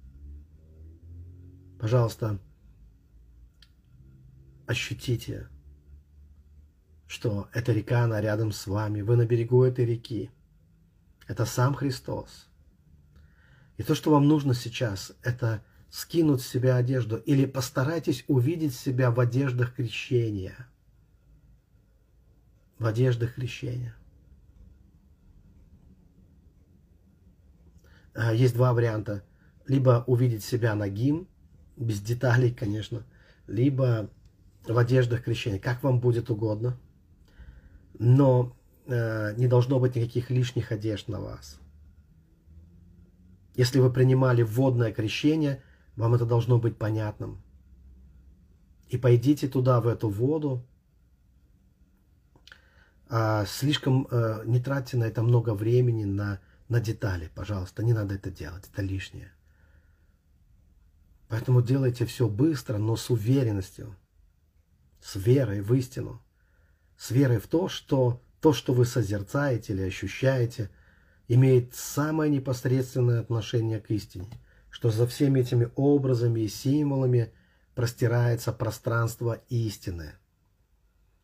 Пожалуйста, 1.80 2.38
ощутите, 4.68 5.48
что 7.08 7.48
эта 7.54 7.72
река, 7.72 8.04
она 8.04 8.20
рядом 8.20 8.52
с 8.52 8.68
вами. 8.68 9.02
Вы 9.02 9.16
на 9.16 9.26
берегу 9.26 9.64
этой 9.64 9.86
реки. 9.86 10.32
Это 11.26 11.46
сам 11.46 11.74
Христос. 11.74 12.50
И 13.78 13.84
то, 13.84 13.96
что 13.96 14.12
вам 14.12 14.28
нужно 14.28 14.54
сейчас, 14.54 15.14
это 15.24 15.64
скинуть 15.90 16.42
с 16.42 16.48
себя 16.48 16.76
одежду 16.76 17.16
или 17.16 17.46
постарайтесь 17.46 18.26
увидеть 18.28 18.76
себя 18.76 19.12
в 19.12 19.20
одеждах 19.22 19.76
крещения. 19.76 20.68
В 22.80 22.86
одеждах 22.86 23.36
крещения. 23.36 23.96
А, 28.14 28.34
есть 28.34 28.56
два 28.56 28.74
варианта. 28.74 29.24
Либо 29.68 30.04
увидеть 30.08 30.44
себя 30.44 30.76
нагим, 30.76 31.28
без 31.76 32.02
деталей, 32.02 32.52
конечно, 32.52 33.06
либо 33.48 34.10
в 34.68 34.78
одеждах 34.78 35.24
крещения, 35.24 35.60
как 35.60 35.84
вам 35.84 36.00
будет 36.00 36.30
угодно. 36.30 36.78
Но 38.00 38.56
э, 38.86 39.34
не 39.38 39.48
должно 39.48 39.80
быть 39.80 39.96
никаких 39.96 40.30
лишних 40.30 40.72
одежд 40.72 41.08
на 41.08 41.20
вас. 41.20 41.60
Если 43.56 43.80
вы 43.80 43.92
принимали 43.92 44.44
водное 44.44 44.92
крещение, 44.92 45.64
вам 45.96 46.14
это 46.14 46.26
должно 46.26 46.60
быть 46.60 46.78
понятным. 46.78 47.42
И 48.90 48.98
пойдите 48.98 49.48
туда, 49.48 49.82
в 49.82 49.88
эту 49.88 50.10
воду. 50.10 50.67
А 53.10 53.46
слишком 53.46 54.08
э, 54.12 54.44
не 54.46 54.60
тратьте 54.60 54.98
на 54.98 55.06
это 55.06 55.24
много 55.24 55.54
времени, 55.54 56.04
на, 56.04 56.40
на 56.68 56.80
детали, 56.80 57.32
пожалуйста. 57.34 57.84
Не 57.84 57.94
надо 57.94 58.16
это 58.16 58.30
делать, 58.30 58.70
это 58.72 58.82
лишнее. 58.82 59.32
Поэтому 61.30 61.62
делайте 61.62 62.06
все 62.06 62.28
быстро, 62.28 62.78
но 62.78 62.96
с 62.96 63.10
уверенностью, 63.10 63.96
с 65.02 65.16
верой 65.16 65.62
в 65.62 65.74
истину, 65.74 66.22
с 66.98 67.12
верой 67.12 67.40
в 67.40 67.48
то, 67.48 67.68
что 67.68 68.22
то, 68.42 68.54
что 68.54 68.74
вы 68.74 68.86
созерцаете 68.86 69.74
или 69.74 69.84
ощущаете, 69.84 70.70
имеет 71.28 71.76
самое 71.76 72.32
непосредственное 72.32 73.20
отношение 73.20 73.80
к 73.80 73.90
истине, 73.92 74.30
что 74.70 74.90
за 74.90 75.08
всеми 75.08 75.42
этими 75.42 75.70
образами 75.76 76.42
и 76.42 76.48
символами 76.48 77.34
простирается 77.76 78.54
пространство 78.54 79.42
истины, 79.50 80.14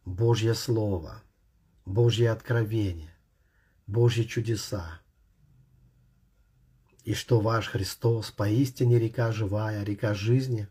Божье 0.05 0.53
Слово, 0.53 1.23
Божье 1.85 2.31
откровение, 2.31 3.13
Божьи 3.87 4.23
чудеса, 4.23 5.01
и 7.03 7.13
что 7.13 7.41
ваш 7.41 7.67
Христос 7.67 8.31
поистине 8.31 8.97
река 8.97 9.31
живая, 9.33 9.83
река 9.83 10.13
жизни, 10.13 10.69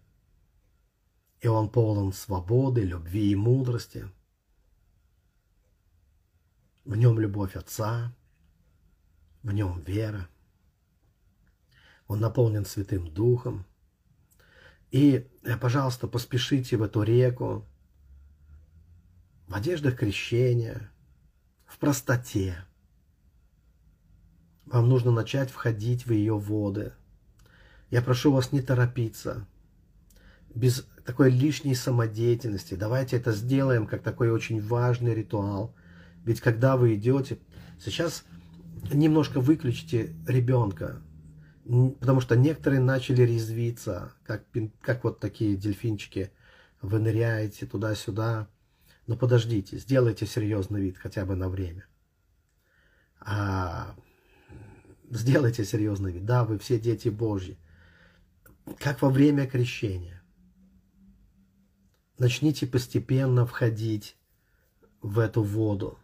и 1.41 1.49
Он 1.49 1.69
полон 1.69 2.13
свободы, 2.13 2.83
любви 2.83 3.33
и 3.33 3.35
мудрости. 3.35 4.09
В 6.85 6.97
нем 6.97 7.19
любовь 7.19 7.57
Отца, 7.57 8.15
в 9.43 9.53
нем 9.53 9.81
вера. 9.81 10.29
Он 12.07 12.21
наполнен 12.21 12.65
Святым 12.65 13.13
Духом. 13.13 13.67
И, 14.91 15.29
э, 15.43 15.57
пожалуйста, 15.57 16.07
поспешите 16.07 16.77
в 16.77 16.83
эту 16.83 17.03
реку, 17.03 17.67
в 19.49 19.55
одеждах 19.55 19.97
крещения, 19.97 20.92
в 21.73 21.79
простоте, 21.79 22.57
вам 24.67 24.89
нужно 24.91 25.11
начать 25.11 25.51
входить 25.51 26.07
в 26.07 26.13
ее 26.13 26.37
воды. 26.37 26.93
Я 27.91 28.03
прошу 28.03 28.31
вас 28.31 28.53
не 28.53 28.61
торопиться, 28.61 29.47
без 30.55 30.87
такой 31.07 31.31
лишней 31.31 31.75
самодеятельности. 31.75 32.75
Давайте 32.75 33.17
это 33.17 33.33
сделаем 33.33 33.87
как 33.87 34.03
такой 34.03 34.31
очень 34.31 34.61
важный 34.61 35.15
ритуал. 35.15 35.75
Ведь 36.25 36.43
когда 36.43 36.77
вы 36.77 36.95
идете, 36.95 37.39
сейчас 37.83 38.25
немножко 38.93 39.41
выключите 39.41 40.15
ребенка, 40.29 41.01
потому 42.01 42.21
что 42.21 42.37
некоторые 42.37 42.81
начали 42.81 43.23
резвиться, 43.23 44.13
как, 44.25 44.45
как 44.83 45.05
вот 45.05 45.21
такие 45.21 45.57
дельфинчики. 45.57 46.33
Вы 46.83 46.99
ныряете 46.99 47.65
туда-сюда. 47.65 48.49
Но 49.07 49.17
подождите, 49.17 49.79
сделайте 49.79 50.27
серьезный 50.27 50.83
вид 50.83 50.99
хотя 50.99 51.25
бы 51.25 51.35
на 51.35 51.49
время. 51.49 51.87
А 53.21 53.95
Сделайте 55.13 55.67
серьезный 55.67 56.11
вид. 56.11 56.25
Да, 56.25 56.43
вы 56.43 56.59
все 56.59 56.81
дети 56.81 57.11
Божьи. 57.11 57.59
Как 58.79 59.03
во 59.03 59.11
время 59.11 59.47
крещения. 59.47 60.23
Начните 62.19 62.67
постепенно 62.67 63.45
входить 63.45 64.17
в 65.03 65.19
эту 65.19 65.43
воду. 65.43 65.99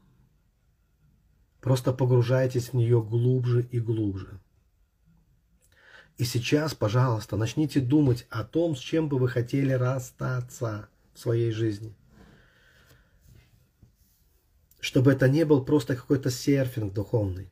Просто 1.62 1.94
погружайтесь 1.94 2.68
в 2.68 2.74
нее 2.74 3.02
глубже 3.02 3.62
и 3.62 3.80
глубже. 3.80 4.40
И 6.18 6.24
сейчас, 6.24 6.74
пожалуйста, 6.74 7.38
начните 7.38 7.80
думать 7.80 8.26
о 8.28 8.44
том, 8.44 8.76
с 8.76 8.78
чем 8.78 9.08
бы 9.08 9.18
вы 9.18 9.28
хотели 9.28 9.72
расстаться 9.72 10.90
в 11.14 11.18
своей 11.18 11.50
жизни. 11.50 11.96
Чтобы 14.80 15.12
это 15.12 15.28
не 15.28 15.44
был 15.44 15.64
просто 15.64 15.96
какой-то 15.96 16.30
серфинг 16.30 16.92
духовный, 16.92 17.50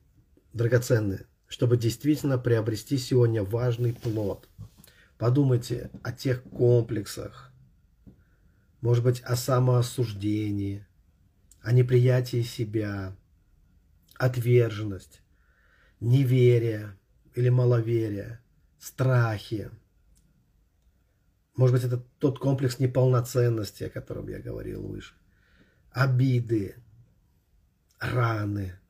драгоценный, 0.53 1.25
чтобы 1.47 1.77
действительно 1.77 2.37
приобрести 2.37 2.97
сегодня 2.97 3.43
важный 3.43 3.93
плод. 3.93 4.47
Подумайте 5.17 5.89
о 6.03 6.11
тех 6.11 6.43
комплексах, 6.43 7.51
может 8.81 9.03
быть, 9.03 9.21
о 9.21 9.35
самоосуждении, 9.35 10.85
о 11.61 11.73
неприятии 11.73 12.43
себя, 12.43 13.15
отверженность, 14.15 15.21
неверие 15.99 16.97
или 17.35 17.49
маловерие, 17.49 18.39
страхи. 18.79 19.71
Может 21.55 21.75
быть, 21.75 21.83
это 21.83 21.97
тот 22.19 22.39
комплекс 22.39 22.79
неполноценности, 22.79 23.85
о 23.85 23.89
котором 23.89 24.27
я 24.29 24.39
говорил 24.39 24.87
выше. 24.87 25.15
Обиды, 25.91 26.75
раны– 27.99 28.79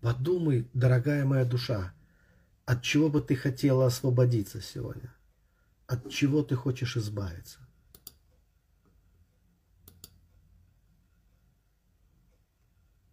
Подумай, 0.00 0.66
дорогая 0.72 1.26
моя 1.26 1.44
душа, 1.44 1.92
от 2.64 2.82
чего 2.82 3.10
бы 3.10 3.20
ты 3.20 3.36
хотела 3.36 3.86
освободиться 3.86 4.60
сегодня? 4.62 5.14
От 5.86 6.08
чего 6.08 6.42
ты 6.42 6.56
хочешь 6.56 6.96
избавиться? 6.96 7.58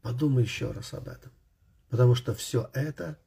Подумай 0.02 0.44
еще 0.44 0.72
раз 0.72 0.94
об 0.94 1.10
этом. 1.10 1.32
Потому 1.90 2.16
что 2.16 2.34
все 2.34 2.70
это 2.74 3.20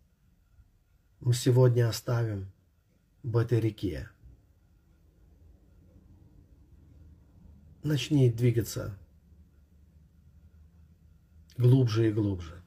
мы 1.20 1.34
сегодня 1.34 1.88
оставим 1.88 2.50
в 3.22 3.36
этой 3.36 3.60
реке. 3.60 4.08
Начни 7.82 8.30
двигаться 8.30 8.98
глубже 11.60 12.08
и 12.08 12.12
глубже 12.12 12.62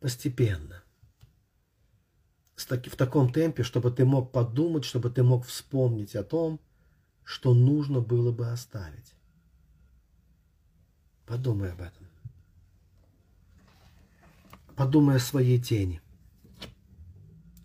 постепенно. 0.00 0.82
В 2.54 2.96
таком 2.96 3.32
темпе, 3.32 3.62
чтобы 3.62 3.90
ты 3.90 4.04
мог 4.04 4.32
подумать, 4.32 4.84
чтобы 4.84 5.10
ты 5.10 5.22
мог 5.22 5.44
вспомнить 5.46 6.16
о 6.16 6.24
том, 6.24 6.60
что 7.24 7.54
нужно 7.54 8.00
было 8.00 8.32
бы 8.32 8.48
оставить. 8.48 9.14
Подумай 11.26 11.72
об 11.72 11.80
этом. 11.80 12.06
Подумай 14.76 15.16
о 15.16 15.20
своей 15.20 15.60
тени. 15.60 16.00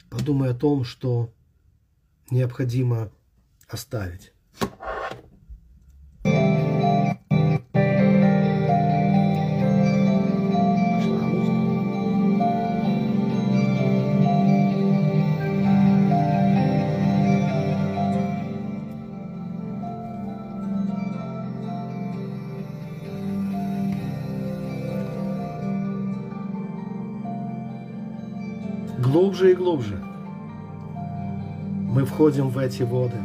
Подумай 0.10 0.52
о 0.52 0.56
том, 0.56 0.84
что 0.84 1.34
необходимо 2.30 3.12
оставить. 3.68 4.33
Глубже 29.04 29.52
и 29.52 29.54
глубже. 29.54 30.02
Мы 31.92 32.06
входим 32.06 32.50
в 32.50 32.58
эти 32.58 32.84
воды. 32.84 33.18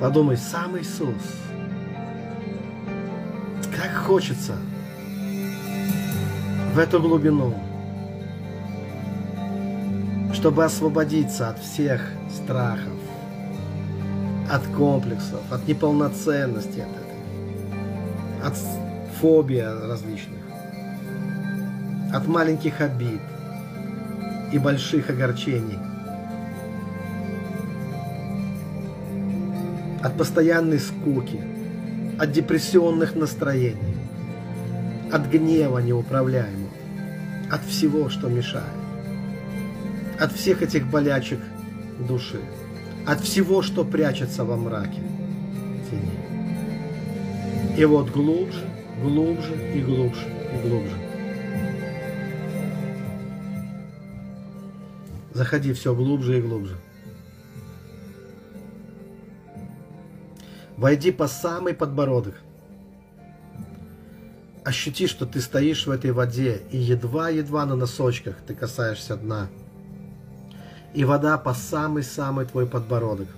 Подумай, 0.00 0.36
сам 0.36 0.78
Иисус, 0.78 1.22
как 3.76 3.92
хочется 4.04 4.54
в 6.74 6.78
эту 6.78 7.00
глубину, 7.00 7.54
чтобы 10.32 10.64
освободиться 10.64 11.48
от 11.48 11.58
всех 11.58 12.08
страхов, 12.30 12.92
от 14.50 14.62
комплексов, 14.76 15.40
от 15.50 15.66
неполноценности 15.66 16.80
от 16.80 18.46
от 18.46 18.54
фобий 19.20 19.62
различных, 19.62 20.40
от 22.12 22.28
маленьких 22.28 22.80
обид 22.80 23.20
и 24.52 24.58
больших 24.58 25.10
огорчений, 25.10 25.78
от 30.02 30.16
постоянной 30.16 30.78
скуки, 30.78 31.40
от 32.18 32.32
депрессионных 32.32 33.14
настроений, 33.14 33.96
от 35.12 35.26
гнева 35.30 35.78
неуправляемого, 35.78 36.70
от 37.50 37.64
всего, 37.64 38.08
что 38.08 38.28
мешает, 38.28 38.64
от 40.18 40.32
всех 40.32 40.62
этих 40.62 40.86
болячек 40.86 41.40
души 41.98 42.40
от 43.06 43.20
всего, 43.20 43.62
что 43.62 43.84
прячется 43.84 44.44
во 44.44 44.56
мраке 44.56 45.00
тени. 45.88 46.10
И 47.78 47.84
вот 47.84 48.10
глубже, 48.10 48.64
глубже 49.00 49.54
и 49.74 49.80
глубже 49.80 50.26
и 50.52 50.68
глубже. 50.68 51.05
Заходи 55.36 55.74
все 55.74 55.94
глубже 55.94 56.38
и 56.38 56.40
глубже. 56.40 56.78
Войди 60.78 61.12
по 61.12 61.28
самый 61.28 61.74
подбородок. 61.74 62.40
Ощути, 64.64 65.06
что 65.06 65.26
ты 65.26 65.42
стоишь 65.42 65.86
в 65.86 65.90
этой 65.90 66.12
воде, 66.12 66.62
и 66.70 66.78
едва-едва 66.78 67.66
на 67.66 67.76
носочках 67.76 68.36
ты 68.46 68.54
касаешься 68.54 69.14
дна 69.14 69.50
и 70.94 71.04
вода 71.04 71.36
по 71.36 71.52
самый-самый 71.52 72.46
твой 72.46 72.66
подбородок. 72.66 73.28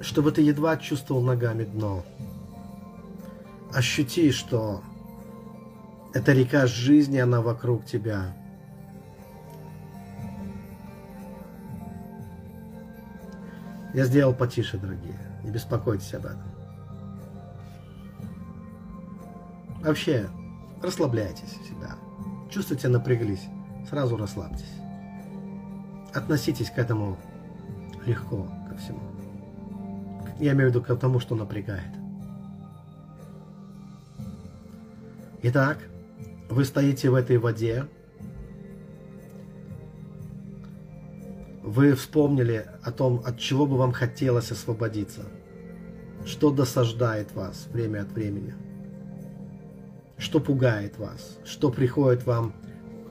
Чтобы 0.00 0.32
ты 0.32 0.40
едва 0.40 0.78
чувствовал 0.78 1.20
ногами 1.20 1.64
дно. 1.64 2.02
Ощути, 3.74 4.32
что 4.32 4.82
эта 6.12 6.32
река 6.32 6.66
жизни, 6.66 7.18
она 7.18 7.40
вокруг 7.40 7.84
тебя. 7.84 8.34
Я 13.94 14.04
сделал 14.04 14.34
потише, 14.34 14.78
дорогие. 14.78 15.18
Не 15.42 15.50
беспокойтесь 15.50 16.14
об 16.14 16.26
этом. 16.26 16.42
Вообще, 19.82 20.28
расслабляйтесь 20.82 21.56
себя. 21.68 21.96
Чувствуете, 22.50 22.88
напряглись, 22.88 23.46
сразу 23.88 24.16
расслабьтесь. 24.16 24.74
Относитесь 26.12 26.70
к 26.70 26.78
этому 26.78 27.16
легко, 28.04 28.48
ко 28.68 28.76
всему. 28.76 29.00
Я 30.38 30.52
имею 30.52 30.70
в 30.70 30.74
виду 30.74 30.82
к 30.82 30.94
тому, 30.96 31.20
что 31.20 31.34
напрягает. 31.34 31.92
Итак, 35.42 35.78
вы 36.50 36.64
стоите 36.64 37.08
в 37.08 37.14
этой 37.14 37.38
воде, 37.38 37.86
вы 41.62 41.94
вспомнили 41.94 42.66
о 42.82 42.92
том, 42.92 43.22
от 43.24 43.38
чего 43.38 43.66
бы 43.66 43.78
вам 43.78 43.92
хотелось 43.92 44.50
освободиться, 44.50 45.22
что 46.26 46.50
досаждает 46.50 47.32
вас 47.32 47.66
время 47.72 48.02
от 48.02 48.12
времени– 48.12 48.54
что 50.20 50.38
пугает 50.38 50.98
вас, 50.98 51.38
что 51.44 51.70
приходит 51.70 52.26
вам 52.26 52.52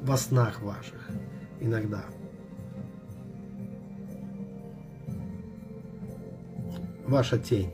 во 0.02 0.16
снах 0.16 0.62
ваших 0.62 1.10
иногда. 1.60 2.06
Ваша 7.08 7.40
тень. 7.40 7.74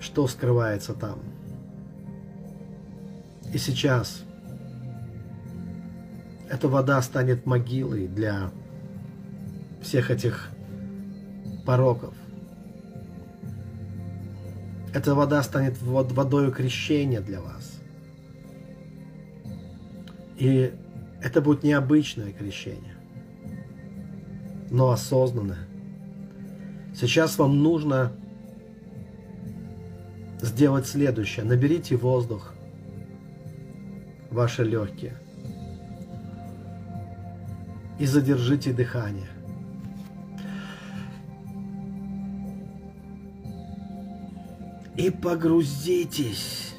Что 0.00 0.26
скрывается 0.26 0.92
там? 0.92 1.20
И 3.52 3.58
сейчас 3.58 4.22
эта 6.50 6.68
вода 6.68 7.00
станет 7.02 7.46
могилой 7.46 8.06
для 8.06 8.50
всех 9.82 10.10
этих 10.10 10.50
пороков, 11.64 12.14
эта 14.94 15.14
вода 15.14 15.42
станет 15.42 15.80
водой 15.80 16.52
крещения 16.52 17.20
для 17.20 17.40
вас. 17.40 17.80
И 20.38 20.72
это 21.22 21.40
будет 21.40 21.62
необычное 21.62 22.32
крещение, 22.32 22.96
но 24.70 24.90
осознанное. 24.90 25.66
Сейчас 26.94 27.38
вам 27.38 27.62
нужно 27.62 28.12
сделать 30.40 30.86
следующее. 30.86 31.44
Наберите 31.44 31.96
воздух 31.96 32.55
ваши 34.36 34.62
легкие 34.62 35.14
и 37.98 38.06
задержите 38.06 38.72
дыхание. 38.72 39.30
и 44.96 45.10
погрузитесь 45.10 46.74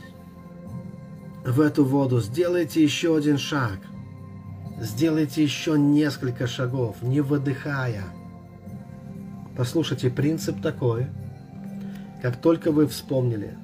в 1.46 1.62
эту 1.62 1.86
воду. 1.86 2.20
Сделайте 2.20 2.82
еще 2.82 3.16
один 3.16 3.38
шаг. 3.38 3.80
Сделайте 4.80 5.44
еще 5.44 5.78
несколько 5.78 6.48
шагов, 6.48 7.02
не 7.02 7.22
выдыхая. 7.22 8.06
Послушайте, 9.56 10.10
принцип 10.10 10.62
такой. 10.62 11.08
Как 12.22 12.42
только 12.42 12.72
вы 12.72 12.88
вспомнили 12.88 13.56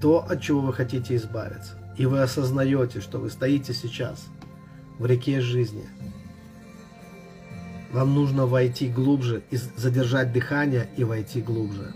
то, 0.00 0.26
от 0.26 0.40
чего 0.40 0.60
вы 0.60 0.72
хотите 0.72 1.14
избавиться, 1.16 1.76
и 2.02 2.06
вы 2.06 2.20
осознаете, 2.20 3.00
что 3.00 3.18
вы 3.18 3.30
стоите 3.30 3.72
сейчас 3.72 4.26
в 4.98 5.06
реке 5.06 5.40
жизни, 5.40 5.84
вам 7.92 8.12
нужно 8.12 8.46
войти 8.46 8.88
глубже, 8.88 9.44
и 9.52 9.56
задержать 9.56 10.32
дыхание 10.32 10.88
и 10.96 11.04
войти 11.04 11.40
глубже 11.40 11.94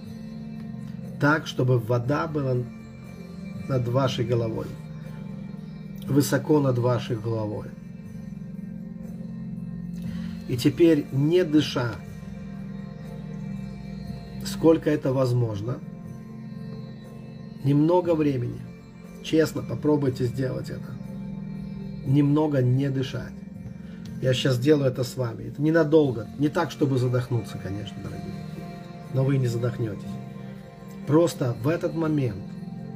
так, 1.19 1.49
чтобы 1.49 1.81
вода 1.81 2.29
была 2.29 2.55
над 3.69 3.89
вашей 3.89 4.25
головой, 4.25 4.67
высоко 6.07 6.61
над 6.61 6.79
вашей 6.79 7.17
головой. 7.17 7.67
И 10.47 10.57
теперь, 10.57 11.07
не 11.11 11.43
дыша, 11.43 11.97
сколько 14.45 14.89
это 14.89 15.13
возможно, 15.13 15.81
немного 17.65 18.15
времени, 18.15 18.66
честно, 19.27 19.63
попробуйте 19.63 20.25
сделать 20.25 20.71
это, 20.71 20.95
немного 22.07 22.63
не 22.63 22.89
дышать. 22.89 23.33
Я 24.23 24.33
сейчас 24.33 24.59
делаю 24.59 24.91
это 24.91 25.05
с 25.05 25.17
вами. 25.17 25.49
Это 25.49 25.61
ненадолго, 25.61 26.27
не 26.39 26.49
так, 26.49 26.71
чтобы 26.71 26.97
задохнуться, 26.99 27.59
конечно, 27.63 27.97
дорогие, 28.03 28.35
но 29.13 29.25
вы 29.25 29.37
не 29.37 29.49
задохнетесь. 29.49 30.03
Просто 31.07 31.55
в 31.63 31.69
этот 31.69 31.95
момент, 31.95 32.43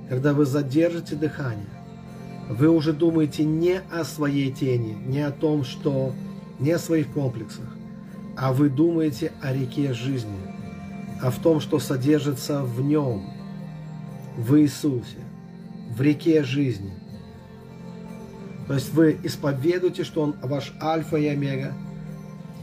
когда 0.09 0.33
вы 0.33 0.47
задержите 0.47 1.17
дыхание, 1.17 1.67
вы 2.49 2.69
уже 2.69 2.93
думаете 2.93 3.45
не 3.45 3.81
о 3.93 4.05
своей 4.05 4.51
тени, 4.51 4.97
не 5.07 5.21
о 5.21 5.31
том, 5.31 5.65
что 5.65 6.13
не 6.59 6.73
о 6.73 6.79
своих 6.79 7.09
комплексах, 7.13 7.67
а 8.37 8.53
вы 8.53 8.71
думаете 8.71 9.33
о 9.43 9.53
реке 9.53 9.93
жизни, 9.93 10.39
а 11.23 11.31
в 11.31 11.39
том, 11.39 11.61
что 11.61 11.79
содержится 11.79 12.63
в 12.63 12.81
нем, 12.81 13.31
в 14.37 14.57
Иисусе, 14.57 15.19
в 15.91 16.01
реке 16.01 16.43
жизни. 16.43 16.93
То 18.67 18.75
есть 18.75 18.93
вы 18.93 19.19
исповедуете, 19.25 20.05
что 20.05 20.23
Он 20.23 20.37
ваш 20.43 20.73
альфа 20.81 21.17
и 21.17 21.27
омега, 21.27 21.75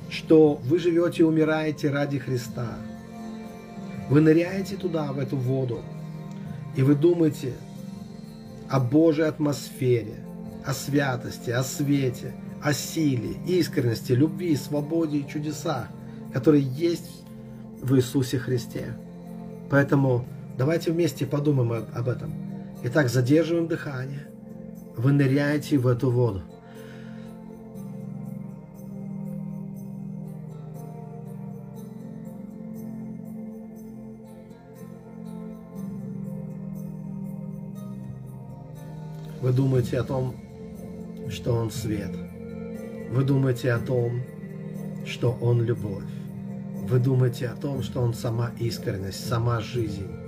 что 0.09 0.53
вы 0.53 0.79
живете 0.79 1.23
и 1.23 1.25
умираете 1.25 1.89
ради 1.89 2.17
Христа, 2.17 2.77
вы 4.09 4.21
ныряете 4.21 4.77
туда, 4.77 5.11
в 5.11 5.19
эту 5.19 5.35
воду, 5.35 5.81
и 6.77 6.81
вы 6.81 6.95
думаете 6.95 7.53
о 8.69 8.79
Божьей 8.79 9.25
атмосфере, 9.25 10.15
о 10.65 10.73
святости, 10.73 11.49
о 11.49 11.63
свете, 11.63 12.33
о 12.63 12.71
силе, 12.71 13.35
искренности, 13.45 14.13
любви, 14.13 14.55
свободе 14.55 15.17
и 15.17 15.27
чудесах, 15.27 15.87
которые 16.33 16.63
есть 16.63 17.23
в 17.81 17.95
Иисусе 17.95 18.39
Христе. 18.39 18.93
Поэтому 19.69 20.25
давайте 20.57 20.91
вместе 20.91 21.25
подумаем 21.25 21.85
об 21.93 22.07
этом. 22.07 22.46
Итак, 22.83 23.09
задерживаем 23.09 23.67
дыхание. 23.67 24.27
Вы 24.95 25.11
ныряете 25.11 25.79
в 25.79 25.87
эту 25.87 26.11
воду. 26.11 26.43
Вы 39.41 39.53
думаете 39.53 39.99
о 39.99 40.03
том, 40.03 40.35
что 41.29 41.53
Он 41.53 41.71
свет. 41.71 42.11
Вы 43.09 43.23
думаете 43.23 43.71
о 43.71 43.79
том, 43.79 44.21
что 45.05 45.35
Он 45.41 45.63
любовь. 45.63 46.03
Вы 46.87 46.99
думаете 46.99 47.47
о 47.47 47.55
том, 47.55 47.81
что 47.81 48.01
Он 48.01 48.13
сама 48.13 48.51
искренность, 48.59 49.27
сама 49.27 49.61
жизнь. 49.61 50.26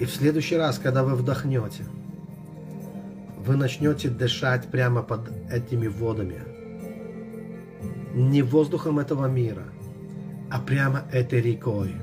И 0.00 0.04
в 0.04 0.10
следующий 0.10 0.56
раз, 0.56 0.78
когда 0.78 1.04
вы 1.04 1.14
вдохнете, 1.14 1.84
вы 3.44 3.56
начнете 3.56 4.08
дышать 4.08 4.68
прямо 4.68 5.02
под 5.02 5.30
этими 5.50 5.88
водами. 5.88 6.40
Не 8.14 8.42
воздухом 8.42 8.98
этого 8.98 9.26
мира, 9.26 9.64
а 10.50 10.60
прямо 10.60 11.04
этой 11.12 11.40
рекой, 11.40 11.94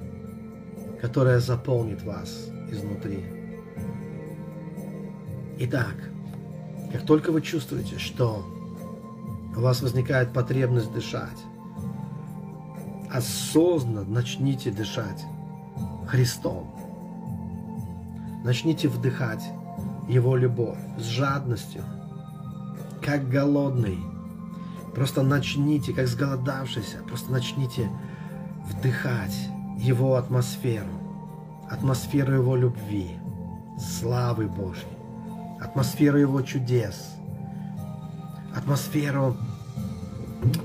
которая 1.02 1.40
заполнит 1.40 2.04
вас 2.04 2.50
изнутри. 2.72 3.24
Итак, 5.60 5.96
как 6.92 7.06
только 7.06 7.32
вы 7.32 7.42
чувствуете, 7.42 8.00
что 8.00 8.46
у 9.56 9.62
вас 9.62 9.82
возникает 9.82 10.34
потребность 10.34 10.92
дышать, 10.92 11.38
осознанно 13.12 14.04
начните 14.04 14.72
дышать 14.72 15.24
Христом. 16.08 16.79
Начните 18.44 18.88
вдыхать 18.88 19.44
Его 20.08 20.38
любовь 20.38 20.78
с 20.98 21.04
жадностью, 21.04 21.84
как 23.02 23.28
голодный. 23.30 24.00
Просто 24.96 25.24
начните, 25.24 25.94
как 25.94 26.08
сголодавшийся, 26.08 26.98
просто 27.08 27.32
начните 27.32 27.90
вдыхать 28.66 29.36
Его 29.78 30.16
атмосферу, 30.16 30.88
атмосферу 31.70 32.34
Его 32.34 32.56
любви, 32.56 33.18
славы 33.78 34.48
Божьей, 34.48 34.88
атмосферу 35.60 36.18
Его 36.18 36.42
чудес, 36.42 37.16
атмосферу 38.56 39.36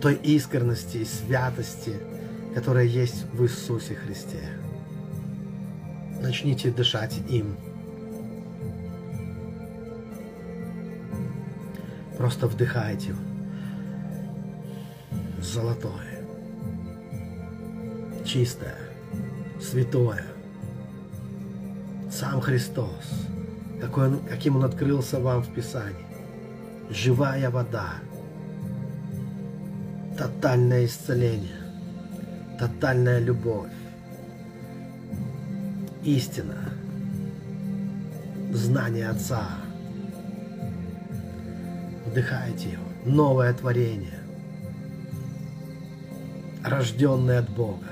той 0.00 0.14
искренности 0.14 0.98
и 0.98 1.04
святости, 1.04 1.96
которая 2.54 2.84
есть 2.84 3.26
в 3.32 3.42
Иисусе 3.42 3.94
Христе. 3.94 4.63
Начните 6.24 6.70
дышать 6.70 7.20
им. 7.28 7.54
Просто 12.16 12.46
вдыхайте. 12.46 13.14
Золотое, 15.42 16.24
чистое, 18.24 18.78
святое. 19.60 20.24
Сам 22.10 22.40
Христос, 22.40 22.88
какой 23.82 24.08
он, 24.08 24.20
каким 24.20 24.56
Он 24.56 24.64
открылся 24.64 25.20
вам 25.20 25.42
в 25.42 25.52
Писании. 25.52 26.06
Живая 26.88 27.50
вода, 27.50 27.96
тотальное 30.16 30.86
исцеление, 30.86 31.60
тотальная 32.58 33.18
любовь, 33.18 33.68
истина, 36.04 36.56
знание 38.52 39.08
Отца. 39.08 39.48
Вдыхайте 42.06 42.70
его. 42.70 42.84
Новое 43.06 43.52
творение, 43.52 44.20
рожденный 46.62 47.38
от 47.38 47.50
Бога, 47.50 47.88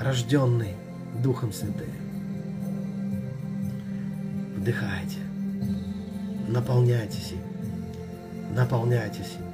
рожденный 0.00 0.74
Духом 1.22 1.52
Святым. 1.52 1.90
Вдыхайте, 4.56 5.18
наполняйтесь 6.48 7.32
им, 7.32 8.54
наполняйтесь 8.56 9.36
им. 9.38 9.44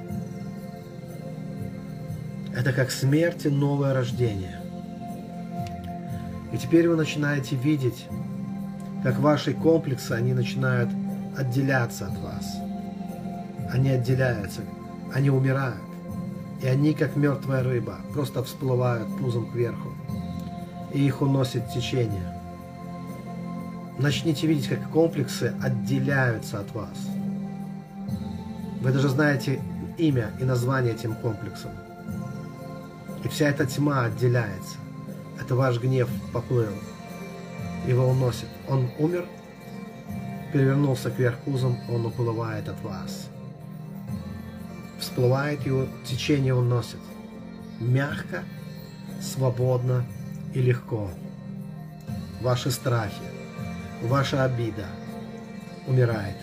Это 2.55 2.73
как 2.73 2.91
смерть 2.91 3.45
и 3.45 3.49
новое 3.49 3.93
рождение. 3.93 4.60
И 6.51 6.57
теперь 6.57 6.87
вы 6.89 6.95
начинаете 6.95 7.55
видеть, 7.55 8.07
как 9.03 9.19
ваши 9.19 9.53
комплексы, 9.53 10.11
они 10.11 10.33
начинают 10.33 10.89
отделяться 11.37 12.07
от 12.07 12.17
вас. 12.19 12.57
Они 13.71 13.89
отделяются, 13.89 14.61
они 15.13 15.29
умирают. 15.29 15.81
И 16.61 16.67
они, 16.67 16.93
как 16.93 17.15
мертвая 17.15 17.63
рыба, 17.63 17.97
просто 18.13 18.43
всплывают 18.43 19.07
пузом 19.17 19.49
кверху. 19.51 19.89
И 20.93 21.03
их 21.03 21.21
уносит 21.21 21.69
течение. 21.69 22.37
Начните 23.97 24.45
видеть, 24.45 24.67
как 24.67 24.89
комплексы 24.89 25.53
отделяются 25.61 26.59
от 26.59 26.73
вас. 26.75 26.97
Вы 28.81 28.91
даже 28.91 29.09
знаете 29.09 29.59
имя 29.97 30.31
и 30.39 30.43
название 30.43 30.93
этим 30.93 31.15
комплексам. 31.15 31.71
И 33.23 33.27
вся 33.27 33.49
эта 33.49 33.65
тьма 33.65 34.05
отделяется. 34.05 34.80
Это 35.41 35.55
ваш 35.55 35.79
гнев 35.79 36.07
поплыл. 36.31 36.73
Его 37.87 38.07
уносит. 38.07 38.47
Он 38.69 38.91
умер, 38.99 39.25
перевернулся 40.53 41.09
кверх 41.09 41.39
пузом, 41.39 41.79
он 41.89 42.05
уплывает 42.05 42.69
от 42.69 42.79
вас. 42.83 43.27
Всплывает 44.99 45.65
его, 45.65 45.87
течение 46.05 46.53
уносит. 46.53 46.99
Мягко, 47.79 48.43
свободно 49.19 50.05
и 50.53 50.61
легко. 50.61 51.09
Ваши 52.41 52.69
страхи, 52.69 53.23
ваша 54.03 54.43
обида 54.43 54.85
умирает. 55.87 56.37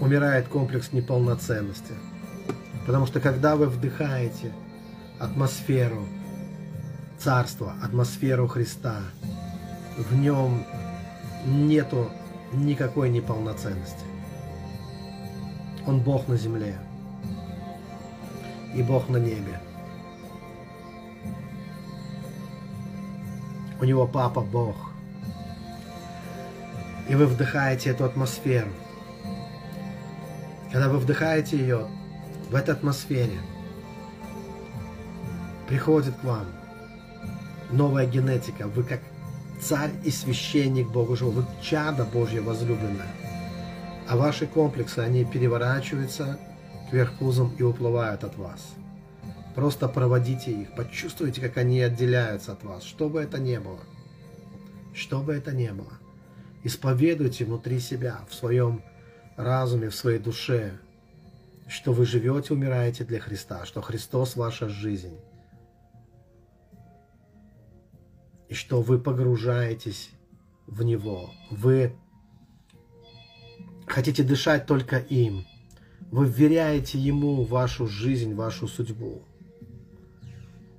Умирает 0.00 0.48
комплекс 0.48 0.92
неполноценности. 0.92 1.92
Потому 2.86 3.04
что 3.04 3.20
когда 3.20 3.56
вы 3.56 3.66
вдыхаете 3.66 4.52
атмосферу 5.18 6.06
царство, 7.26 7.74
атмосферу 7.82 8.46
Христа. 8.46 9.00
В 9.96 10.14
нем 10.14 10.64
нету 11.44 12.08
никакой 12.52 13.10
неполноценности. 13.10 14.04
Он 15.88 15.98
Бог 15.98 16.28
на 16.28 16.36
земле 16.36 16.78
и 18.76 18.80
Бог 18.80 19.08
на 19.08 19.16
небе. 19.16 19.60
У 23.80 23.84
него 23.84 24.06
папа 24.06 24.40
Бог. 24.40 24.76
И 27.08 27.16
вы 27.16 27.26
вдыхаете 27.26 27.90
эту 27.90 28.04
атмосферу. 28.04 28.70
Когда 30.70 30.88
вы 30.88 30.98
вдыхаете 30.98 31.58
ее 31.58 31.88
в 32.50 32.54
этой 32.54 32.72
атмосфере, 32.72 33.40
приходит 35.66 36.14
к 36.14 36.22
вам 36.22 36.46
новая 37.70 38.06
генетика. 38.06 38.68
Вы 38.68 38.84
как 38.84 39.00
царь 39.60 39.90
и 40.04 40.10
священник 40.10 40.88
Бога 40.90 41.16
живого. 41.16 41.40
Вы 41.40 41.46
чадо 41.62 42.04
Божье 42.04 42.40
возлюбленное. 42.40 43.10
А 44.08 44.16
ваши 44.16 44.46
комплексы, 44.46 45.00
они 45.00 45.24
переворачиваются 45.24 46.38
кверх 46.90 47.12
пузом 47.18 47.54
и 47.58 47.62
уплывают 47.62 48.24
от 48.24 48.36
вас. 48.36 48.74
Просто 49.54 49.88
проводите 49.88 50.52
их, 50.52 50.74
почувствуйте, 50.74 51.40
как 51.40 51.56
они 51.56 51.80
отделяются 51.80 52.52
от 52.52 52.62
вас, 52.62 52.84
что 52.84 53.08
бы 53.08 53.20
это 53.20 53.38
ни 53.38 53.56
было. 53.56 53.80
Что 54.94 55.20
бы 55.20 55.34
это 55.34 55.52
ни 55.52 55.68
было. 55.68 55.92
Исповедуйте 56.62 57.44
внутри 57.44 57.80
себя, 57.80 58.20
в 58.28 58.34
своем 58.34 58.82
разуме, 59.36 59.88
в 59.88 59.94
своей 59.94 60.18
душе, 60.18 60.78
что 61.68 61.92
вы 61.92 62.06
живете, 62.06 62.54
умираете 62.54 63.04
для 63.04 63.18
Христа, 63.18 63.64
что 63.64 63.80
Христос 63.80 64.36
ваша 64.36 64.68
жизнь 64.68 65.16
и 68.48 68.54
что 68.54 68.80
вы 68.80 68.98
погружаетесь 68.98 70.10
в 70.66 70.82
Него. 70.82 71.30
Вы 71.50 71.96
хотите 73.86 74.22
дышать 74.22 74.66
только 74.66 74.98
им. 74.98 75.44
Вы 76.10 76.26
вверяете 76.26 76.98
Ему 76.98 77.44
вашу 77.44 77.86
жизнь, 77.86 78.34
вашу 78.34 78.68
судьбу. 78.68 79.22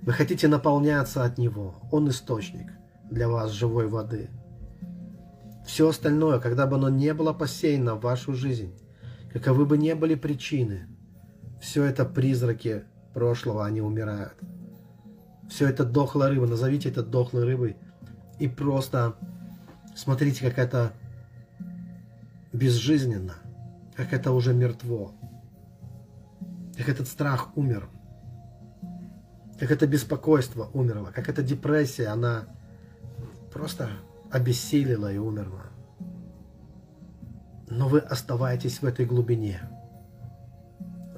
Вы 0.01 0.13
хотите 0.13 0.47
наполняться 0.47 1.24
от 1.24 1.38
Него. 1.38 1.76
Он 1.91 2.09
источник 2.09 2.72
для 3.09 3.28
вас 3.28 3.51
живой 3.51 3.88
воды. 3.88 4.30
Все 5.65 5.89
остальное, 5.89 6.39
когда 6.39 6.65
бы 6.65 6.78
оно 6.78 6.89
не 6.89 7.13
было 7.13 7.34
посеяно 7.34 7.95
в 7.95 8.01
вашу 8.01 8.34
жизнь, 8.34 8.74
каковы 9.34 9.65
бы 9.65 9.78
не 9.78 9.95
были 9.95 10.15
причины, 10.15 10.88
все 11.61 11.84
это 11.84 12.05
призраки 12.05 12.86
прошлого, 13.13 13.65
они 13.65 13.82
умирают. 13.82 14.36
Все 15.49 15.67
это 15.67 15.83
дохлая 15.85 16.29
рыба, 16.29 16.45
назовите 16.45 16.89
это 16.89 17.03
дохлой 17.03 17.45
рыбой. 17.45 17.77
И 18.39 18.47
просто 18.47 19.15
смотрите, 19.95 20.45
как 20.47 20.59
это 20.59 20.93
безжизненно, 22.53 23.35
как 23.95 24.13
это 24.13 24.31
уже 24.31 24.53
мертво, 24.53 25.13
как 26.77 26.89
этот 26.89 27.07
страх 27.07 27.55
умер, 27.55 27.87
как 29.59 29.71
это 29.71 29.87
беспокойство 29.87 30.69
умерло, 30.73 31.11
как 31.13 31.29
эта 31.29 31.41
депрессия, 31.41 32.07
она 32.07 32.45
просто 33.51 33.89
обессилила 34.31 35.11
и 35.11 35.17
умерла. 35.17 35.63
Но 37.69 37.87
вы 37.87 37.99
оставайтесь 37.99 38.81
в 38.81 38.85
этой 38.85 39.05
глубине. 39.05 39.61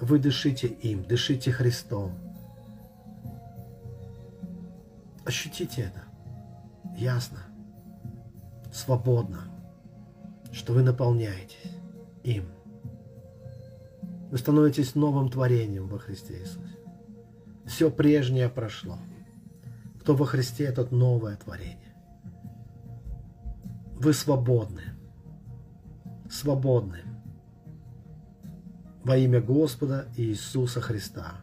Вы 0.02 0.20
дышите 0.20 0.68
им, 0.68 1.04
дышите 1.04 1.52
Христом. 1.52 2.29
Ощутите 5.30 5.84
это. 5.84 6.02
Ясно. 6.98 7.38
Свободно. 8.74 9.44
Что 10.52 10.74
вы 10.74 10.82
наполняетесь 10.82 11.76
им. 12.24 12.46
Вы 14.32 14.40
становитесь 14.40 14.96
новым 14.96 15.30
творением 15.30 15.88
во 15.88 16.00
Христе 16.00 16.40
Иисусе. 16.40 16.80
Все 17.68 17.92
прежнее 17.92 18.50
прошло. 18.50 18.98
Кто 20.00 20.16
во 20.16 20.26
Христе, 20.26 20.64
этот 20.64 20.92
новое 20.92 21.36
творение. 21.36 21.94
Вы 24.00 24.14
свободны. 24.14 24.82
Свободны. 26.28 27.02
Во 29.04 29.16
имя 29.16 29.42
Господа 29.42 30.08
Иисуса 30.18 30.82
Христа. 30.82 31.34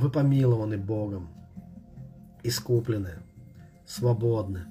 Вы 0.00 0.08
помилованы 0.08 0.78
Богом, 0.78 1.28
искуплены, 2.42 3.18
свободны. 3.84 4.64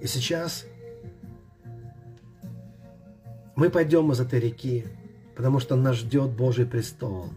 И 0.00 0.06
сейчас 0.06 0.64
мы 3.56 3.68
пойдем 3.68 4.10
из 4.10 4.20
этой 4.20 4.40
реки, 4.40 4.86
потому 5.36 5.60
что 5.60 5.76
нас 5.76 5.96
ждет 5.96 6.30
Божий 6.30 6.64
престол. 6.64 7.28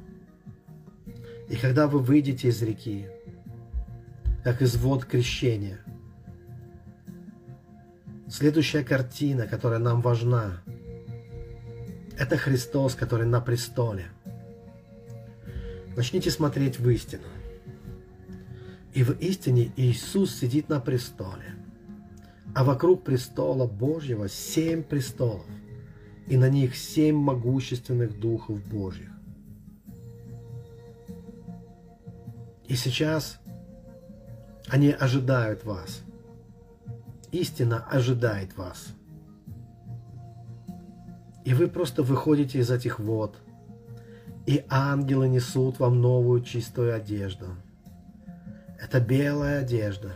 И 1.50 1.58
когда 1.58 1.88
вы 1.88 2.00
выйдете 2.00 2.48
из 2.48 2.62
реки, 2.62 3.08
как 4.42 4.62
из 4.62 4.78
вод 4.78 5.04
крещения, 5.04 5.82
следующая 8.30 8.86
картина, 8.86 9.48
которая 9.48 9.80
нам 9.80 10.00
важна, 10.00 10.62
это 12.18 12.38
Христос, 12.38 12.96
который 12.96 13.28
на 13.28 13.42
престоле. 13.42 14.06
Начните 15.96 16.32
смотреть 16.32 16.80
в 16.80 16.90
истину. 16.90 17.28
И 18.94 19.04
в 19.04 19.12
истине 19.20 19.72
Иисус 19.78 20.36
сидит 20.36 20.70
на 20.70 20.80
престоле, 20.80 21.56
а 22.54 22.64
вокруг 22.64 23.04
престола 23.04 23.68
Божьего 23.68 24.28
семь 24.28 24.84
престолов 24.84 25.46
и 26.28 26.38
на 26.38 26.50
них 26.50 26.76
семь 26.76 27.16
могущественных 27.16 28.20
духов 28.20 28.64
Божьих. 28.66 29.10
И 32.68 32.76
сейчас 32.76 33.40
они 34.68 34.92
ожидают 34.92 35.66
вас. 35.66 36.02
Истина 37.32 37.86
ожидает 37.86 38.56
вас. 38.58 38.88
И 41.44 41.54
вы 41.54 41.68
просто 41.68 42.04
выходите 42.04 42.60
из 42.60 42.72
этих 42.72 43.00
вод, 43.00 43.38
и 44.46 44.66
ангелы 44.70 45.28
несут 45.28 45.80
вам 45.80 46.02
новую 46.02 46.42
чистую 46.42 46.96
одежду. 46.96 47.48
Это 48.80 49.00
белая 49.00 49.62
одежда. 49.62 50.12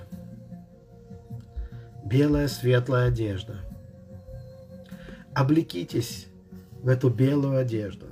Белая 2.04 2.48
светлая 2.48 3.08
одежда– 3.08 3.56
облекитесь 5.36 6.28
в 6.82 6.88
эту 6.88 7.10
белую 7.10 7.60
одежду. 7.60 8.08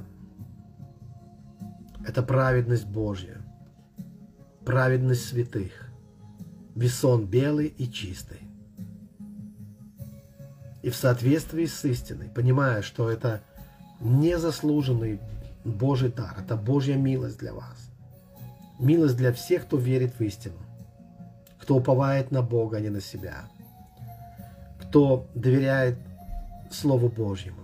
Это 2.06 2.22
праведность 2.22 2.86
Божья, 2.86 3.38
праведность 4.66 5.26
святых, 5.26 5.90
весон 6.76 7.26
белый 7.26 7.68
и 7.68 7.90
чистый. 7.90 8.40
И 10.82 10.90
в 10.90 10.96
соответствии 10.98 11.66
с 11.66 11.86
истиной, 11.86 12.28
понимая, 12.28 12.82
что 12.82 13.10
это 13.10 13.42
незаслуженный 14.02 15.22
Божий 15.64 16.10
дар, 16.10 16.36
это 16.40 16.58
Божья 16.58 16.96
милость 16.96 17.40
для 17.40 17.54
вас. 17.54 17.90
Милость 18.80 19.16
для 19.16 19.32
всех, 19.32 19.66
кто 19.66 19.78
верит 19.78 20.20
в 20.20 20.22
истину, 20.22 20.58
кто 21.60 21.76
уповает 21.76 22.32
на 22.32 22.42
Бога, 22.42 22.78
а 22.78 22.80
не 22.82 22.90
на 22.90 23.02
себя, 23.02 23.46
кто 24.82 25.28
доверяет 25.34 25.98
Слову 26.70 27.08
Божьему. 27.08 27.62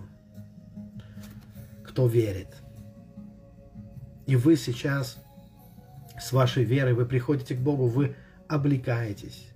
Кто 1.84 2.06
верит. 2.06 2.48
И 4.26 4.36
вы 4.36 4.56
сейчас 4.56 5.18
с 6.18 6.32
вашей 6.32 6.64
верой, 6.64 6.94
вы 6.94 7.04
приходите 7.04 7.54
к 7.54 7.58
Богу, 7.58 7.88
вы 7.88 8.14
облекаетесь 8.48 9.48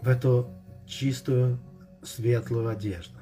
в 0.00 0.08
эту 0.08 0.48
чистую, 0.86 1.58
светлую 2.02 2.68
одежду. 2.68 3.19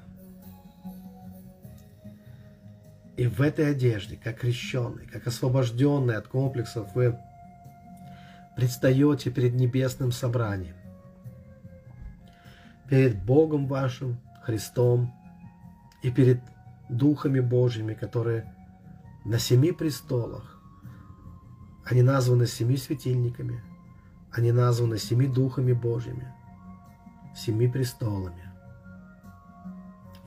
И 3.18 3.26
в 3.26 3.40
этой 3.40 3.72
одежде, 3.72 4.16
как 4.16 4.38
крещенный, 4.38 5.04
как 5.06 5.26
освобожденный 5.26 6.16
от 6.16 6.28
комплексов, 6.28 6.94
вы 6.94 7.18
предстаете 8.54 9.32
перед 9.32 9.54
небесным 9.54 10.12
собранием, 10.12 10.76
перед 12.88 13.20
Богом 13.20 13.66
вашим, 13.66 14.20
Христом 14.44 15.12
и 16.04 16.12
перед 16.12 16.40
духами 16.88 17.40
Божьими, 17.40 17.94
которые 17.94 18.54
на 19.24 19.40
семи 19.40 19.72
престолах. 19.72 20.62
Они 21.84 22.02
названы 22.02 22.46
семи 22.46 22.76
светильниками, 22.76 23.64
они 24.30 24.52
названы 24.52 24.96
семи 24.96 25.26
духами 25.26 25.72
Божьими, 25.72 26.32
семи 27.34 27.66
престолами. 27.66 28.48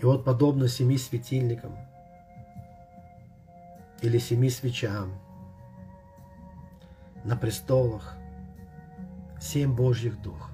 И 0.02 0.06
вот 0.06 0.26
подобно 0.26 0.68
семи 0.68 0.98
светильникам 0.98 1.72
или 4.02 4.18
семи 4.18 4.50
свечам 4.50 5.14
на 7.24 7.36
престолах 7.36 8.16
семь 9.40 9.74
Божьих 9.74 10.22
духов. 10.22 10.52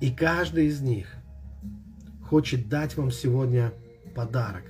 И 0.00 0.10
каждый 0.10 0.66
из 0.66 0.80
них 0.80 1.14
хочет 2.24 2.68
дать 2.68 2.96
вам 2.96 3.10
сегодня 3.10 3.72
подарок. 4.14 4.64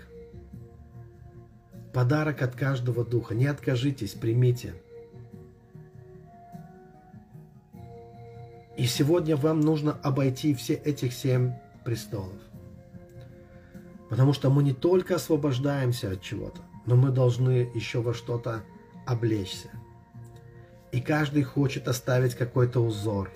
Подарок 1.92 2.42
от 2.42 2.54
каждого 2.54 3.04
духа. 3.04 3.34
Не 3.34 3.46
откажитесь, 3.46 4.12
примите. 4.12 4.74
И 8.76 8.84
сегодня 8.84 9.36
вам 9.36 9.60
нужно 9.60 9.92
обойти 9.92 10.54
все 10.54 10.74
этих 10.74 11.12
семь 11.12 11.52
престолов. 11.84 12.38
Потому 14.08 14.32
что 14.32 14.50
мы 14.50 14.62
не 14.62 14.72
только 14.72 15.16
освобождаемся 15.16 16.12
от 16.12 16.22
чего-то, 16.22 16.62
но 16.88 16.96
мы 16.96 17.10
должны 17.10 17.70
еще 17.74 18.00
во 18.00 18.14
что-то 18.14 18.62
облечься. 19.04 19.68
И 20.90 21.02
каждый 21.02 21.42
хочет 21.42 21.86
оставить 21.86 22.34
какой-то 22.34 22.80
узор 22.80 23.30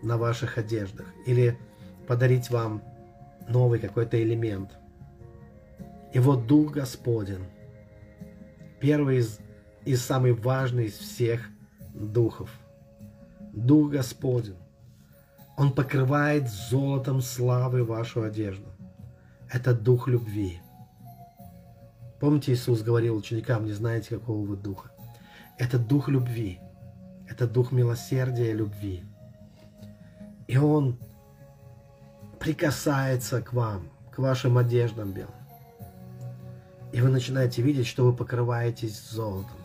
на 0.00 0.16
ваших 0.16 0.56
одеждах 0.56 1.06
или 1.26 1.58
подарить 2.06 2.50
вам 2.50 2.84
новый 3.48 3.80
какой-то 3.80 4.22
элемент. 4.22 4.78
И 6.12 6.20
вот 6.20 6.46
Дух 6.46 6.74
Господен, 6.74 7.46
первый 8.78 9.16
из, 9.16 9.40
из 9.84 10.00
самый 10.00 10.34
важный 10.34 10.84
из 10.84 10.94
всех 10.94 11.40
духов. 11.94 12.48
Дух 13.52 13.90
Господен, 13.90 14.54
Он 15.56 15.72
покрывает 15.72 16.48
золотом 16.48 17.20
славы 17.20 17.82
вашу 17.82 18.22
одежду. 18.22 18.68
Это 19.50 19.74
Дух 19.74 20.06
любви. 20.06 20.60
Помните, 22.24 22.54
Иисус 22.54 22.80
говорил 22.80 23.16
ученикам, 23.16 23.66
не 23.66 23.72
знаете, 23.72 24.16
какого 24.16 24.46
вы 24.46 24.56
Духа. 24.56 24.90
Это 25.58 25.78
Дух 25.78 26.08
любви. 26.08 26.58
Это 27.28 27.46
Дух 27.46 27.70
милосердия 27.70 28.50
и 28.50 28.54
любви. 28.54 29.04
И 30.46 30.56
Он 30.56 30.98
прикасается 32.40 33.42
к 33.42 33.52
вам, 33.52 33.90
к 34.10 34.20
вашим 34.20 34.56
одеждам 34.56 35.12
белым. 35.12 35.34
И 36.94 37.02
вы 37.02 37.10
начинаете 37.10 37.60
видеть, 37.60 37.86
что 37.86 38.06
вы 38.06 38.16
покрываетесь 38.16 38.98
золотом. 39.10 39.58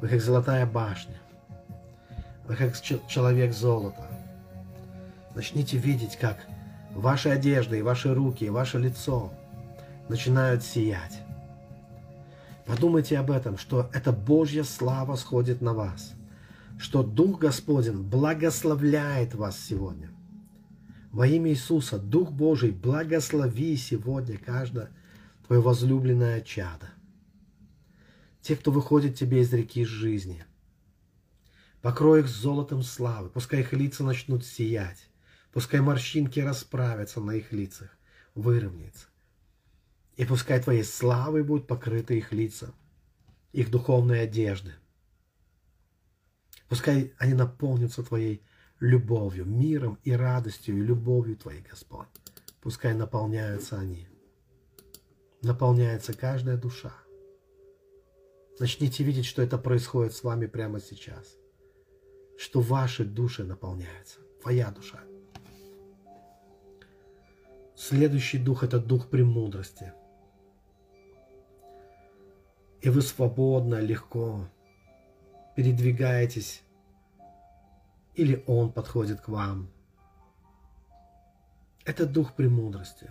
Вы 0.00 0.06
как 0.06 0.20
золотая 0.20 0.64
башня. 0.64 1.16
Вы 2.46 2.54
как 2.54 2.80
человек 2.80 3.52
золота. 3.52 4.06
Начните 5.34 5.76
видеть, 5.76 6.16
как 6.16 6.46
ваши 6.94 7.30
одежды, 7.30 7.80
и 7.80 7.82
ваши 7.82 8.14
руки, 8.14 8.44
и 8.44 8.48
ваше 8.48 8.78
лицо 8.78 9.32
начинают 10.08 10.62
сиять. 10.62 11.22
Подумайте 12.66 13.18
об 13.18 13.30
этом, 13.30 13.58
что 13.58 13.90
эта 13.92 14.12
Божья 14.12 14.64
слава 14.64 15.16
сходит 15.16 15.60
на 15.60 15.74
вас, 15.74 16.14
что 16.78 17.02
Дух 17.02 17.38
Господень 17.38 18.02
благословляет 18.02 19.34
вас 19.34 19.58
сегодня. 19.58 20.10
Во 21.12 21.26
имя 21.26 21.50
Иисуса, 21.50 21.98
Дух 21.98 22.32
Божий, 22.32 22.70
благослови 22.70 23.76
сегодня 23.76 24.38
каждое 24.38 24.90
твое 25.46 25.60
возлюбленное 25.60 26.40
чадо. 26.40 26.88
Те, 28.40 28.56
кто 28.56 28.72
выходит 28.72 29.14
тебе 29.14 29.40
из 29.40 29.52
реки 29.52 29.84
жизни. 29.84 30.44
Покрой 31.82 32.20
их 32.20 32.28
золотом 32.28 32.82
славы, 32.82 33.28
пускай 33.28 33.60
их 33.60 33.72
лица 33.72 34.02
начнут 34.02 34.44
сиять. 34.44 35.08
Пускай 35.52 35.80
морщинки 35.80 36.40
расправятся 36.40 37.20
на 37.20 37.32
их 37.32 37.52
лицах, 37.52 37.96
выровняются. 38.34 39.06
И 40.16 40.24
пускай 40.24 40.62
Твоей 40.62 40.84
славой 40.84 41.42
будут 41.42 41.66
покрыты 41.66 42.18
их 42.18 42.32
лица, 42.32 42.72
их 43.52 43.70
духовные 43.70 44.22
одежды. 44.22 44.72
Пускай 46.68 47.12
они 47.18 47.34
наполнятся 47.34 48.02
Твоей 48.02 48.42
любовью, 48.80 49.44
миром 49.44 49.98
и 50.04 50.12
радостью, 50.12 50.76
и 50.76 50.80
любовью 50.80 51.36
Твоей, 51.36 51.62
Господь. 51.62 52.08
Пускай 52.60 52.94
наполняются 52.94 53.78
они. 53.78 54.08
Наполняется 55.42 56.14
каждая 56.14 56.56
душа. 56.56 56.94
Начните 58.58 59.02
видеть, 59.02 59.26
что 59.26 59.42
это 59.42 59.58
происходит 59.58 60.14
с 60.14 60.22
вами 60.22 60.46
прямо 60.46 60.80
сейчас. 60.80 61.36
Что 62.38 62.60
ваши 62.60 63.04
души 63.04 63.44
наполняются. 63.44 64.20
Твоя 64.42 64.70
душа. 64.70 65.00
Следующий 67.76 68.38
дух– 68.38 68.62
это 68.62 68.78
дух 68.78 69.10
премудрости. 69.10 69.92
И 72.84 72.90
вы 72.90 73.00
свободно, 73.00 73.80
легко 73.80 74.46
передвигаетесь, 75.56 76.62
или 78.14 78.44
он 78.46 78.72
подходит 78.72 79.22
к 79.22 79.28
вам. 79.28 79.70
Это 81.86 82.04
дух 82.04 82.34
премудрости. 82.34 83.10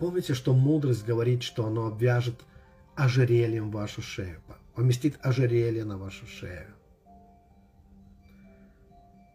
Помните, 0.00 0.34
что 0.34 0.52
мудрость 0.52 1.04
говорит, 1.04 1.44
что 1.44 1.64
оно 1.64 1.86
обвяжет 1.86 2.40
ожерельем 2.96 3.70
вашу 3.70 4.02
шею, 4.02 4.42
поместит 4.74 5.24
ожерелье 5.24 5.84
на 5.84 5.96
вашу 5.96 6.26
шею. 6.26 6.74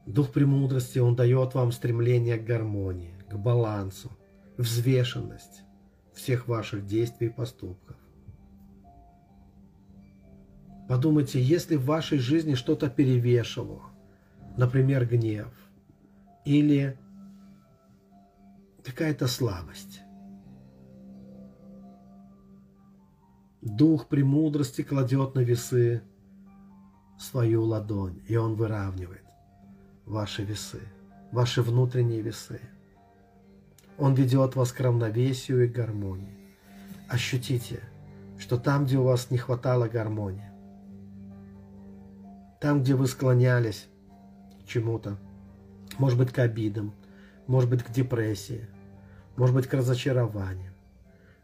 Дух 0.06 0.34
премудрости, 0.34 0.99
он 0.99 1.16
дает 1.16 1.54
вам 1.54 1.72
стремление 1.72 2.38
к 2.38 2.43
гармонии, 2.43 3.16
к 3.30 3.36
балансу, 3.38 4.12
взвешенность 4.58 5.62
всех 6.14 6.49
ваших 6.49 6.86
действий 6.86 7.28
и 7.28 7.30
поступков. 7.30 7.95
Подумайте, 10.92 11.42
если 11.42 11.78
в 11.78 11.86
вашей 11.86 12.18
жизни 12.18 12.54
что-то 12.54 12.89
перевешивало, 12.89 13.84
например, 14.58 15.06
гнев 15.06 15.48
или 16.44 17.00
какая-то 18.84 19.28
слабость, 19.28 20.02
Дух 23.62 24.10
премудрости 24.10 24.82
кладет 24.82 25.34
на 25.34 25.39
весы 25.39 26.04
свою 27.18 27.64
ладонь, 27.64 28.22
и 28.28 28.36
он 28.36 28.56
выравнивает 28.56 29.24
ваши 30.06 30.44
весы, 30.44 30.82
ваши 31.32 31.62
внутренние 31.62 32.20
весы. 32.20 32.60
Он 33.98 34.14
ведет 34.14 34.58
вас 34.58 34.74
к 34.74 34.82
равновесию 34.82 35.64
и 35.64 35.68
гармонии. 35.70 36.50
Ощутите, 37.08 37.80
что 38.38 38.58
там, 38.58 38.84
где 38.84 38.98
у 38.98 39.04
вас 39.04 39.32
не 39.32 39.38
хватало 39.38 39.88
гармонии, 39.88 40.51
там, 42.62 42.84
где 42.84 42.93
вы 42.93 43.07
склонялись 43.07 43.88
к 44.64 44.68
чему-то, 44.68 45.18
может 45.97 46.18
быть, 46.18 46.32
к 46.32 46.38
обидам, 46.38 46.93
может 47.47 47.70
быть, 47.70 47.84
к 47.84 47.89
депрессии, 47.89 48.68
может 49.36 49.55
быть, 49.55 49.66
к 49.66 49.74
разочарованию, 49.74 50.72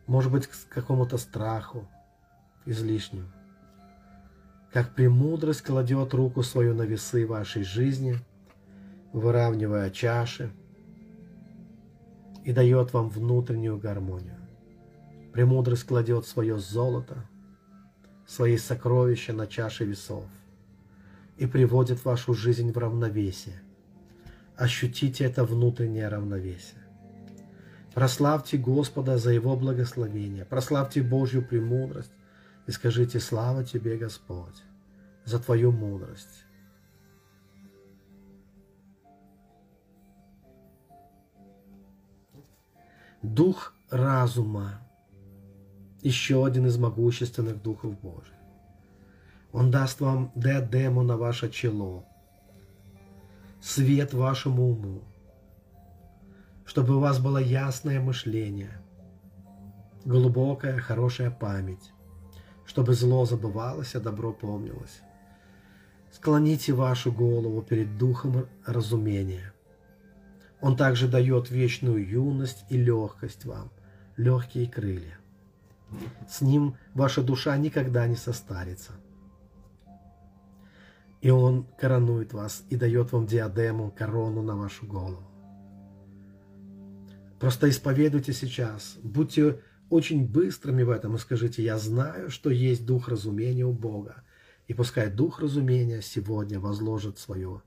может 0.06 0.32
быть, 0.32 0.46
к 0.46 0.54
какому-то 0.70 1.18
страху, 1.18 1.88
излишним. 2.66 3.32
Как 4.72 4.94
премудрость 4.94 5.64
кладет 5.64 6.14
руку 6.14 6.44
свою 6.44 6.76
на 6.76 6.84
весы 6.84 7.26
вашей 7.26 7.64
жизни, 7.64 8.20
выравнивая 9.12 9.90
чаши, 9.90 10.52
и 12.44 12.54
дает 12.54 12.94
вам 12.94 13.10
внутреннюю 13.10 13.80
гармонию. 13.80 14.38
Премудрость 15.34 15.84
кладет 15.84 16.28
свое 16.28 16.60
золото, 16.60 17.26
свои 18.28 18.56
сокровища 18.58 19.34
на 19.34 19.48
чаши 19.48 19.84
весов 19.84 20.24
и 21.38 21.46
приводит 21.46 22.04
вашу 22.06 22.34
жизнь 22.34 22.72
в 22.72 22.78
равновесие. 22.78 23.62
Ощутите 24.56 25.24
это 25.24 25.44
внутреннее 25.44 26.08
равновесие. 26.08 26.82
Прославьте 27.94 28.58
Господа 28.58 29.18
за 29.18 29.32
Его 29.32 29.56
благословение, 29.56 30.46
прославьте 30.46 31.02
Божью 31.02 31.44
премудрость, 31.44 32.12
и 32.68 32.72
скажите 32.72 33.20
«Слава 33.20 33.64
Тебе, 33.64 33.98
Господь, 33.98 34.64
за 35.26 35.40
Твою 35.40 35.72
мудрость». 35.72 36.44
Дух 43.24 43.74
разума– 43.90 44.82
еще 46.02 46.46
один 46.46 46.68
из 46.68 46.78
могущественных 46.78 47.62
духов 47.62 48.00
Божьих. 48.00 48.37
Он 49.58 49.72
даст 49.72 50.02
вам 50.02 50.32
диадему 50.36 51.02
на 51.02 51.18
ваше 51.18 51.50
чело, 51.50 52.06
свет 53.60 54.14
вашему 54.14 54.70
уму, 54.70 55.02
чтобы 56.64 56.96
у 56.96 57.00
вас 57.00 57.18
было 57.18 57.40
ясное 57.40 58.00
мышление, 58.00 58.80
глубокая, 60.06 60.80
хорошая 60.80 61.32
память, 61.32 61.92
чтобы 62.68 62.94
зло 62.94 63.26
забывалось, 63.26 63.96
а 63.96 64.00
добро 64.00 64.32
помнилось. 64.32 65.02
Склоните 66.12 66.74
вашу 66.74 67.12
голову 67.12 67.64
перед 67.64 67.98
духом 67.98 68.46
разумения. 68.64 69.54
Он 70.62 70.78
также 70.78 71.08
дает 71.08 71.50
вечную 71.50 72.08
юность 72.08 72.64
и 72.70 72.78
легкость 72.78 73.46
вам, 73.46 73.72
легкие 74.18 74.68
крылья. 74.68 75.18
С 76.30 76.42
ним 76.42 76.78
ваша 76.94 77.24
душа 77.24 77.58
никогда 77.58 78.06
не 78.06 78.16
состарится. 78.16 78.92
И 81.22 81.30
он 81.30 81.66
коронует 81.80 82.34
вас 82.34 82.64
и 82.70 82.76
дает 82.76 83.12
вам 83.12 83.26
диадему, 83.26 83.92
корону 83.92 84.42
на 84.42 84.56
вашу 84.56 84.86
голову. 84.86 85.24
Просто 87.40 87.70
исповедуйте 87.70 88.34
сейчас, 88.34 88.98
будьте 89.04 89.62
очень 89.90 90.28
быстрыми 90.28 90.84
в 90.84 90.90
этом 90.90 91.16
и 91.16 91.20
скажите, 91.20 91.64
я 91.64 91.78
знаю, 91.78 92.30
что 92.30 92.50
есть 92.50 92.86
дух 92.86 93.08
разумения 93.08 93.66
у 93.66 93.74
Бога. 93.74 94.24
И 94.68 94.74
пускай 94.74 95.10
дух 95.10 95.40
разумения 95.40 96.02
сегодня 96.02 96.60
возложит 96.60 97.20
свою, 97.20 97.62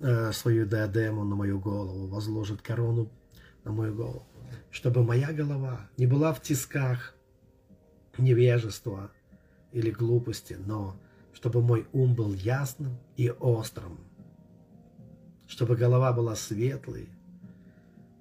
э, 0.00 0.32
свою 0.32 0.66
диадему 0.66 1.24
на 1.24 1.34
мою 1.34 1.58
голову, 1.58 2.08
возложит 2.08 2.60
корону 2.60 3.10
на 3.64 3.72
мою 3.72 3.94
голову, 3.94 4.26
чтобы 4.70 5.02
моя 5.02 5.32
голова 5.32 5.88
не 5.96 6.06
была 6.06 6.34
в 6.34 6.42
тисках 6.42 7.14
невежества 8.18 9.10
или 9.72 9.90
глупости, 9.90 10.58
но 10.66 10.96
чтобы 11.34 11.60
мой 11.60 11.86
ум 11.92 12.14
был 12.14 12.32
ясным 12.32 12.96
и 13.16 13.28
острым, 13.28 13.98
чтобы 15.46 15.76
голова 15.76 16.12
была 16.12 16.36
светлой, 16.36 17.08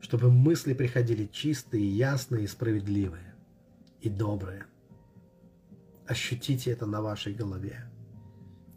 чтобы 0.02 0.32
мысли 0.32 0.74
приходили 0.74 1.28
чистые, 1.28 1.88
ясные, 1.88 2.48
справедливые 2.48 3.36
и 4.02 4.10
добрые. 4.10 4.66
Ощутите 6.08 6.72
это 6.72 6.86
на 6.86 7.02
вашей 7.02 7.34
голове, 7.34 7.86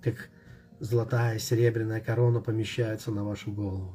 как 0.02 0.28
золотая 0.78 1.38
серебряная 1.38 2.00
корона 2.00 2.40
помещается 2.40 3.10
на 3.10 3.24
вашу 3.24 3.52
голову, 3.52 3.94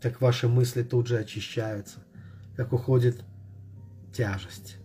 как 0.00 0.20
ваши 0.20 0.48
мысли 0.48 0.82
тут 0.84 1.08
же 1.08 1.18
очищаются, 1.18 2.04
как 2.56 2.72
уходит 2.72 3.22
тяжесть. 4.12 4.78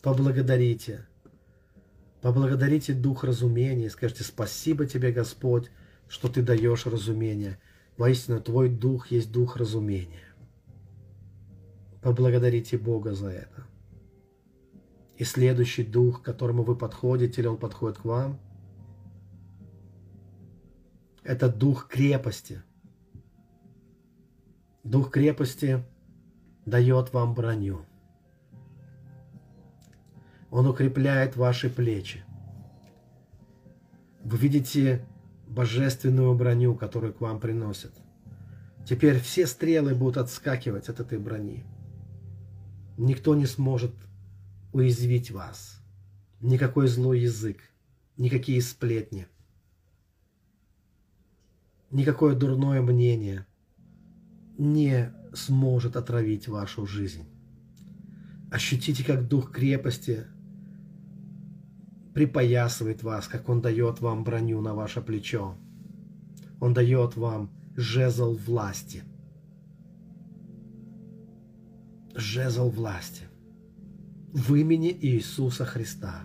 Поблагодарите, 0.00 1.06
поблагодарите 2.24 2.92
Дух 2.92 3.22
разумения, 3.22 3.88
скажите 3.88 4.24
спасибо 4.24 4.86
тебе, 4.86 5.12
Господь, 5.12 5.70
что 6.08 6.28
ты 6.28 6.42
даешь 6.42 6.86
разумение– 6.86 7.60
Воистину, 7.96 8.40
Твой 8.40 8.68
Дух 8.68 9.08
есть 9.08 9.30
Дух 9.30 9.56
разумения. 9.56 10.24
Поблагодарите 12.02 12.76
Бога 12.76 13.14
за 13.14 13.28
это. 13.28 13.66
И 15.16 15.24
следующий 15.24 15.84
Дух, 15.84 16.20
к 16.20 16.24
которому 16.24 16.64
вы 16.64 16.76
подходите, 16.76 17.40
или 17.40 17.46
Он 17.46 17.56
подходит 17.56 17.98
к 17.98 18.04
вам, 18.04 18.40
это 21.22 21.48
Дух 21.48 21.86
крепости. 21.88 22.62
Дух 24.82 25.10
крепости 25.10 25.82
дает 26.66 27.12
вам 27.12 27.34
броню. 27.34 27.86
Он 30.54 30.68
укрепляет 30.68 31.34
ваши 31.34 31.68
плечи. 31.68 32.22
Вы 34.22 34.38
видите 34.38 35.04
божественную 35.48 36.32
броню, 36.36 36.76
которую 36.76 37.12
к 37.12 37.20
вам 37.20 37.40
приносят. 37.40 37.92
Теперь 38.86 39.18
все 39.18 39.48
стрелы 39.48 39.96
будут 39.96 40.16
отскакивать 40.16 40.88
от 40.88 41.00
этой 41.00 41.18
брони. 41.18 41.64
Никто 42.96 43.34
не 43.34 43.46
сможет 43.46 43.96
уязвить 44.72 45.32
вас. 45.32 45.80
Никакой 46.40 46.86
злой 46.86 47.18
язык, 47.18 47.58
никакие 48.16 48.62
сплетни. 48.62 49.26
никакое 51.90 52.36
дурное 52.36 52.80
мнение 52.80 53.44
не 54.56 55.12
сможет 55.32 55.96
отравить 55.96 56.46
вашу 56.46 56.86
жизнь. 56.86 57.24
Ощутите, 58.52 59.02
как 59.02 59.26
дух 59.26 59.50
крепости 59.50 60.28
припоясывает 62.14 63.02
вас, 63.02 63.26
как 63.26 63.48
он 63.48 63.60
дает 63.60 64.00
вам 64.00 64.24
броню 64.24 64.60
на 64.60 64.74
ваше 64.74 65.02
плечо. 65.02 65.56
Он 66.60 66.72
дает 66.72 67.16
вам 67.16 67.50
жезл 67.76 68.36
власти. 68.36 69.02
Жезл 72.14 72.70
власти. 72.70 73.24
В 74.32 74.54
имени 74.54 74.96
Иисуса 74.98 75.64
Христа. 75.64 76.22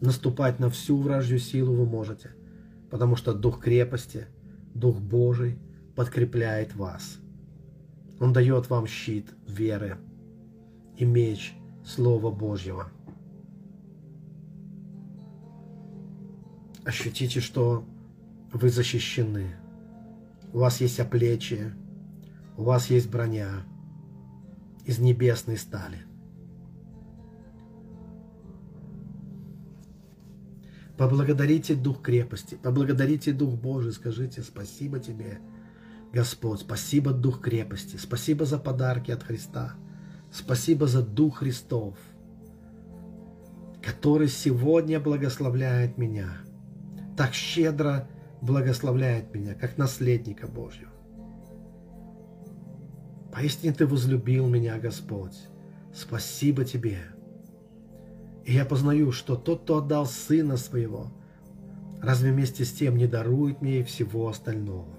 Наступать 0.00 0.60
на 0.60 0.70
всю 0.70 0.96
вражью 0.96 1.40
силу 1.40 1.74
вы 1.74 1.84
можете, 1.84 2.30
потому 2.88 3.16
что 3.16 3.34
Дух 3.34 3.60
крепости, 3.60 4.28
Дух 4.74 5.00
Божий 5.00 5.58
подкрепляет 5.96 6.76
вас. 6.76 7.18
Он 8.20 8.32
дает 8.32 8.70
вам 8.70 8.86
щит 8.86 9.26
веры 9.46 9.98
и 10.96 11.04
меч 11.04 11.54
Слова 11.84 12.30
Божьего. 12.30 12.92
Ощутите, 16.88 17.40
что 17.40 17.84
вы 18.50 18.70
защищены. 18.70 19.54
У 20.54 20.60
вас 20.60 20.80
есть 20.80 20.98
оплечье, 20.98 21.74
у 22.56 22.62
вас 22.62 22.88
есть 22.88 23.10
броня 23.10 23.66
из 24.86 24.98
небесной 24.98 25.58
стали. 25.58 25.98
Поблагодарите 30.96 31.74
Дух 31.74 32.00
крепости, 32.00 32.54
поблагодарите 32.54 33.34
Дух 33.34 33.60
Божий, 33.60 33.92
скажите 33.92 34.40
спасибо 34.40 34.98
тебе, 34.98 35.40
Господь, 36.10 36.60
спасибо 36.60 37.12
Дух 37.12 37.42
крепости, 37.42 37.98
спасибо 37.98 38.46
за 38.46 38.56
подарки 38.58 39.10
от 39.10 39.22
Христа, 39.22 39.74
спасибо 40.32 40.86
за 40.86 41.02
Дух 41.02 41.40
Христов, 41.40 41.98
который 43.82 44.28
сегодня 44.28 44.98
благословляет 44.98 45.98
меня, 45.98 46.47
так 47.18 47.34
щедро 47.34 48.06
благословляет 48.40 49.34
меня, 49.34 49.54
как 49.54 49.76
наследника 49.76 50.46
Божьего. 50.46 50.92
Поистине 53.32 53.74
Ты 53.74 53.88
возлюбил 53.88 54.46
меня, 54.46 54.78
Господь. 54.78 55.36
Спасибо 55.92 56.64
Тебе. 56.64 57.00
И 58.44 58.54
я 58.54 58.64
познаю, 58.64 59.10
что 59.10 59.34
тот, 59.34 59.62
кто 59.62 59.78
отдал 59.78 60.06
Сына 60.06 60.56
Своего, 60.56 61.12
разве 62.00 62.30
вместе 62.30 62.64
с 62.64 62.72
тем 62.72 62.96
не 62.96 63.08
дарует 63.08 63.62
мне 63.62 63.80
и 63.80 63.82
всего 63.82 64.28
остального? 64.28 64.96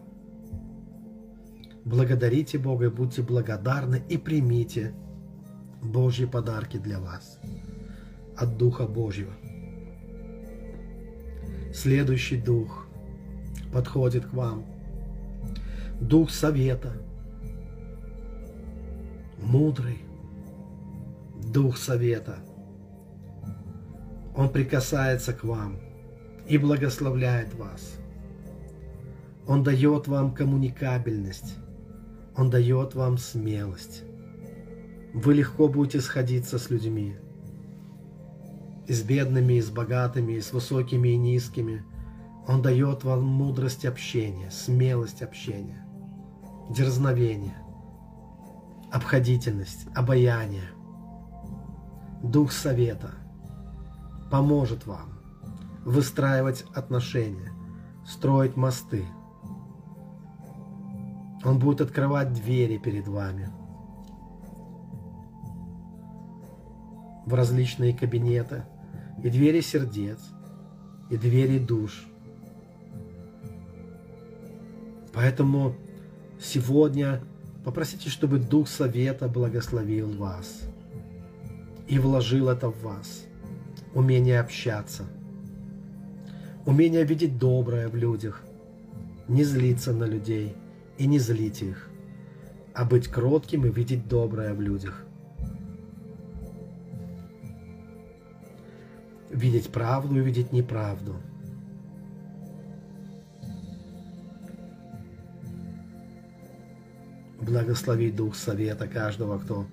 Благодарите 1.85 2.57
Бога 2.57 2.87
и 2.87 2.89
будьте 2.89 3.21
благодарны 3.21 4.03
и 4.09 4.17
примите 4.17 4.93
Божьи 5.81 6.25
подарки 6.25 6.75
для 6.75 6.99
вас 6.99 7.39
от 8.35 8.57
Духа 8.57 8.85
Божьего. 8.85 9.31
Следующий 11.73 12.37
Дух 12.37 12.87
подходит 13.71 14.25
к 14.25 14.33
вам. 14.33 14.65
Дух 16.01 16.31
совета, 16.31 16.93
мудрый 19.41 19.99
Дух 21.35 21.77
совета. 21.77 22.37
Он 24.35 24.49
прикасается 24.49 25.33
к 25.33 25.43
вам 25.43 25.77
и 26.47 26.57
благословляет 26.57 27.53
вас. 27.55 27.95
Он 29.47 29.63
дает 29.63 30.07
вам 30.07 30.33
коммуникабельность. 30.33 31.55
Он 32.35 32.49
дает 32.49 32.93
вам 32.93 33.17
смелость. 33.17 34.03
Вы 35.13 35.33
легко 35.33 35.67
будете 35.67 36.01
сходиться 36.01 36.59
с 36.59 36.69
людьми. 36.69 37.15
И 38.89 38.93
с 38.93 39.01
бедными, 39.01 39.53
и 39.53 39.61
с 39.61 39.69
богатыми, 39.69 40.33
и 40.33 40.41
с 40.41 40.51
высокими, 40.51 41.09
и 41.09 41.17
низкими. 41.17 41.85
Он 42.45 42.61
дает 42.61 43.05
вам 43.05 43.23
мудрость 43.23 43.85
общения, 43.85 44.51
смелость 44.51 45.21
общения, 45.21 45.85
дерзновение, 46.69 47.55
обходительность, 48.91 49.87
обаяние. 49.95 50.69
Дух 52.21 52.51
совета 52.51 53.11
поможет 54.29 54.85
вам 54.85 55.19
выстраивать 55.85 56.65
отношения, 56.73 57.53
строить 58.05 58.57
мосты– 58.57 59.05
он 61.43 61.57
будет 61.57 61.81
открывать 61.81 62.33
двери 62.33 62.77
перед 62.77 63.07
вами 63.07 63.49
в 67.25 67.33
различные 67.33 67.93
кабинеты, 67.93 68.63
и 69.23 69.29
двери 69.29 69.61
сердец, 69.61 70.19
и 71.09 71.17
двери 71.17 71.59
душ. 71.59 72.05
Поэтому 75.13 75.75
сегодня 76.39 77.21
попросите, 77.63 78.09
чтобы 78.09 78.39
Дух 78.39 78.67
Совета 78.67 79.27
благословил 79.27 80.09
вас 80.11 80.61
и 81.87 81.99
вложил 81.99 82.49
это 82.49 82.69
в 82.69 82.81
вас. 82.81 83.25
Умение 83.93 84.39
общаться, 84.39 85.03
умение 86.65 87.03
видеть 87.03 87.39
доброе 87.39 87.87
в 87.87 87.95
людях, 87.95 88.43
не 89.27 89.43
злиться 89.43 89.93
на 89.93 90.03
людей– 90.03 90.55
и 90.99 91.07
не 91.07 91.17
злить 91.17 91.63
их, 91.63 91.89
а 92.75 92.85
быть 92.85 93.07
кротким 93.07 93.65
и 93.65 93.71
видеть 93.71 94.07
доброе 94.07 94.53
в 94.53 94.61
людях. 94.61 95.05
Видеть 99.39 99.71
правду 99.71 100.17
и 100.17 100.23
видеть 100.23 100.51
неправду. 100.51 101.15
Благослови 107.39 108.11
Дух 108.11 108.35
Совета 108.35 108.87
каждого, 108.87 109.39
кто 109.39 109.65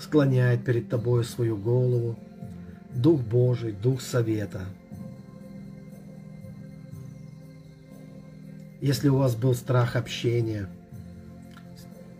склоняет 0.00 0.64
перед 0.64 0.88
Тобой 0.88 1.24
свою 1.24 1.56
голову, 1.56 2.18
Дух 2.94 3.20
Божий, 3.20 3.72
Дух 3.72 4.00
Совета– 4.00 4.62
Если 8.80 9.08
у 9.08 9.16
вас 9.16 9.34
был 9.34 9.54
страх 9.54 9.96
общения, 9.96 10.68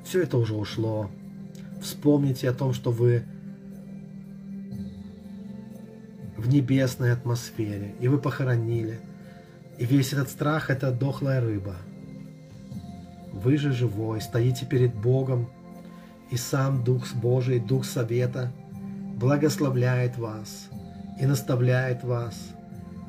все 0.04 0.22
это 0.22 0.38
уже 0.38 0.56
ушло. 0.56 1.08
Вспомните 1.80 2.50
о 2.50 2.52
том, 2.52 2.72
что 2.72 2.90
вы 2.90 3.22
в 6.48 6.50
небесной 6.50 7.12
атмосфере, 7.12 7.94
и 8.00 8.08
вы 8.08 8.18
похоронили. 8.18 8.98
И 9.76 9.84
весь 9.84 10.14
этот 10.14 10.30
страх– 10.30 10.70
это 10.70 10.90
дохлая 10.90 11.42
рыба. 11.42 11.76
Вы 13.32 13.58
же 13.58 13.70
живой, 13.70 14.22
стоите 14.22 14.64
перед 14.64 14.94
Богом, 14.94 15.50
и 16.30 16.38
сам 16.38 16.82
Дух 16.84 17.06
Божий, 17.14 17.60
Дух 17.60 17.84
Совета 17.84 18.50
благословляет 19.16 20.16
вас 20.16 20.68
и 21.20 21.26
наставляет 21.26 22.02
вас, 22.02 22.34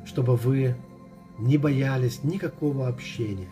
чтобы 0.04 0.36
вы 0.36 0.76
не 1.38 1.56
боялись 1.56 2.22
никакого 2.22 2.88
общения, 2.88 3.48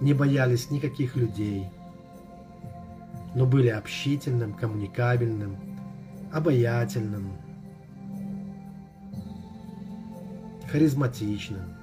не 0.00 0.14
боялись 0.14 0.70
никаких 0.70 1.14
людей, 1.14 1.68
но 3.36 3.46
были 3.46 3.68
общительным, 3.68 4.52
коммуникабельным, 4.52 5.56
обаятельным, 6.32 7.39
харизматичным, 10.70 11.74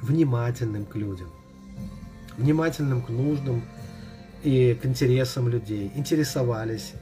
внимательным 0.00 0.84
к 0.84 0.94
людям, 0.94 1.30
внимательным 2.36 3.02
к 3.02 3.08
нуждам 3.08 3.62
и 4.42 4.78
к 4.80 4.86
интересам 4.86 5.48
людей, 5.48 5.90
интересовались 5.94 6.92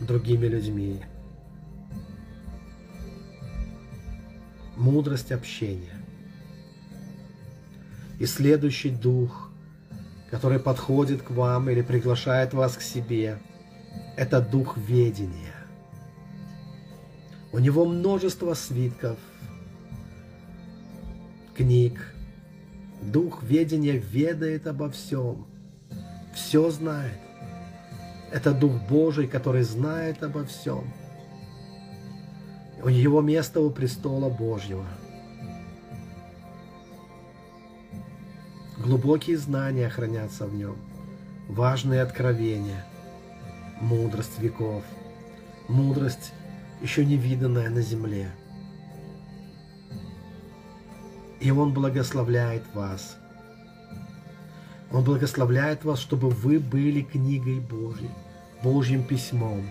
другими 0.00 0.46
людьми, 0.46 1.02
мудрость 4.76 5.32
общения. 5.32 5.94
И 8.18 8.26
следующий 8.26 8.90
дух, 8.90 9.50
который 10.30 10.58
подходит 10.58 11.22
к 11.22 11.30
вам 11.30 11.70
или 11.70 11.82
приглашает 11.82 12.52
вас 12.52 12.76
к 12.76 12.82
себе, 12.82 13.38
это 14.16 14.40
дух 14.40 14.76
ведения. 14.76 15.47
У 17.52 17.58
него 17.58 17.86
множество 17.86 18.54
свитков, 18.54 19.18
книг. 21.56 22.14
Дух 23.00 23.42
ведения 23.42 23.96
ведает 23.96 24.66
обо 24.66 24.90
всем, 24.90 25.46
все 26.34 26.68
знает. 26.70 27.18
Это 28.32 28.52
Дух 28.52 28.72
Божий, 28.88 29.28
который 29.28 29.62
знает 29.62 30.22
обо 30.22 30.44
всем– 30.44 30.84
у 32.80 32.88
Его 32.88 33.20
место 33.20 33.60
у 33.60 33.70
престола 33.70 34.28
Божьего. 34.28 34.86
Глубокие 38.78 39.36
знания 39.36 39.88
хранятся 39.88 40.46
в 40.46 40.54
нем, 40.54 40.76
важные 41.48 42.02
откровения, 42.02 42.86
мудрость 43.80 44.38
веков, 44.38 44.84
мудрость, 45.66 46.32
еще 46.80 47.04
не 47.04 47.16
виданная 47.16 47.70
на 47.70 47.82
земле. 47.82 48.30
И 51.40 51.50
Он 51.50 51.72
благословляет 51.72 52.62
вас. 52.74 53.16
Он 54.90 55.04
благословляет 55.04 55.84
вас, 55.84 55.98
чтобы 55.98 56.30
вы 56.30 56.58
были 56.58 57.02
книгой 57.02 57.60
Божьей, 57.60 58.10
Божьим 58.62 59.04
письмом. 59.04 59.70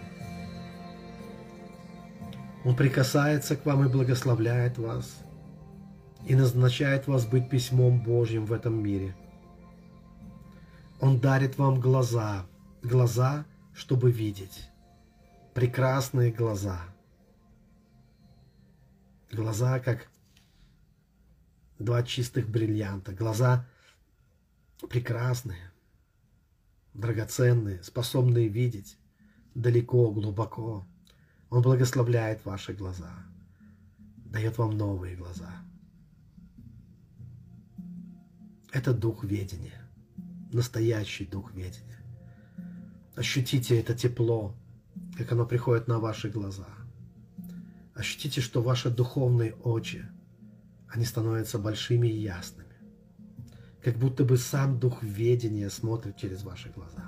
Он 2.63 2.75
прикасается 2.75 3.55
к 3.55 3.65
вам 3.65 3.85
и 3.85 3.89
благословляет 3.89 4.77
вас– 4.77 5.17
и 6.27 6.35
назначает 6.35 7.07
вас 7.07 7.25
быть 7.25 7.49
письмом 7.49 7.99
Божьим 7.99 8.45
в 8.45 8.53
этом 8.53 8.83
мире. 8.83 9.15
Он 10.99 11.19
дарит 11.19 11.57
вам 11.57 11.79
глаза, 11.79 12.45
глаза, 12.83 13.45
чтобы 13.73 14.11
видеть, 14.11 14.69
прекрасные 15.53 16.31
глаза. 16.31 16.81
Глаза, 19.31 19.79
как 19.79 20.07
два 21.79 22.03
чистых 22.03 22.49
бриллианта, 22.49 23.13
глаза 23.13 23.67
прекрасные, 24.89 25.71
драгоценные, 26.93 27.83
способные 27.83 28.47
видеть 28.47 28.97
далеко, 29.55 30.11
глубоко. 30.11 30.87
Он 31.49 31.61
благословляет 31.61 32.45
ваши 32.45 32.73
глаза, 32.73 33.25
дает 34.25 34.57
вам 34.57 34.77
новые 34.77 35.15
глаза– 35.15 35.51
Это 38.77 38.93
дух 38.93 39.23
ведения, 39.23 39.81
настоящий 40.51 41.25
дух 41.25 41.51
ведения. 41.53 41.99
Ощутите 43.15 43.79
это 43.79 43.95
тепло, 43.95 44.55
как 45.17 45.31
оно 45.31 45.47
приходит 45.47 45.87
на 45.87 45.97
ваши 45.97 46.29
глаза. 46.29 46.67
Ощутите, 47.97 48.41
что 48.41 48.61
ваши 48.61 48.89
духовные 48.89 49.53
очи, 49.55 50.05
они 50.87 51.03
становятся 51.03 51.57
большими 51.57 52.07
и 52.07 52.19
ясными. 52.19 52.67
Как 53.83 53.97
будто 53.97 54.23
бы 54.23 54.37
сам 54.37 54.79
дух 54.79 55.01
ведения 55.01 55.69
смотрит 55.69 56.17
через 56.17 56.43
ваши 56.43 56.69
глаза. 56.69 57.05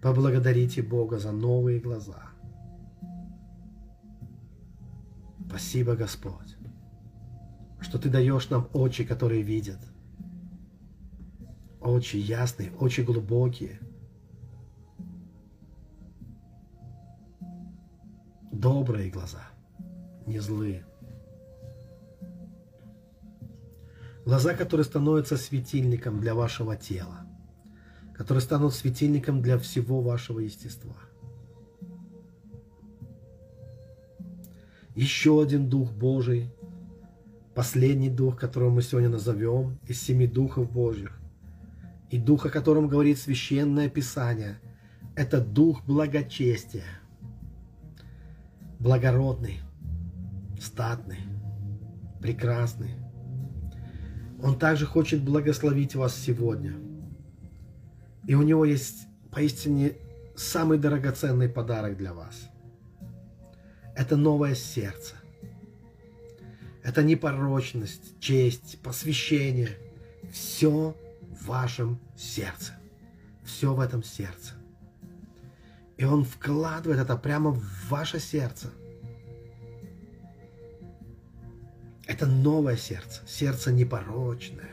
Поблагодарите 0.00 0.82
Бога 0.82 1.18
за 1.18 1.32
новые 1.32 1.80
глаза. 1.80 2.30
Спасибо, 5.46 5.96
Господь 5.96 6.56
что 7.80 7.98
Ты 7.98 8.08
даешь 8.08 8.50
нам 8.50 8.68
очи, 8.72 9.04
которые 9.04 9.42
видят. 9.42 9.80
Очи 11.80 12.16
ясные, 12.16 12.72
очи 12.78 13.00
глубокие. 13.00 13.80
Добрые 18.52 19.10
глаза, 19.10 19.42
не 20.26 20.38
злые. 20.40 20.84
Глаза, 24.24 24.54
которые 24.54 24.84
становятся 24.84 25.36
светильником 25.36 26.20
для 26.20 26.34
вашего 26.34 26.76
тела, 26.76 27.26
которые 28.14 28.42
станут 28.42 28.74
светильником 28.74 29.40
для 29.40 29.58
всего 29.58 30.00
вашего 30.00 30.40
естества. 30.40 30.96
Еще 34.94 35.40
один 35.40 35.68
Дух 35.68 35.92
Божий 35.92 36.52
последний 37.54 38.10
дух, 38.10 38.38
которого 38.38 38.70
мы 38.70 38.82
сегодня 38.82 39.08
назовем, 39.08 39.78
из 39.86 40.00
семи 40.00 40.26
духов 40.26 40.70
Божьих, 40.70 41.18
и 42.10 42.18
дух, 42.18 42.46
о 42.46 42.50
котором 42.50 42.88
говорит 42.88 43.18
Священное 43.18 43.88
Писание, 43.88 44.60
это 45.14 45.40
дух 45.40 45.84
благочестия, 45.84 46.99
благородный, 48.80 49.60
статный, 50.58 51.20
прекрасный. 52.20 52.90
Он 54.42 54.58
также 54.58 54.86
хочет 54.86 55.22
благословить 55.22 55.94
вас 55.94 56.16
сегодня. 56.16 56.74
И 58.26 58.34
у 58.34 58.42
него 58.42 58.64
есть 58.64 59.06
поистине 59.30 59.96
самый 60.34 60.78
драгоценный 60.78 61.48
подарок 61.48 61.98
для 61.98 62.14
вас. 62.14 62.48
Это 63.94 64.16
новое 64.16 64.54
сердце. 64.54 65.14
Это 66.82 67.02
непорочность, 67.02 68.18
честь, 68.18 68.78
посвящение. 68.82 69.76
Все 70.32 70.96
в 71.20 71.46
вашем 71.46 72.00
сердце. 72.16 72.72
Все 73.44 73.74
в 73.74 73.80
этом 73.80 74.02
сердце. 74.02 74.59
И 76.00 76.04
Он 76.04 76.24
вкладывает 76.24 76.98
это 76.98 77.14
прямо 77.14 77.50
в 77.50 77.90
ваше 77.90 78.20
сердце. 78.20 78.70
Это 82.06 82.24
новое 82.24 82.78
сердце. 82.78 83.20
Сердце 83.26 83.70
непорочное, 83.70 84.70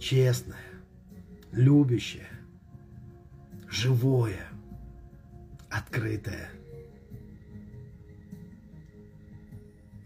честное, 0.00 0.58
любящее, 1.52 2.26
живое, 3.68 4.48
открытое– 5.70 6.50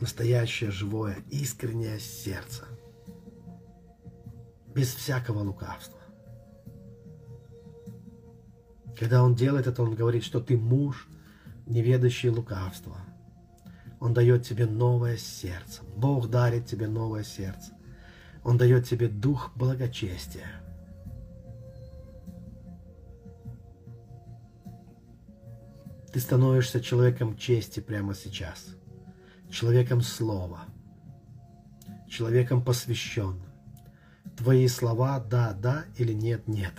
настоящее, 0.01 0.71
живое, 0.71 1.17
искреннее 1.31 1.99
сердце, 1.99 2.67
без 4.75 4.95
всякого 4.95 5.39
лукавства. 5.39 6.04
Когда 8.99 9.23
он 9.23 9.35
делает 9.35 9.67
это, 9.67 9.83
он 9.83 9.95
говорит, 9.95 10.25
что 10.25 10.41
ты 10.41 10.57
муж, 10.57 11.09
не 11.67 11.83
ведающий 11.83 12.29
лукавства. 12.29 12.97
Он 14.01 14.13
дает 14.15 14.45
тебе 14.47 14.67
новое 14.67 15.17
сердце. 15.17 15.83
Бог 15.97 16.29
дарит 16.29 16.67
тебе 16.67 16.87
новое 16.87 17.25
сердце. 17.25 17.73
Он 18.43 18.59
дает 18.59 18.87
тебе 18.87 19.09
дух 19.09 19.53
благочестия. 19.55 20.47
Ты 26.13 26.21
становишься 26.21 26.81
человеком 26.81 27.37
чести 27.37 27.81
прямо 27.81 28.15
сейчас– 28.15 28.67
человеком 29.55 30.01
слова, 30.03 30.65
человеком 32.09 32.63
посвященным. 32.63 33.43
Твои 34.37 34.67
слова 34.67 35.21
«да», 35.21 35.53
«да» 35.53 35.85
или 35.97 36.13
«нет», 36.13 36.49
«нет». 36.49 36.73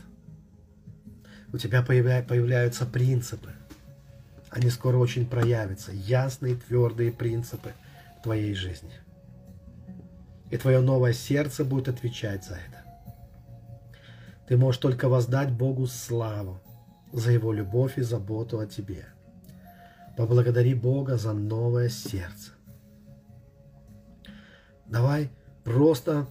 У 1.56 1.58
тебя 1.58 1.82
появляются 1.82 2.86
принципы. 2.86 3.50
Они 4.50 4.70
скоро 4.70 4.98
очень 4.98 5.26
проявятся. 5.26 5.94
Ясные, 5.94 6.58
твердые 6.58 7.14
принципы 7.14 7.72
твоей 8.24 8.54
жизни. 8.54 8.92
И 10.52 10.58
твое 10.58 10.82
новое 10.82 11.14
сердце 11.14 11.64
будет 11.64 11.88
отвечать 11.88 12.44
за 12.44 12.56
это. 12.56 12.84
Ты 14.50 14.58
можешь 14.58 14.82
только 14.82 15.08
воздать 15.08 15.50
Богу 15.50 15.88
славу 15.88 16.60
за 17.14 17.32
Его 17.32 17.54
любовь 17.54 17.98
и 17.98 18.02
заботу 18.02 18.60
о 18.60 18.68
тебе. 18.68 19.06
Поблагодари 20.18 20.74
Бога 20.74 21.16
за 21.16 21.32
новое 21.32 21.88
сердце. 21.88 22.52
Давай 24.86 25.30
просто 25.64 26.28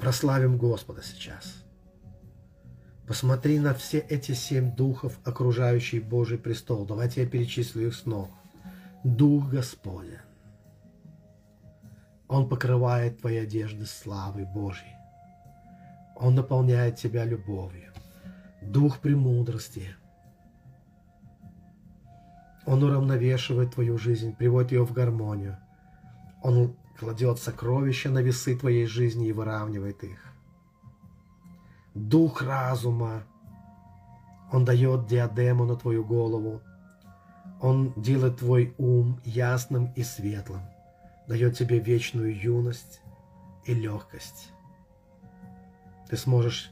прославим 0.00 0.56
Господа 0.56 1.02
сейчас. 1.02 1.61
Посмотри 3.06 3.58
на 3.58 3.74
все 3.74 3.98
эти 3.98 4.32
семь 4.32 4.74
духов, 4.74 5.18
окружающие 5.24 6.00
Божий 6.00 6.38
престол. 6.38 6.86
Давайте 6.86 7.22
я 7.22 7.28
перечислю 7.28 7.88
их 7.88 7.94
снова. 7.94 8.30
Дух 9.02 9.48
Господень. 9.50 10.18
Он 12.28 12.48
покрывает 12.48 13.20
твои 13.20 13.38
одежды 13.38 13.84
славой 13.86 14.44
Божьей. 14.44 14.96
Он 16.16 16.34
наполняет 16.34 16.96
тебя 16.96 17.24
любовью. 17.24 17.92
Дух 18.62 19.00
премудрости. 19.00 19.96
Он 22.64 22.82
уравновешивает 22.84 23.74
твою 23.74 23.98
жизнь, 23.98 24.34
приводит 24.36 24.72
ее 24.72 24.86
в 24.86 24.92
гармонию. 24.92 25.58
Он 26.42 26.76
кладет 26.98 27.40
сокровища 27.40 28.08
на 28.08 28.20
весы 28.20 28.56
твоей 28.56 28.86
жизни 28.86 29.28
и 29.28 29.32
выравнивает 29.32 30.04
их. 30.04 30.31
Дух 31.94 32.42
разума, 32.42 33.24
Он 34.52 34.64
дает 34.64 35.06
диадему 35.06 35.64
на 35.64 35.76
твою 35.76 36.04
голову. 36.04 36.62
Он 37.60 37.92
делает 37.96 38.38
твой 38.38 38.74
ум 38.78 39.20
ясным 39.24 39.92
и 39.94 40.02
светлым, 40.02 40.62
дает 41.28 41.56
тебе 41.56 41.78
вечную 41.78 42.36
юность 42.36 43.00
и 43.66 43.74
легкость. 43.74 44.50
Ты 46.08 46.16
сможешь 46.16 46.70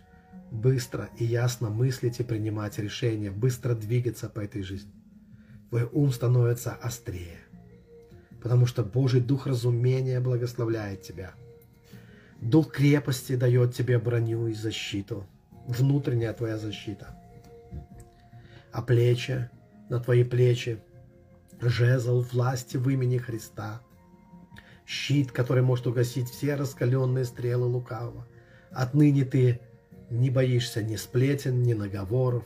быстро 0.50 1.08
и 1.16 1.24
ясно 1.24 1.70
мыслить 1.70 2.18
и 2.18 2.24
принимать 2.24 2.78
решения, 2.78 3.30
быстро 3.30 3.74
двигаться 3.74 4.28
по 4.28 4.40
этой 4.40 4.62
жизни. 4.62 4.92
Твой 5.68 5.84
ум 5.92 6.10
становится 6.10 6.72
острее 6.74 7.38
потому 8.40 8.66
что 8.66 8.82
Божий 8.82 9.20
Дух 9.20 9.46
разумения 9.46 10.20
благословляет 10.20 11.02
тебя. 11.02 11.32
Дух 12.40 12.72
крепости 12.72 13.36
дает 13.36 13.74
тебе 13.74 13.98
броню 13.98 14.46
и 14.46 14.54
защиту. 14.54 15.26
Внутренняя 15.66 16.32
твоя 16.32 16.56
защита. 16.56 17.14
А 18.72 18.80
плечи, 18.82 19.50
на 19.90 20.00
твои 20.00 20.24
плечи, 20.24 20.80
жезл 21.60 22.22
власти 22.22 22.78
в 22.78 22.88
имени 22.88 23.18
Христа. 23.18 23.82
Щит, 24.86 25.32
который 25.32 25.62
может 25.62 25.86
угасить 25.86 26.30
все 26.30 26.54
раскаленные 26.54 27.24
стрелы 27.24 27.66
лукавого. 27.66 28.26
Отныне 28.70 29.24
ты 29.24 29.60
не 30.08 30.30
боишься 30.30 30.82
ни 30.82 30.96
сплетен, 30.96 31.62
ни 31.62 31.74
наговоров, 31.74 32.44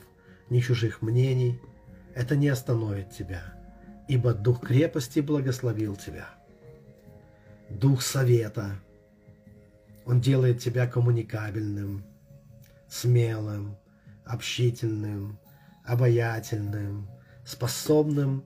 ни 0.49 0.59
чужих 0.59 1.01
мнений. 1.01 1.59
Это 2.13 2.35
не 2.35 2.49
остановит 2.49 3.11
тебя, 3.11 3.43
ибо 4.07 4.33
Дух 4.33 4.67
крепости 4.67 5.21
благословил 5.21 5.95
тебя. 5.95 6.27
Дух 7.69 8.01
совета, 8.01 8.79
он 10.05 10.21
делает 10.21 10.59
тебя 10.59 10.87
коммуникабельным, 10.87 12.05
смелым, 12.87 13.77
общительным, 14.23 15.39
обаятельным, 15.83 17.09
способным 17.43 18.45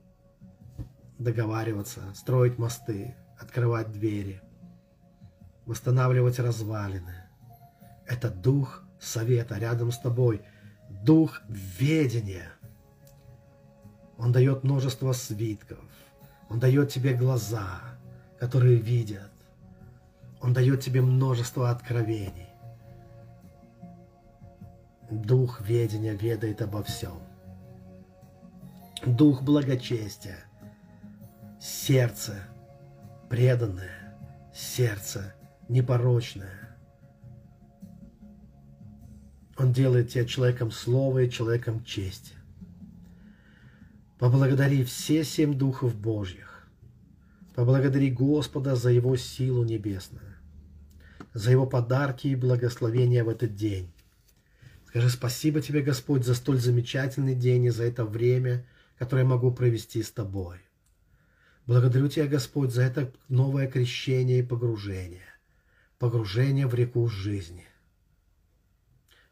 договариваться, 1.18 2.00
строить 2.14 2.58
мосты, 2.58 3.14
открывать 3.38 3.92
двери, 3.92 4.40
восстанавливать 5.66 6.38
развалины. 6.38 7.24
Это 8.06 8.30
дух 8.30 8.82
совета 8.98 9.58
рядом 9.58 9.92
с 9.92 9.98
тобой, 9.98 10.42
дух 10.88 11.42
ведения. 11.48 12.50
Он 14.16 14.32
дает 14.32 14.64
множество 14.64 15.12
свитков, 15.12 15.84
он 16.48 16.58
дает 16.58 16.90
тебе 16.90 17.14
глаза, 17.14 17.80
которые 18.38 18.76
видят, 18.76 19.29
он 20.40 20.52
дает 20.52 20.80
тебе 20.80 21.02
множество 21.02 21.70
откровений. 21.70 22.48
Дух 25.10 25.60
ведения 25.60 26.14
ведает 26.14 26.62
обо 26.62 26.82
всем. 26.82 27.20
Дух 29.04 29.42
благочестия, 29.42 30.38
сердце 31.60 32.36
преданное, 33.28 34.18
сердце 34.54 35.34
непорочное. 35.68 36.76
Он 39.58 39.72
делает 39.72 40.08
тебя 40.08 40.24
человеком 40.24 40.70
слова 40.70 41.18
и 41.18 41.30
человеком 41.30 41.84
чести. 41.84 42.34
Поблагодари 44.18 44.84
все 44.84 45.22
семь 45.24 45.54
духов 45.54 45.94
Божьих. 45.94 46.68
Поблагодари 47.54 48.10
Господа 48.10 48.74
за 48.74 48.90
Его 48.90 49.16
силу 49.16 49.64
небесную 49.64 50.29
за 51.32 51.50
Его 51.50 51.66
подарки 51.66 52.28
и 52.28 52.36
благословения 52.36 53.24
в 53.24 53.28
этот 53.28 53.54
день. 53.54 53.92
Скажи 54.86 55.08
спасибо 55.08 55.60
тебе, 55.60 55.82
Господь, 55.82 56.24
за 56.24 56.34
столь 56.34 56.58
замечательный 56.58 57.34
день 57.34 57.66
и 57.66 57.70
за 57.70 57.84
это 57.84 58.04
время, 58.04 58.66
которое 58.98 59.22
я 59.22 59.28
могу 59.28 59.52
провести 59.52 60.02
с 60.02 60.10
Тобой. 60.10 60.58
Благодарю 61.66 62.08
Тебя, 62.08 62.26
Господь, 62.26 62.72
за 62.72 62.82
это 62.82 63.12
новое 63.28 63.68
крещение 63.68 64.40
и 64.40 64.46
погружение. 64.46 65.22
Погружение 65.98 66.66
в 66.66 66.74
реку 66.74 67.06
жизни, 67.08 67.66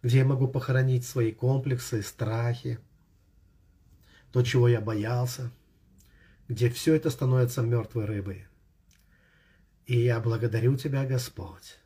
где 0.03 0.19
я 0.19 0.25
могу 0.25 0.47
похоронить 0.47 1.05
свои 1.05 1.33
комплексы, 1.33 2.03
страхи, 2.03 2.79
то, 4.33 4.43
чего 4.43 4.69
я 4.69 4.81
боялся, 4.81 5.51
где 6.47 6.71
все 6.71 6.95
это 6.95 7.11
становится 7.11 7.63
мертвой 7.63 8.05
рыбой. 8.05 8.47
И 9.87 9.99
я 9.99 10.21
благодарю 10.21 10.77
Тебя, 10.77 11.07
Господь, 11.07 11.79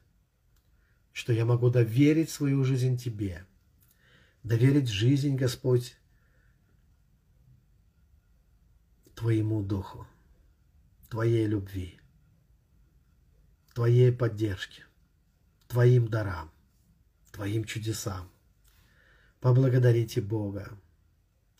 что 1.13 1.33
я 1.33 1.45
могу 1.45 1.71
доверить 1.71 2.31
свою 2.31 2.65
жизнь 2.65 2.97
Тебе, 2.97 3.45
доверить 4.43 4.89
жизнь, 4.89 5.37
Господь, 5.37 5.97
Твоему 9.15 9.63
Духу, 9.63 10.07
Твоей 11.09 11.47
любви, 11.47 12.01
Твоей 13.75 14.11
поддержке, 14.11 14.85
Твоим 15.69 16.09
дарам, 16.09 16.51
Твоим 17.31 17.65
чудесам. 17.65 18.31
Поблагодарите 19.41 20.21
Бога. 20.21 20.79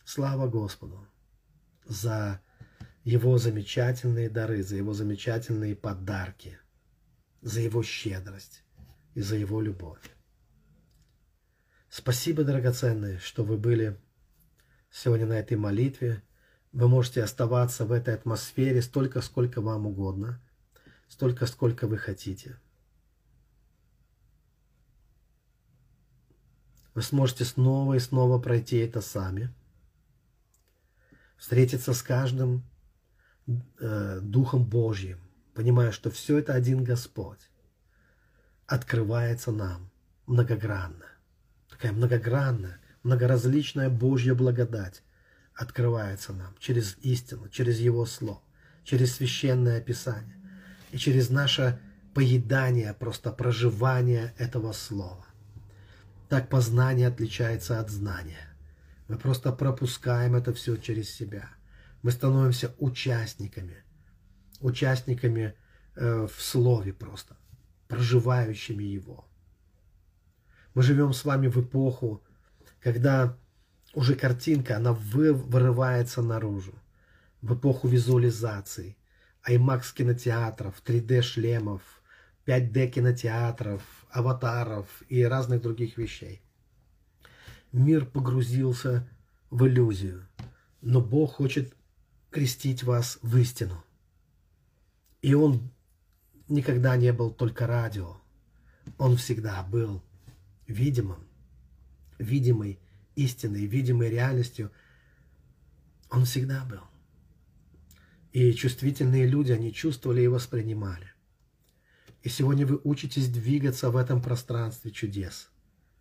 Слава 0.05 0.47
Господу 0.47 1.05
за 1.85 2.41
Его 3.03 3.37
замечательные 3.37 4.29
дары, 4.29 4.63
за 4.63 4.77
Его 4.77 4.93
замечательные 4.93 5.75
подарки, 5.75 6.57
за 7.41 7.61
Его 7.61 7.83
щедрость 7.83 8.62
и 9.15 9.21
за 9.21 9.35
Его 9.35 9.61
любовь. 9.61 10.13
Спасибо, 11.89 12.43
драгоценные, 12.43 13.19
что 13.19 13.43
вы 13.43 13.57
были 13.57 13.99
сегодня 14.89 15.27
на 15.27 15.33
этой 15.33 15.57
молитве. 15.57 16.23
Вы 16.71 16.87
можете 16.87 17.23
оставаться 17.23 17.85
в 17.85 17.91
этой 17.91 18.15
атмосфере 18.15 18.81
столько, 18.81 19.21
сколько 19.21 19.61
вам 19.61 19.85
угодно, 19.85 20.41
столько, 21.07 21.45
сколько 21.45 21.85
вы 21.87 21.99
хотите. 21.99 22.59
Вы 26.95 27.03
сможете 27.03 27.45
снова 27.45 27.93
и 27.93 27.99
снова 27.99 28.39
пройти 28.39 28.77
это 28.77 29.01
сами, 29.01 29.53
встретиться 31.37 31.93
с 31.93 32.01
каждым 32.01 32.63
э, 33.79 34.19
Духом 34.21 34.65
Божьим, 34.65 35.19
понимая, 35.53 35.91
что 35.91 36.09
все 36.09 36.39
это 36.39 36.53
один 36.53 36.83
Господь 36.83 37.51
открывается 38.67 39.51
нам 39.51 39.89
многогранно. 40.25 41.05
Такая 41.69 41.91
многогранная, 41.91 42.79
многоразличная 43.03 43.89
Божья 43.89 44.35
благодать 44.35 45.03
открывается 45.53 46.33
нам 46.33 46.55
через 46.59 46.97
истину, 47.01 47.49
через 47.49 47.79
Его 47.79 48.05
Слово, 48.05 48.41
через 48.83 49.15
Священное 49.15 49.81
Писание 49.81 50.37
и 50.91 50.97
через 50.97 51.29
наше 51.29 51.79
поедание, 52.13 52.93
просто 52.93 53.31
проживание 53.31 54.33
этого 54.37 54.71
Слова. 54.71 55.25
Так 56.29 56.49
познание 56.49 57.07
отличается 57.07 57.79
от 57.79 57.89
знания. 57.89 58.55
Мы 59.07 59.17
просто 59.17 59.51
пропускаем 59.51 60.35
это 60.35 60.53
все 60.53 60.77
через 60.77 61.09
себя. 61.13 61.49
Мы 62.01 62.11
становимся 62.11 62.73
участниками, 62.79 63.83
участниками 64.59 65.53
э, 65.95 66.27
в 66.27 66.41
Слове 66.41 66.93
просто 66.93 67.35
проживающими 67.93 68.83
его. 68.83 69.25
Мы 70.73 70.81
живем 70.81 71.13
с 71.13 71.25
вами 71.25 71.47
в 71.47 71.57
эпоху, 71.61 72.23
когда 72.79 73.37
уже 73.93 74.15
картинка, 74.15 74.77
она 74.77 74.93
вырывается 74.93 76.23
наружу. 76.23 76.73
В 77.41 77.53
эпоху 77.53 77.87
визуализаций, 77.87 78.97
IMAX 79.47 79.93
кинотеатров, 79.93 80.81
3D 80.83 81.21
шлемов, 81.21 81.81
5D 82.47 82.87
кинотеатров, 82.87 83.83
аватаров 84.09 84.87
и 85.07 85.21
разных 85.23 85.61
других 85.61 85.97
вещей. 85.97 86.41
Мир 87.71 88.05
погрузился 88.05 89.07
в 89.51 89.67
иллюзию, 89.67 90.27
но 90.81 90.99
Бог 90.99 91.33
хочет 91.33 91.75
крестить 92.31 92.81
вас 92.81 93.19
в 93.21 93.37
истину. 93.37 93.83
И 95.21 95.35
Он 95.35 95.69
никогда 96.47 96.95
не 96.97 97.13
был 97.13 97.31
только 97.31 97.67
радио. 97.67 98.17
Он 98.97 99.17
всегда 99.17 99.63
был 99.63 100.03
видимым, 100.67 101.27
видимой 102.19 102.79
истиной, 103.15 103.65
видимой 103.65 104.09
реальностью. 104.09 104.71
Он 106.09 106.25
всегда 106.25 106.63
был. 106.65 106.81
И 108.31 108.51
чувствительные 108.53 109.27
люди, 109.27 109.51
они 109.51 109.73
чувствовали 109.73 110.21
и 110.21 110.27
воспринимали. 110.27 111.11
И 112.23 112.29
сегодня 112.29 112.65
вы 112.65 112.79
учитесь 112.83 113.27
двигаться 113.27 113.89
в 113.89 113.97
этом 113.97 114.21
пространстве 114.21 114.91
чудес, 114.91 115.49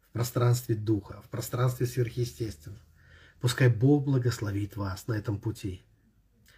в 0.09 0.13
пространстве 0.13 0.77
Духа, 0.77 1.21
в 1.21 1.29
пространстве 1.29 1.87
сверхъестественного. 1.87 2.81
Пускай 3.41 3.69
Бог 3.69 4.05
благословит 4.05 4.77
вас 4.77 5.09
на 5.09 5.15
этом 5.15 5.39
пути. 5.39 5.83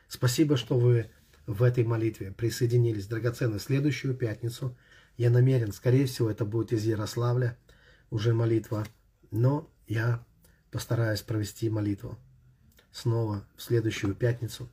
Спасибо, 0.07 0.57
что 0.57 0.79
вы 0.79 1.11
в 1.47 1.63
этой 1.63 1.85
молитве 1.85 2.33
присоединились 2.33 3.07
драгоценно 3.07 3.59
следующую 3.59 4.15
пятницу. 4.15 4.77
Я 5.17 5.31
намерен, 5.31 5.73
скорее 5.73 6.07
всего, 6.07 6.31
это 6.31 6.45
будет 6.45 6.73
из 6.73 6.85
Ярославля, 6.85 7.57
уже 8.11 8.35
молитва, 8.35 8.87
но 9.31 9.71
я 9.87 10.25
постараюсь 10.71 11.23
провести 11.23 11.69
молитву 11.71 12.19
снова 12.91 13.47
в 13.57 13.63
следующую 13.63 14.15
пятницу. 14.15 14.71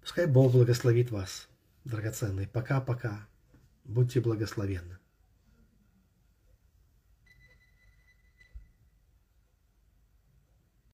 Пускай 0.00 0.26
Бог 0.26 0.52
благословит 0.52 1.10
вас, 1.10 1.48
драгоценные. 1.84 2.46
Пока-пока. 2.46 3.26
Будьте 3.84 4.20
благословенны. 4.20 4.98